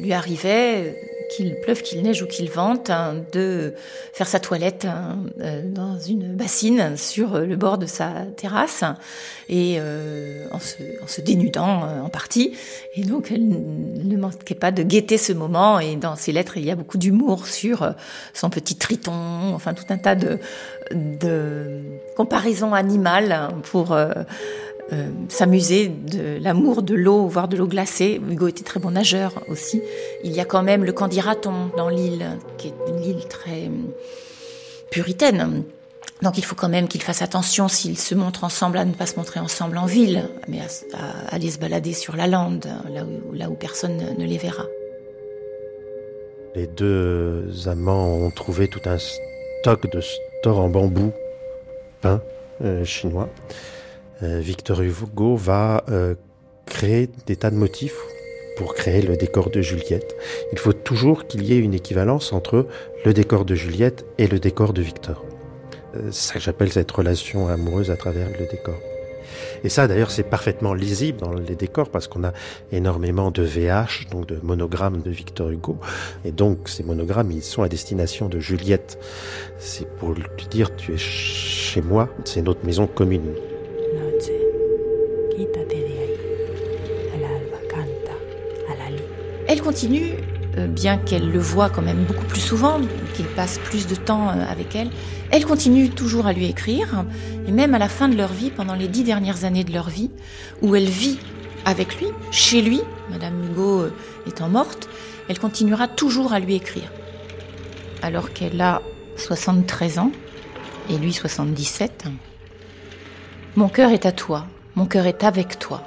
lui 0.00 0.12
arrivait 0.12 0.96
qu'il 1.34 1.54
pleuve, 1.60 1.82
qu'il 1.82 2.02
neige 2.02 2.22
ou 2.22 2.26
qu'il 2.26 2.50
vente, 2.50 2.90
hein, 2.90 3.24
de 3.32 3.74
faire 4.12 4.26
sa 4.26 4.40
toilette 4.40 4.84
hein, 4.84 5.18
euh, 5.40 5.62
dans 5.64 5.98
une 5.98 6.34
bassine 6.34 6.96
sur 6.96 7.38
le 7.38 7.56
bord 7.56 7.78
de 7.78 7.86
sa 7.86 8.10
terrasse 8.36 8.84
et 9.48 9.76
euh, 9.78 10.46
en, 10.52 10.58
se, 10.58 11.20
dénudant 11.20 11.84
euh, 11.84 12.00
en 12.00 12.08
partie. 12.08 12.56
Et 12.94 13.02
donc 13.02 13.30
elle 13.30 13.46
ne 13.48 14.16
manquait 14.16 14.54
pas 14.54 14.72
de 14.72 14.82
guetter 14.82 15.18
ce 15.18 15.32
moment. 15.32 15.80
Et 15.80 15.96
dans 15.96 16.16
ses 16.16 16.32
lettres, 16.32 16.56
il 16.56 16.64
y 16.64 16.70
a 16.70 16.76
beaucoup 16.76 16.98
d'humour 16.98 17.46
sur 17.46 17.94
son 18.32 18.50
petit 18.50 18.76
triton, 18.76 19.54
enfin 19.54 19.74
tout 19.74 19.84
un 19.88 19.98
tas 19.98 20.14
de, 20.14 20.38
comparaisons 22.16 22.74
animales 22.74 23.48
pour 23.64 23.92
euh, 23.92 24.12
s'amuser 25.28 25.88
de 25.88 26.38
l'amour 26.40 26.82
de 26.82 26.94
l'eau, 26.94 27.26
voire 27.26 27.48
de 27.48 27.56
l'eau 27.56 27.66
glacée. 27.66 28.20
Hugo 28.30 28.48
était 28.48 28.64
très 28.64 28.80
bon 28.80 28.92
nageur 28.92 29.32
aussi. 29.48 29.82
Il 30.22 30.32
y 30.32 30.40
a 30.40 30.44
quand 30.44 30.62
même 30.62 30.84
le 30.84 30.92
Candiraton 30.92 31.70
dans 31.76 31.88
l'île, 31.88 32.26
qui 32.58 32.68
est 32.68 32.74
une 32.88 33.02
île 33.02 33.24
très 33.28 33.66
hum, 33.66 33.88
puritaine. 34.90 35.64
Donc 36.22 36.38
il 36.38 36.44
faut 36.44 36.54
quand 36.54 36.68
même 36.68 36.88
qu'ils 36.88 37.02
fassent 37.02 37.22
attention 37.22 37.68
s'ils 37.68 37.98
se 37.98 38.14
montrent 38.14 38.44
ensemble 38.44 38.78
à 38.78 38.84
ne 38.84 38.92
pas 38.92 39.06
se 39.06 39.16
montrer 39.16 39.40
ensemble 39.40 39.76
en 39.78 39.86
ville, 39.86 40.28
mais 40.48 40.60
à, 40.60 41.34
aller 41.34 41.50
se 41.50 41.58
balader 41.58 41.92
sur 41.92 42.16
la 42.16 42.26
lande, 42.26 42.66
là 42.92 43.04
où, 43.04 43.34
là 43.34 43.50
où 43.50 43.54
personne 43.54 44.14
ne 44.16 44.24
les 44.24 44.38
verra. 44.38 44.64
Les 46.54 46.68
deux 46.68 47.50
amants 47.66 48.06
ont 48.06 48.30
trouvé 48.30 48.68
tout 48.68 48.80
un 48.86 48.96
stock 48.98 49.90
de 49.90 50.00
stores 50.00 50.60
en 50.60 50.68
bambou 50.68 51.12
peint 52.00 52.22
euh, 52.62 52.84
chinois. 52.84 53.28
Euh, 54.22 54.38
Victor 54.40 54.80
Hugo 54.80 55.36
va 55.36 55.84
euh, 55.88 56.14
créer 56.66 57.08
des 57.26 57.36
tas 57.36 57.50
de 57.50 57.56
motifs 57.56 57.98
pour 58.56 58.74
créer 58.74 59.02
le 59.02 59.16
décor 59.16 59.50
de 59.50 59.60
Juliette. 59.60 60.14
Il 60.52 60.58
faut 60.58 60.72
toujours 60.72 61.26
qu'il 61.26 61.44
y 61.44 61.52
ait 61.52 61.58
une 61.58 61.74
équivalence 61.74 62.32
entre 62.32 62.68
le 63.04 63.12
décor 63.12 63.44
de 63.44 63.54
Juliette 63.54 64.06
et 64.18 64.28
le 64.28 64.38
décor 64.38 64.72
de 64.72 64.82
Victor. 64.82 65.24
Euh, 65.96 66.10
ça 66.12 66.38
j'appelle 66.38 66.72
cette 66.72 66.90
relation 66.90 67.48
amoureuse 67.48 67.90
à 67.90 67.96
travers 67.96 68.28
le 68.28 68.46
décor. 68.46 68.76
Et 69.64 69.68
ça, 69.68 69.88
d'ailleurs, 69.88 70.10
c'est 70.10 70.22
parfaitement 70.22 70.74
lisible 70.74 71.18
dans 71.18 71.32
les 71.32 71.56
décors 71.56 71.88
parce 71.88 72.06
qu'on 72.06 72.22
a 72.22 72.32
énormément 72.70 73.30
de 73.30 73.42
VH, 73.42 74.10
donc 74.10 74.26
de 74.26 74.38
monogrammes 74.42 75.00
de 75.00 75.10
Victor 75.10 75.50
Hugo. 75.50 75.78
Et 76.24 76.32
donc, 76.32 76.68
ces 76.68 76.84
monogrammes, 76.84 77.32
ils 77.32 77.42
sont 77.42 77.62
à 77.62 77.68
destination 77.68 78.28
de 78.28 78.38
Juliette. 78.38 78.98
C'est 79.58 79.88
pour 79.96 80.12
lui 80.12 80.46
dire, 80.50 80.76
tu 80.76 80.92
es 80.92 80.98
chez 80.98 81.80
moi, 81.80 82.08
c'est 82.24 82.42
notre 82.42 82.64
maison 82.64 82.86
commune. 82.86 83.32
Elle 89.54 89.62
continue, 89.62 90.14
euh, 90.58 90.66
bien 90.66 90.98
qu'elle 90.98 91.30
le 91.30 91.38
voit 91.38 91.70
quand 91.70 91.80
même 91.80 92.02
beaucoup 92.06 92.24
plus 92.24 92.40
souvent, 92.40 92.80
qu'il 93.14 93.26
passe 93.26 93.58
plus 93.58 93.86
de 93.86 93.94
temps 93.94 94.30
euh, 94.30 94.44
avec 94.50 94.74
elle, 94.74 94.90
elle 95.30 95.46
continue 95.46 95.90
toujours 95.90 96.26
à 96.26 96.32
lui 96.32 96.46
écrire, 96.46 97.04
et 97.46 97.52
même 97.52 97.72
à 97.72 97.78
la 97.78 97.88
fin 97.88 98.08
de 98.08 98.16
leur 98.16 98.32
vie, 98.32 98.50
pendant 98.50 98.74
les 98.74 98.88
dix 98.88 99.04
dernières 99.04 99.44
années 99.44 99.62
de 99.62 99.72
leur 99.72 99.88
vie, 99.88 100.10
où 100.60 100.74
elle 100.74 100.88
vit 100.88 101.20
avec 101.64 102.00
lui, 102.00 102.08
chez 102.32 102.62
lui, 102.62 102.80
Madame 103.12 103.44
Hugo 103.44 103.82
euh, 103.82 103.92
étant 104.26 104.48
morte, 104.48 104.88
elle 105.28 105.38
continuera 105.38 105.86
toujours 105.86 106.32
à 106.32 106.40
lui 106.40 106.56
écrire. 106.56 106.90
Alors 108.02 108.32
qu'elle 108.32 108.60
a 108.60 108.82
73 109.18 110.00
ans, 110.00 110.10
et 110.90 110.98
lui 110.98 111.12
77. 111.12 112.06
Mon 113.54 113.68
cœur 113.68 113.92
est 113.92 114.04
à 114.04 114.10
toi, 114.10 114.48
mon 114.74 114.86
cœur 114.86 115.06
est 115.06 115.22
avec 115.22 115.60
toi. 115.60 115.84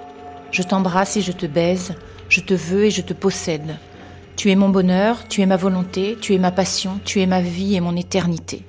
Je 0.51 0.63
t'embrasse 0.63 1.17
et 1.17 1.21
je 1.21 1.33
te 1.33 1.45
baise, 1.45 1.95
je 2.29 2.41
te 2.41 2.53
veux 2.53 2.85
et 2.85 2.91
je 2.91 3.01
te 3.01 3.13
possède. 3.13 3.77
Tu 4.35 4.51
es 4.51 4.55
mon 4.55 4.69
bonheur, 4.69 5.27
tu 5.27 5.41
es 5.41 5.45
ma 5.45 5.57
volonté, 5.57 6.17
tu 6.19 6.33
es 6.35 6.37
ma 6.37 6.51
passion, 6.51 6.99
tu 7.05 7.21
es 7.21 7.25
ma 7.25 7.41
vie 7.41 7.75
et 7.75 7.81
mon 7.81 7.95
éternité. 7.95 8.63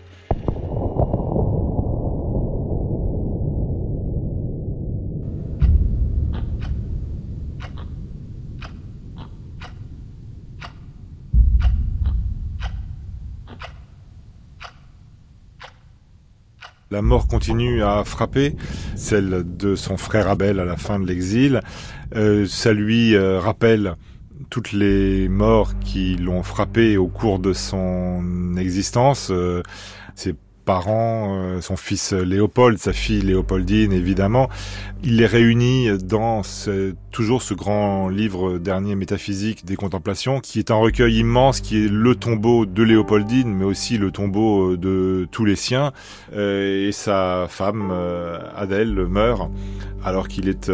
La 16.90 17.02
mort 17.02 17.26
continue 17.26 17.82
à 17.82 18.02
frapper, 18.04 18.56
celle 18.96 19.44
de 19.44 19.74
son 19.74 19.98
frère 19.98 20.28
Abel 20.28 20.58
à 20.58 20.64
la 20.64 20.78
fin 20.78 20.98
de 20.98 21.06
l'exil. 21.06 21.60
Euh, 22.16 22.46
ça 22.46 22.72
lui 22.72 23.14
euh, 23.14 23.38
rappelle 23.40 23.94
toutes 24.48 24.72
les 24.72 25.28
morts 25.28 25.78
qui 25.80 26.16
l'ont 26.16 26.42
frappé 26.42 26.96
au 26.96 27.08
cours 27.08 27.40
de 27.40 27.52
son 27.52 28.56
existence. 28.56 29.28
Euh, 29.30 29.62
parents, 30.68 31.34
euh, 31.34 31.62
son 31.62 31.78
fils 31.78 32.12
Léopold, 32.12 32.76
sa 32.76 32.92
fille 32.92 33.22
Léopoldine 33.22 33.90
évidemment. 33.90 34.50
Il 35.02 35.16
les 35.16 35.24
réunit 35.24 35.88
dans 35.96 36.42
toujours 37.10 37.40
ce 37.40 37.54
grand 37.54 38.10
livre 38.10 38.58
dernier 38.58 38.94
métaphysique 38.94 39.64
des 39.64 39.76
contemplations, 39.76 40.40
qui 40.40 40.58
est 40.58 40.70
un 40.70 40.74
recueil 40.74 41.20
immense, 41.20 41.62
qui 41.62 41.82
est 41.82 41.88
le 41.88 42.14
tombeau 42.14 42.66
de 42.66 42.82
Léopoldine, 42.82 43.48
mais 43.48 43.64
aussi 43.64 43.96
le 43.96 44.10
tombeau 44.10 44.72
euh, 44.72 44.76
de 44.76 45.26
tous 45.30 45.46
les 45.46 45.56
siens. 45.56 45.94
Euh, 46.34 46.88
et 46.88 46.92
sa 46.92 47.46
femme, 47.48 47.90
Adèle, 48.54 49.06
meurt 49.06 49.50
alors 50.04 50.28
qu'il 50.28 50.50
est 50.50 50.70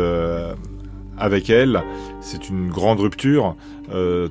avec 1.17 1.51
elle. 1.51 1.85
C'est 2.21 2.49
une 2.49 2.69
grande 2.69 2.99
rupture 2.99 3.55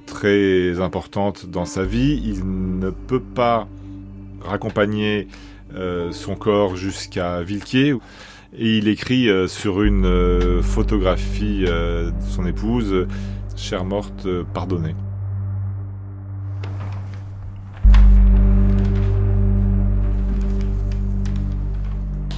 très 0.05 0.82
importante 0.82 1.45
dans 1.45 1.64
sa 1.64 1.86
vie. 1.86 2.22
Il 2.26 2.80
ne 2.80 2.89
peut 2.89 3.22
pas 3.22 3.70
raccompagner 4.43 5.28
euh, 5.30 5.52
son 6.11 6.36
corps 6.36 6.76
jusqu'à 6.76 7.41
Villequier. 7.41 7.95
Et 8.55 8.78
il 8.78 8.88
écrit 8.88 9.30
euh, 9.30 9.47
sur 9.47 9.82
une 9.82 10.05
euh, 10.05 10.61
photographie 10.61 11.61
de 11.61 12.13
son 12.30 12.45
épouse, 12.45 13.07
chère 13.55 13.84
morte, 13.84 14.28
pardonnée. 14.53 14.95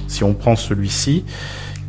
Si 0.08 0.24
on 0.24 0.32
prend 0.32 0.56
celui-ci, 0.56 1.26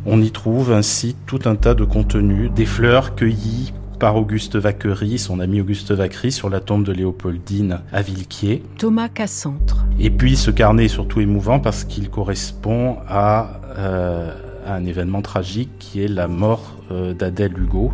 on 0.04 0.20
y 0.20 0.30
trouve 0.30 0.72
ainsi 0.72 1.16
tout 1.24 1.40
un 1.46 1.56
tas 1.56 1.72
de 1.72 1.84
contenus, 1.84 2.50
des 2.50 2.66
fleurs 2.66 3.14
cueillies 3.14 3.72
par 3.98 4.16
Auguste 4.16 4.56
Vacquerie, 4.56 5.18
son 5.18 5.40
ami 5.40 5.60
Auguste 5.60 5.92
Vacquerie, 5.92 6.30
sur 6.30 6.48
la 6.48 6.60
tombe 6.60 6.84
de 6.84 6.92
Léopoldine 6.92 7.80
à 7.92 8.02
Villequier. 8.02 8.62
Thomas 8.78 9.08
Cassantre. 9.08 9.84
Et 9.98 10.10
puis 10.10 10.36
ce 10.36 10.50
carnet 10.50 10.84
est 10.84 10.88
surtout 10.88 11.20
émouvant 11.20 11.58
parce 11.58 11.84
qu'il 11.84 12.08
correspond 12.08 12.98
à, 13.08 13.60
euh, 13.76 14.32
un 14.66 14.84
événement 14.84 15.22
tragique 15.22 15.70
qui 15.78 16.02
est 16.02 16.08
la 16.08 16.28
mort 16.28 16.76
euh, 16.90 17.12
d'Adèle 17.12 17.58
Hugo. 17.58 17.92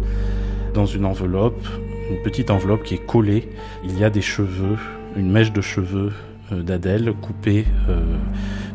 Dans 0.74 0.86
une 0.86 1.06
enveloppe, 1.06 1.66
une 2.10 2.22
petite 2.22 2.50
enveloppe 2.50 2.82
qui 2.82 2.94
est 2.94 3.06
collée, 3.06 3.48
il 3.84 3.98
y 3.98 4.04
a 4.04 4.10
des 4.10 4.22
cheveux, 4.22 4.76
une 5.16 5.30
mèche 5.30 5.52
de 5.52 5.62
cheveux 5.62 6.12
euh, 6.52 6.62
d'Adèle 6.62 7.14
coupée 7.22 7.64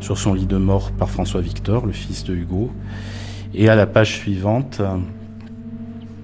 sur 0.00 0.18
son 0.18 0.34
lit 0.34 0.46
de 0.46 0.56
mort 0.56 0.90
par 0.92 1.10
François 1.10 1.42
Victor, 1.42 1.86
le 1.86 1.92
fils 1.92 2.24
de 2.24 2.34
Hugo. 2.34 2.70
Et 3.54 3.68
à 3.68 3.76
la 3.76 3.86
page 3.86 4.16
suivante, 4.16 4.80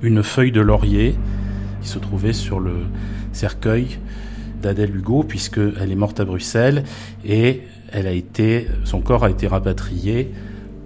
une 0.02 0.22
feuille 0.22 0.52
de 0.52 0.60
laurier 0.60 1.14
qui 1.82 1.88
se 1.88 1.98
trouvait 1.98 2.32
sur 2.32 2.60
le 2.60 2.74
cercueil 3.32 3.98
d'Adèle 4.62 4.94
Hugo, 4.94 5.22
puisqu'elle 5.22 5.90
est 5.90 5.96
morte 5.96 6.20
à 6.20 6.24
Bruxelles 6.24 6.84
et 7.24 7.62
elle 7.92 8.06
a 8.06 8.12
été, 8.12 8.66
son 8.84 9.00
corps 9.00 9.24
a 9.24 9.30
été 9.30 9.46
rapatrié 9.46 10.32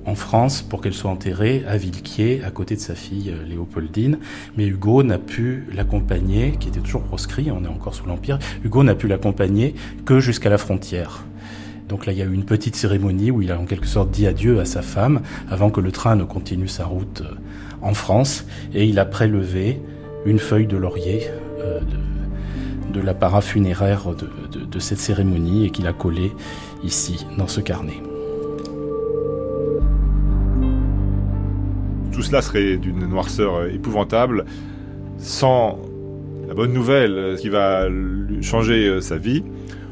en 0.06 0.14
France 0.14 0.62
pour 0.62 0.80
qu'elle 0.80 0.94
soit 0.94 1.10
enterrée 1.10 1.64
à 1.68 1.76
Villequier, 1.76 2.42
à 2.44 2.50
côté 2.50 2.74
de 2.74 2.80
sa 2.80 2.94
fille 2.94 3.30
euh, 3.30 3.46
Léopoldine. 3.46 4.18
Mais 4.56 4.66
Hugo 4.66 5.02
n'a 5.02 5.18
pu 5.18 5.64
l'accompagner, 5.72 6.52
qui 6.58 6.68
était 6.68 6.80
toujours 6.80 7.02
proscrit, 7.02 7.50
on 7.50 7.64
est 7.64 7.68
encore 7.68 7.94
sous 7.94 8.06
l'Empire, 8.06 8.38
Hugo 8.64 8.82
n'a 8.82 8.94
pu 8.94 9.08
l'accompagner 9.08 9.74
que 10.04 10.20
jusqu'à 10.20 10.50
la 10.50 10.58
frontière. 10.58 11.24
Donc 11.88 12.06
là, 12.06 12.12
il 12.12 12.18
y 12.18 12.22
a 12.22 12.24
eu 12.24 12.32
une 12.32 12.44
petite 12.44 12.76
cérémonie 12.76 13.30
où 13.30 13.42
il 13.42 13.50
a 13.50 13.58
en 13.58 13.64
quelque 13.64 13.86
sorte 13.86 14.10
dit 14.10 14.26
adieu 14.26 14.60
à 14.60 14.64
sa 14.64 14.80
femme 14.80 15.22
avant 15.50 15.70
que 15.70 15.80
le 15.80 15.90
train 15.90 16.14
ne 16.14 16.24
continue 16.24 16.68
sa 16.68 16.84
route 16.84 17.22
euh, 17.22 17.34
en 17.82 17.94
France. 17.94 18.46
Et 18.74 18.86
il 18.86 18.98
a 18.98 19.04
prélevé 19.04 19.80
une 20.24 20.38
feuille 20.38 20.66
de 20.66 20.76
laurier 20.76 21.28
euh, 21.60 21.80
de, 22.92 23.00
l'apparat 23.00 23.40
funéraire 23.40 24.08
de, 24.14 24.78
cette 24.78 24.98
cérémonie 24.98 25.66
et 25.66 25.70
qu'il 25.70 25.86
a 25.86 25.92
collé 25.92 26.32
ici, 26.82 27.26
dans 27.38 27.46
ce 27.46 27.60
carnet. 27.60 28.02
Tout 32.12 32.22
cela 32.22 32.42
serait 32.42 32.76
d'une 32.76 33.06
noirceur 33.06 33.66
épouvantable 33.66 34.44
sans 35.18 35.78
la 36.48 36.54
bonne 36.54 36.72
nouvelle 36.72 37.36
qui 37.40 37.48
va 37.48 37.86
changer 38.42 39.00
sa 39.00 39.16
vie 39.16 39.44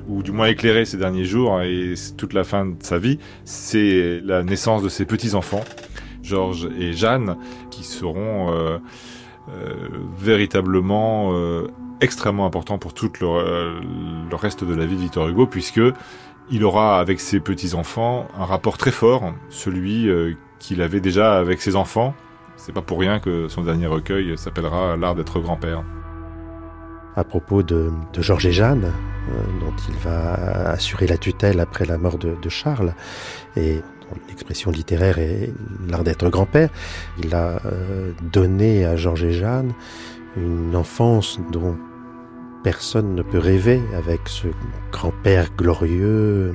ou 0.08 0.22
du 0.22 0.32
moins 0.32 0.46
éclairer 0.46 0.84
ses 0.84 0.96
derniers 0.96 1.24
jours 1.24 1.60
et 1.62 1.94
toute 2.16 2.32
la 2.32 2.42
fin 2.42 2.66
de 2.66 2.74
sa 2.80 2.98
vie, 2.98 3.18
c'est 3.44 4.20
la 4.24 4.42
naissance 4.42 4.82
de 4.82 4.88
ses 4.88 5.04
petits-enfants, 5.04 5.64
Georges 6.28 6.68
et 6.78 6.92
Jeanne, 6.92 7.36
qui 7.70 7.84
seront 7.84 8.52
euh, 8.52 8.78
euh, 9.48 9.74
véritablement 10.18 11.30
euh, 11.32 11.68
extrêmement 12.00 12.46
importants 12.46 12.78
pour 12.78 12.92
tout 12.92 13.10
le, 13.20 14.34
reste 14.34 14.64
de 14.64 14.74
la 14.74 14.86
vie 14.86 14.96
de 14.96 15.00
Victor 15.00 15.28
Hugo, 15.28 15.46
puisque 15.46 15.80
il 16.50 16.64
aura 16.64 17.00
avec 17.00 17.20
ses 17.20 17.40
petits-enfants 17.40 18.28
un 18.38 18.44
rapport 18.44 18.78
très 18.78 18.92
fort, 18.92 19.32
celui 19.48 20.08
qu'il 20.58 20.82
avait 20.82 21.00
déjà 21.00 21.38
avec 21.38 21.60
ses 21.60 21.76
enfants. 21.76 22.14
C'est 22.56 22.72
pas 22.72 22.82
pour 22.82 22.98
rien 23.00 23.20
que 23.20 23.48
son 23.48 23.62
dernier 23.62 23.86
recueil 23.86 24.36
s'appellera 24.36 24.96
L'art 24.96 25.14
d'être 25.14 25.40
grand-père 25.40 25.84
à 27.16 27.24
propos 27.24 27.64
de, 27.64 27.90
Georges 28.16 28.46
et 28.46 28.52
Jeanne, 28.52 28.92
dont 29.60 29.74
il 29.88 29.96
va 29.96 30.34
assurer 30.70 31.08
la 31.08 31.18
tutelle 31.18 31.58
après 31.58 31.84
la 31.84 31.98
mort 31.98 32.16
de, 32.16 32.48
Charles. 32.48 32.94
Et 33.56 33.82
l'expression 34.28 34.70
littéraire 34.70 35.18
est 35.18 35.52
l'art 35.88 36.04
d'être 36.04 36.28
grand-père. 36.28 36.70
Il 37.22 37.34
a 37.34 37.60
euh, 37.66 38.12
donné 38.32 38.84
à 38.84 38.96
Georges 38.96 39.24
et 39.24 39.32
Jeanne 39.32 39.72
une 40.36 40.76
enfance 40.76 41.40
dont 41.52 41.76
personne 42.62 43.14
ne 43.14 43.22
peut 43.22 43.38
rêver 43.38 43.80
avec 43.96 44.20
ce 44.26 44.48
grand-père 44.92 45.48
glorieux 45.56 46.54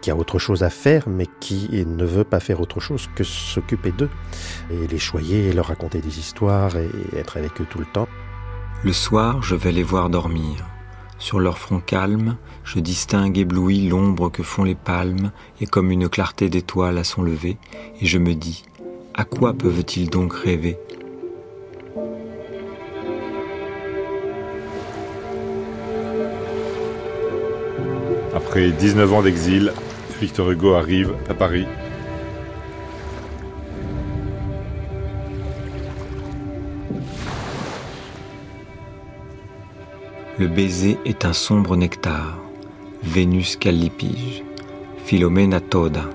qui 0.00 0.10
a 0.10 0.16
autre 0.16 0.38
chose 0.38 0.62
à 0.62 0.70
faire, 0.70 1.08
mais 1.08 1.26
qui 1.40 1.84
ne 1.84 2.04
veut 2.04 2.24
pas 2.24 2.40
faire 2.40 2.60
autre 2.60 2.80
chose 2.80 3.08
que 3.14 3.24
s'occuper 3.24 3.92
d'eux, 3.92 4.10
et 4.70 4.86
les 4.86 4.98
choyer, 4.98 5.52
leur 5.52 5.66
raconter 5.66 6.00
des 6.00 6.18
histoires, 6.18 6.76
et 6.76 6.88
être 7.16 7.36
avec 7.36 7.60
eux 7.60 7.66
tout 7.68 7.78
le 7.78 7.86
temps. 7.86 8.08
Le 8.84 8.92
soir, 8.92 9.42
je 9.42 9.56
vais 9.56 9.72
les 9.72 9.82
voir 9.82 10.08
dormir. 10.08 10.64
Sur 11.18 11.40
leur 11.40 11.58
front 11.58 11.80
calme, 11.80 12.36
je 12.68 12.80
distingue 12.80 13.38
ébloui 13.38 13.88
l'ombre 13.88 14.30
que 14.30 14.42
font 14.42 14.62
les 14.62 14.74
palmes 14.74 15.32
et 15.58 15.66
comme 15.66 15.90
une 15.90 16.06
clarté 16.06 16.50
d'étoiles 16.50 16.98
à 16.98 17.04
son 17.04 17.22
lever, 17.22 17.56
et 18.02 18.06
je 18.06 18.18
me 18.18 18.34
dis, 18.34 18.62
à 19.14 19.24
quoi 19.24 19.54
peuvent-ils 19.54 20.10
donc 20.10 20.34
rêver? 20.34 20.76
Après 28.34 28.70
19 28.70 29.14
ans 29.14 29.22
d'exil, 29.22 29.72
Victor 30.20 30.50
Hugo 30.50 30.74
arrive 30.74 31.14
à 31.30 31.34
Paris 31.34 31.64
Le 40.38 40.46
baiser 40.46 40.98
est 41.06 41.24
un 41.24 41.32
sombre 41.32 41.74
nectar. 41.74 42.47
Vénus 43.08 43.56
callipige. 43.56 44.44
Philomena 45.06 45.60
toda. 45.60 46.10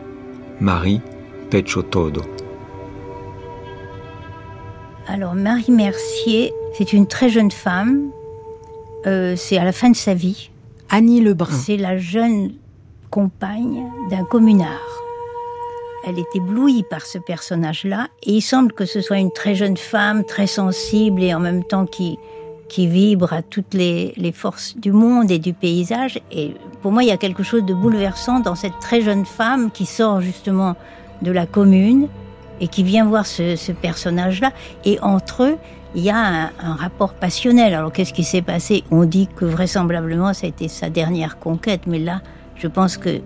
Marie 0.60 1.02
pecho 1.50 1.82
todo. 1.82 2.22
Alors 5.08 5.34
Marie 5.34 5.72
Mercier, 5.72 6.54
c'est 6.78 6.94
une 6.94 7.08
très 7.08 7.30
jeune 7.30 7.50
femme. 7.50 8.12
Euh, 9.08 9.36
c'est 9.36 9.58
à 9.58 9.64
la 9.64 9.72
fin 9.72 9.90
de 9.90 9.96
sa 9.96 10.14
vie. 10.14 10.52
Annie 10.90 11.20
Lebrun. 11.20 11.52
C'est 11.52 11.78
la 11.78 11.98
jeune 11.98 12.54
compagne 13.10 13.90
d'un 14.12 14.24
communard. 14.24 15.02
Elle 16.06 16.20
est 16.20 16.36
éblouie 16.36 16.84
par 16.88 17.08
ce 17.08 17.18
personnage-là 17.18 18.10
et 18.22 18.34
il 18.34 18.42
semble 18.42 18.72
que 18.72 18.86
ce 18.86 19.02
soit 19.02 19.18
une 19.18 19.32
très 19.32 19.56
jeune 19.56 19.78
femme, 19.78 20.24
très 20.26 20.48
sensible 20.48 21.24
et 21.24 21.34
en 21.34 21.40
même 21.40 21.64
temps 21.64 21.88
qui, 21.88 22.20
qui 22.74 22.88
vibre 22.88 23.34
à 23.34 23.44
toutes 23.44 23.76
les, 23.76 24.34
forces 24.34 24.76
du 24.76 24.92
monde 24.92 25.30
et 25.30 25.38
du 25.38 25.54
paysage. 25.54 26.20
Et 26.32 26.56
pour 26.82 26.92
moi, 26.92 27.04
il 27.04 27.10
y 27.10 27.12
a 27.12 27.18
quelque 27.18 27.44
chose 27.44 27.64
de 27.64 27.74
bouleversant 27.76 28.40
dans 28.40 28.56
cette 28.56 28.80
très 28.82 29.02
jeune 29.02 29.26
femme 29.26 29.70
qui 29.70 29.86
sort 29.86 30.22
justement 30.22 30.76
de 31.22 31.32
la 31.32 31.46
commune 31.46 32.08
et 32.60 32.68
qui 32.68 32.82
vient 32.82 33.06
voir 33.06 33.28
ce, 33.28 33.72
personnage-là. 33.74 34.54
Et 34.86 34.98
entre 35.02 35.44
eux, 35.44 35.58
il 35.94 36.02
y 36.02 36.10
a 36.10 36.18
un, 36.18 36.74
rapport 36.74 37.14
passionnel. 37.14 37.76
Alors 37.76 37.94
qu'est-ce 37.94 38.12
qui 38.12 38.24
s'est 38.24 38.42
passé? 38.42 38.84
On 38.90 39.06
dit 39.06 39.28
que 39.36 39.46
vraisemblablement 39.46 40.34
ça 40.34 40.48
a 40.48 40.50
été 40.50 40.68
sa 40.68 40.90
dernière 40.90 41.38
conquête, 41.38 41.82
mais 41.86 42.00
là, 42.00 42.22
je 42.56 42.66
pense 42.66 42.98
que 42.98 43.22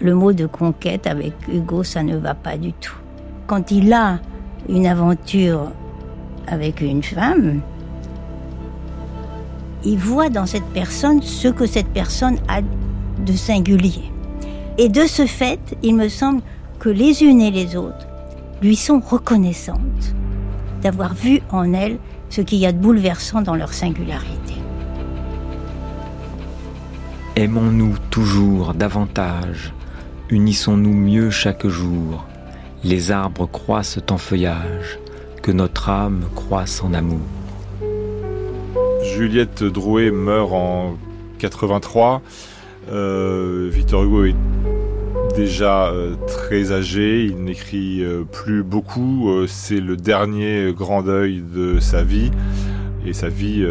le 0.00 0.14
mot 0.16 0.32
de 0.32 0.46
conquête 0.46 1.06
avec 1.06 1.34
Hugo, 1.46 1.84
ça 1.84 2.02
ne 2.02 2.16
va 2.16 2.34
pas 2.34 2.56
du 2.56 2.72
tout. 2.72 2.98
Quand 3.46 3.70
il 3.70 3.92
a 3.92 4.18
une 4.68 4.88
aventure 4.88 5.70
avec 6.48 6.80
une 6.80 7.04
femme, 7.04 7.60
il 9.84 9.98
voit 9.98 10.28
dans 10.28 10.46
cette 10.46 10.66
personne 10.74 11.22
ce 11.22 11.48
que 11.48 11.66
cette 11.66 11.88
personne 11.88 12.38
a 12.48 12.60
de 12.62 13.32
singulier. 13.32 14.12
Et 14.76 14.88
de 14.88 15.06
ce 15.06 15.26
fait, 15.26 15.76
il 15.82 15.96
me 15.96 16.08
semble 16.08 16.42
que 16.78 16.88
les 16.88 17.22
unes 17.22 17.40
et 17.40 17.50
les 17.50 17.76
autres 17.76 18.06
lui 18.62 18.76
sont 18.76 19.00
reconnaissantes 19.00 20.14
d'avoir 20.82 21.14
vu 21.14 21.40
en 21.50 21.72
elle 21.72 21.98
ce 22.30 22.40
qu'il 22.40 22.58
y 22.58 22.66
a 22.66 22.72
de 22.72 22.78
bouleversant 22.78 23.42
dans 23.42 23.56
leur 23.56 23.72
singularité. 23.72 24.54
Aimons-nous 27.36 27.94
toujours 28.10 28.74
davantage, 28.74 29.72
unissons-nous 30.30 30.94
mieux 30.94 31.30
chaque 31.30 31.66
jour, 31.66 32.24
les 32.84 33.10
arbres 33.10 33.46
croissent 33.46 34.00
en 34.10 34.18
feuillage, 34.18 34.98
que 35.42 35.52
notre 35.52 35.88
âme 35.88 36.24
croisse 36.34 36.82
en 36.82 36.94
amour. 36.94 37.20
Juliette 39.18 39.64
Drouet 39.64 40.12
meurt 40.12 40.52
en 40.52 40.96
83. 41.40 42.22
Euh, 42.92 43.68
Victor 43.68 44.04
Hugo 44.04 44.26
est 44.26 44.36
déjà 45.34 45.88
euh, 45.88 46.14
très 46.28 46.70
âgé, 46.70 47.24
il 47.24 47.42
n'écrit 47.42 48.04
euh, 48.04 48.22
plus 48.22 48.62
beaucoup, 48.62 49.28
c'est 49.48 49.80
le 49.80 49.96
dernier 49.96 50.72
grand 50.72 51.02
deuil 51.02 51.42
de 51.42 51.80
sa 51.80 52.04
vie 52.04 52.30
et 53.04 53.12
sa 53.12 53.28
vie 53.28 53.66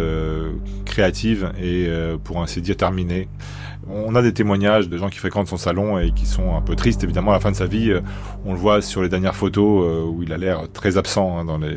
créative 0.84 1.54
est 1.62 1.90
pour 2.26 2.42
ainsi 2.42 2.62
dire 2.62 2.76
terminée. 2.76 3.30
On 3.90 4.16
a 4.16 4.22
des 4.22 4.34
témoignages 4.34 4.90
de 4.90 4.98
gens 4.98 5.08
qui 5.08 5.20
fréquentent 5.20 5.48
son 5.48 5.56
salon 5.56 5.98
et 5.98 6.12
qui 6.12 6.26
sont 6.26 6.58
un 6.58 6.62
peu 6.62 6.76
tristes 6.76 7.06
évidemment 7.06 7.32
à 7.32 7.36
la 7.36 7.40
fin 7.40 7.52
de 7.52 7.56
sa 7.56 7.68
vie. 7.68 7.94
On 8.46 8.52
le 8.52 8.60
voit 8.60 8.82
sur 8.82 9.02
les 9.02 9.08
dernières 9.08 9.36
photos 9.36 10.10
où 10.12 10.24
il 10.24 10.34
a 10.34 10.38
l'air 10.38 10.64
très 10.74 10.98
absent 10.98 11.40
hein, 11.40 11.46
dans, 11.46 11.58
dans 11.58 11.68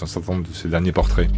un 0.00 0.06
certain 0.06 0.34
nombre 0.34 0.46
de 0.48 0.54
ses 0.54 0.68
derniers 0.68 0.92
portraits. 0.92 1.28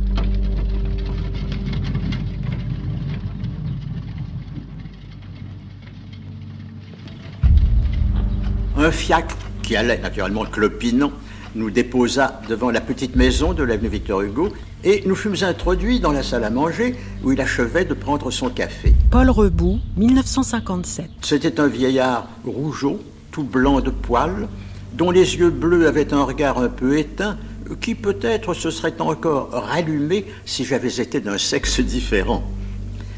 Un 8.80 8.92
fiacre, 8.92 9.34
qui 9.64 9.74
allait 9.74 9.98
naturellement 9.98 10.44
clopinant, 10.44 11.10
nous 11.56 11.68
déposa 11.68 12.40
devant 12.48 12.70
la 12.70 12.80
petite 12.80 13.16
maison 13.16 13.52
de 13.52 13.64
l'avenue 13.64 13.88
Victor 13.88 14.22
Hugo 14.22 14.52
et 14.84 15.02
nous 15.04 15.16
fûmes 15.16 15.34
introduits 15.42 15.98
dans 15.98 16.12
la 16.12 16.22
salle 16.22 16.44
à 16.44 16.50
manger 16.50 16.94
où 17.24 17.32
il 17.32 17.40
achevait 17.40 17.84
de 17.84 17.94
prendre 17.94 18.30
son 18.30 18.50
café. 18.50 18.94
Paul 19.10 19.30
Rebout, 19.30 19.80
1957. 19.96 21.10
C'était 21.22 21.58
un 21.58 21.66
vieillard 21.66 22.28
rougeau, 22.44 23.00
tout 23.32 23.42
blanc 23.42 23.80
de 23.80 23.90
poils, 23.90 24.46
dont 24.92 25.10
les 25.10 25.34
yeux 25.34 25.50
bleus 25.50 25.88
avaient 25.88 26.14
un 26.14 26.22
regard 26.22 26.58
un 26.58 26.68
peu 26.68 26.98
éteint, 26.98 27.36
qui 27.80 27.96
peut-être 27.96 28.54
se 28.54 28.70
serait 28.70 29.00
encore 29.00 29.50
rallumé 29.50 30.24
si 30.46 30.64
j'avais 30.64 31.00
été 31.00 31.18
d'un 31.18 31.36
sexe 31.36 31.80
différent. 31.80 32.44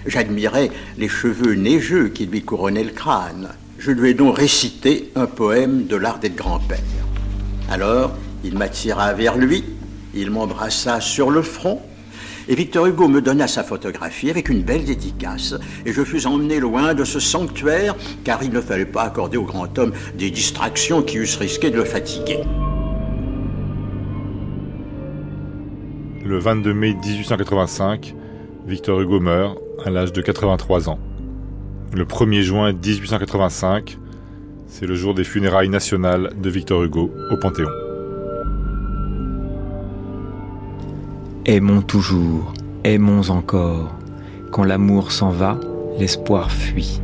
J'admirais 0.07 0.71
les 0.97 1.09
cheveux 1.09 1.53
neigeux 1.53 2.09
qui 2.09 2.25
lui 2.25 2.41
couronnaient 2.41 2.83
le 2.83 2.93
crâne, 2.93 3.51
je 3.81 3.93
lui 3.93 4.11
ai 4.11 4.15
donc 4.15 4.37
récité 4.37 5.11
un 5.17 5.25
poème 5.25 5.87
de 5.87 5.97
l'art 5.97 6.19
d'être 6.19 6.37
grand-père. 6.37 6.79
Alors, 7.71 8.13
il 8.45 8.57
m'attira 8.57 9.15
vers 9.15 9.39
lui, 9.39 9.65
il 10.15 10.31
m'embrassa 10.31 11.01
sur 11.01 11.31
le 11.31 11.41
front, 11.41 11.81
et 12.47 12.55
Victor 12.55 12.87
Hugo 12.87 13.09
me 13.09 13.23
donna 13.23 13.49
sa 13.49 13.65
photographie 13.65 14.29
avec 14.29 14.51
une 14.51 14.63
belle 14.63 14.85
dédicace, 14.85 15.55
et 15.87 15.95
je 15.95 16.05
fus 16.05 16.27
emmené 16.27 16.61
loin 16.61 16.93
de 16.93 17.05
ce 17.05 17.21
sanctuaire, 17.21 17.97
car 18.23 18.43
il 18.43 18.53
ne 18.53 18.61
fallait 18.61 18.85
pas 18.85 19.05
accorder 19.05 19.39
au 19.39 19.45
grand 19.45 19.79
homme 19.79 19.93
des 20.15 20.31
distractions 20.31 21.03
qui 21.03 21.17
eussent 21.17 21.37
risqué 21.37 21.71
de 21.71 21.77
le 21.77 21.85
fatiguer. 21.85 22.41
Le 26.23 26.39
22 26.39 26.75
mai 26.75 26.95
1885, 27.03 28.15
Victor 28.67 29.01
Hugo 29.01 29.21
meurt 29.21 29.59
à 29.87 29.89
l'âge 29.89 30.13
de 30.13 30.21
83 30.21 30.91
ans. 30.91 30.99
Le 31.93 32.05
1er 32.05 32.43
juin 32.43 32.73
1885, 32.73 33.99
c'est 34.69 34.87
le 34.87 34.95
jour 34.95 35.13
des 35.13 35.25
funérailles 35.25 35.69
nationales 35.69 36.31
de 36.41 36.49
Victor 36.49 36.85
Hugo 36.85 37.11
au 37.33 37.37
Panthéon. 37.37 37.69
Aimons 41.47 41.83
toujours, 41.83 42.53
aimons 42.85 43.29
encore. 43.31 43.93
Quand 44.53 44.63
l'amour 44.63 45.11
s'en 45.11 45.31
va, 45.31 45.59
l'espoir 45.99 46.53
fuit. 46.53 47.01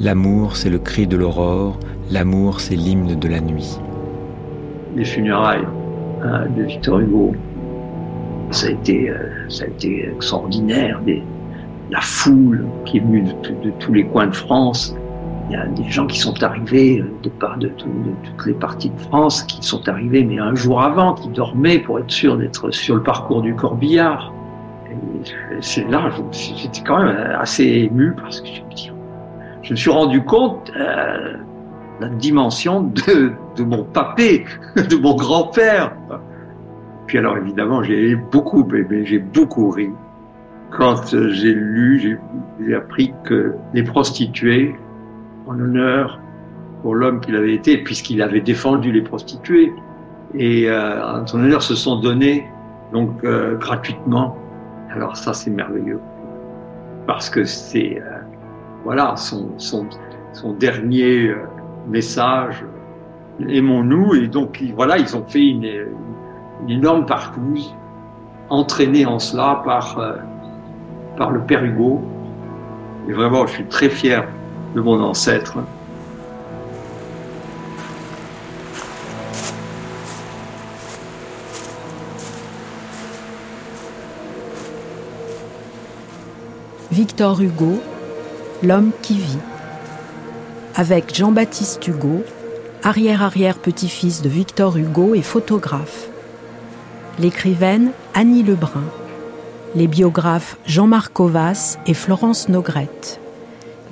L'amour, 0.00 0.56
c'est 0.56 0.70
le 0.70 0.80
cri 0.80 1.06
de 1.06 1.16
l'aurore, 1.16 1.78
l'amour, 2.10 2.60
c'est 2.60 2.74
l'hymne 2.74 3.16
de 3.16 3.28
la 3.28 3.40
nuit. 3.40 3.78
Les 4.96 5.04
funérailles 5.04 5.68
hein, 6.24 6.46
de 6.56 6.64
Victor 6.64 6.98
Hugo, 6.98 7.32
ça 8.50 8.66
a 8.66 8.70
été, 8.70 9.08
euh, 9.08 9.48
ça 9.48 9.64
a 9.64 9.66
été 9.68 10.08
extraordinaire. 10.08 11.00
La 11.90 12.00
foule 12.00 12.66
qui 12.84 12.98
est 12.98 13.00
venue 13.00 13.22
de, 13.22 13.70
tous 13.78 13.92
les 13.92 14.04
coins 14.04 14.26
de 14.26 14.34
France. 14.34 14.96
Il 15.48 15.52
y 15.52 15.56
a 15.56 15.66
des 15.66 15.88
gens 15.88 16.06
qui 16.06 16.18
sont 16.18 16.42
arrivés 16.42 17.04
de, 17.22 17.28
part 17.28 17.56
de, 17.58 17.68
toutes 17.68 18.46
les 18.46 18.54
parties 18.54 18.90
de 18.90 19.00
France, 19.00 19.44
qui 19.44 19.64
sont 19.64 19.88
arrivés 19.88 20.24
mais 20.24 20.38
un 20.38 20.54
jour 20.54 20.82
avant, 20.82 21.14
qui 21.14 21.28
dormaient 21.28 21.78
pour 21.78 22.00
être 22.00 22.10
sûrs 22.10 22.36
d'être 22.36 22.70
sur 22.72 22.96
le 22.96 23.02
parcours 23.02 23.42
du 23.42 23.54
Corbillard. 23.54 24.32
C'est 25.60 25.88
là, 25.90 26.10
j'étais 26.32 26.82
quand 26.84 27.02
même 27.02 27.16
assez 27.38 27.64
ému 27.64 28.12
parce 28.12 28.40
que 28.40 28.48
je 29.62 29.70
me, 29.70 29.76
suis 29.76 29.90
rendu 29.90 30.22
compte 30.22 30.72
euh, 30.76 31.34
la 32.00 32.08
dimension 32.08 32.82
de, 32.82 33.32
de 33.56 33.64
mon 33.64 33.84
papé, 33.84 34.44
de 34.76 34.96
mon 34.96 35.14
grand-père. 35.14 35.92
Puis 37.06 37.18
alors 37.18 37.36
évidemment, 37.36 37.82
j'ai 37.82 38.16
beaucoup 38.16 38.66
j'ai 39.04 39.18
beaucoup 39.18 39.70
ri. 39.70 39.90
Quand 40.70 41.14
euh, 41.14 41.30
j'ai 41.30 41.54
lu, 41.54 42.18
j'ai 42.60 42.74
appris 42.74 43.12
que 43.24 43.54
les 43.72 43.82
prostituées, 43.82 44.74
en 45.46 45.58
honneur 45.60 46.20
pour 46.82 46.94
l'homme 46.94 47.20
qu'il 47.20 47.36
avait 47.36 47.54
été, 47.54 47.78
puisqu'il 47.78 48.20
avait 48.20 48.40
défendu 48.40 48.92
les 48.92 49.02
prostituées, 49.02 49.72
et 50.34 50.68
euh, 50.68 51.20
en 51.22 51.26
son 51.26 51.38
honneur 51.38 51.62
se 51.62 51.74
sont 51.74 52.00
données 52.00 52.46
donc 52.92 53.24
euh, 53.24 53.56
gratuitement. 53.56 54.36
Alors 54.90 55.16
ça, 55.16 55.32
c'est 55.32 55.50
merveilleux, 55.50 56.00
parce 57.06 57.30
que 57.30 57.44
c'est 57.44 58.00
euh, 58.00 58.18
voilà 58.84 59.16
son, 59.16 59.58
son, 59.58 59.86
son 60.32 60.52
dernier 60.52 61.28
euh, 61.28 61.36
message. 61.88 62.64
Aimons-nous, 63.48 64.14
et 64.14 64.28
donc 64.28 64.62
voilà, 64.74 64.96
ils 64.98 65.14
ont 65.16 65.24
fait 65.24 65.46
une, 65.46 65.68
une 66.62 66.70
énorme 66.70 67.04
partouze, 67.06 67.74
entraînée 68.48 69.04
en 69.04 69.18
cela 69.18 69.62
par, 69.64 69.98
euh, 69.98 70.16
par 71.16 71.30
le 71.30 71.40
père 71.40 71.64
Hugo. 71.64 72.02
Et 73.08 73.12
vraiment, 73.12 73.46
je 73.46 73.52
suis 73.52 73.66
très 73.66 73.88
fier 73.88 74.26
de 74.74 74.80
mon 74.80 75.00
ancêtre. 75.02 75.58
Victor 86.92 87.40
Hugo, 87.40 87.80
L'homme 88.62 88.90
qui 89.02 89.18
vit. 89.18 89.38
Avec 90.74 91.14
Jean-Baptiste 91.14 91.86
Hugo, 91.86 92.22
arrière-arrière-petit-fils 92.82 94.22
de 94.22 94.30
Victor 94.30 94.78
Hugo 94.78 95.14
et 95.14 95.20
photographe. 95.20 96.08
L'écrivaine 97.18 97.90
Annie 98.14 98.42
Lebrun. 98.42 98.84
Les 99.76 99.88
biographes 99.88 100.56
Jean-Marc 100.64 101.12
Covas 101.12 101.76
et 101.86 101.92
Florence 101.92 102.48
Nogrette. 102.48 103.20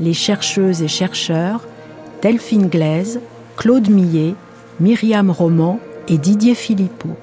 Les 0.01 0.14
chercheuses 0.14 0.80
et 0.80 0.89
chercheurs 0.89 1.61
Delphine 2.22 2.68
Glaise, 2.68 3.20
Claude 3.59 3.91
Millet, 3.91 4.35
Myriam 4.80 5.30
Roman 5.30 5.78
et 6.09 6.16
Didier 6.16 6.55
Philippot. 6.55 7.18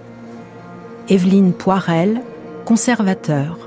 Evelyne 1.09 1.53
Poirel, 1.53 2.21
conservateur. 2.63 3.57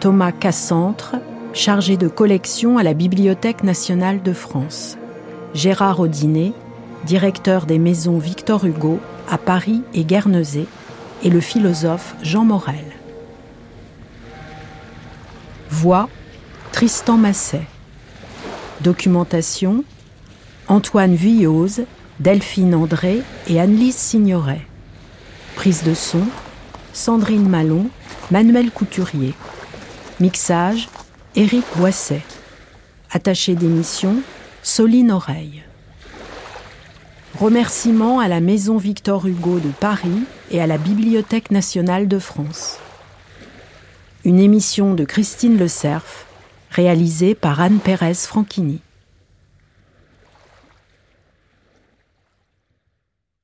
Thomas 0.00 0.32
Cassantre, 0.32 1.16
chargé 1.54 1.96
de 1.96 2.08
collection 2.08 2.76
à 2.76 2.82
la 2.82 2.92
Bibliothèque 2.92 3.64
nationale 3.64 4.22
de 4.22 4.34
France. 4.34 4.98
Gérard 5.54 5.98
Audinet, 5.98 6.52
directeur 7.06 7.64
des 7.64 7.78
maisons 7.78 8.18
Victor 8.18 8.66
Hugo 8.66 9.00
à 9.30 9.38
Paris 9.38 9.80
et 9.94 10.04
Guernesey, 10.04 10.66
et 11.24 11.30
le 11.30 11.40
philosophe 11.40 12.16
Jean 12.22 12.44
Morel. 12.44 12.89
Voix 15.70 16.08
Tristan 16.72 17.16
Masset. 17.16 17.66
Documentation 18.80 19.84
Antoine 20.66 21.14
Vuillose, 21.14 21.82
Delphine 22.18 22.74
André 22.74 23.22
et 23.46 23.60
Annelise 23.60 23.94
Signoret. 23.94 24.66
Prise 25.54 25.84
de 25.84 25.94
son 25.94 26.22
Sandrine 26.92 27.48
Malon, 27.48 27.88
Manuel 28.32 28.72
Couturier. 28.72 29.32
Mixage 30.18 30.88
Éric 31.36 31.64
Boisset. 31.76 32.22
Attaché 33.12 33.54
d'émission 33.54 34.16
Soline 34.64 35.12
Oreille. 35.12 35.62
Remerciements 37.38 38.18
à 38.18 38.26
la 38.26 38.40
Maison 38.40 38.76
Victor 38.76 39.24
Hugo 39.24 39.60
de 39.60 39.70
Paris 39.70 40.24
et 40.50 40.60
à 40.60 40.66
la 40.66 40.78
Bibliothèque 40.78 41.52
nationale 41.52 42.08
de 42.08 42.18
France. 42.18 42.78
Une 44.30 44.38
émission 44.38 44.94
de 44.94 45.04
Christine 45.04 45.58
Le 45.58 45.66
Cerf, 45.66 46.24
réalisée 46.70 47.34
par 47.34 47.60
Anne 47.60 47.80
Pérez 47.80 48.14
Franchini. 48.14 48.80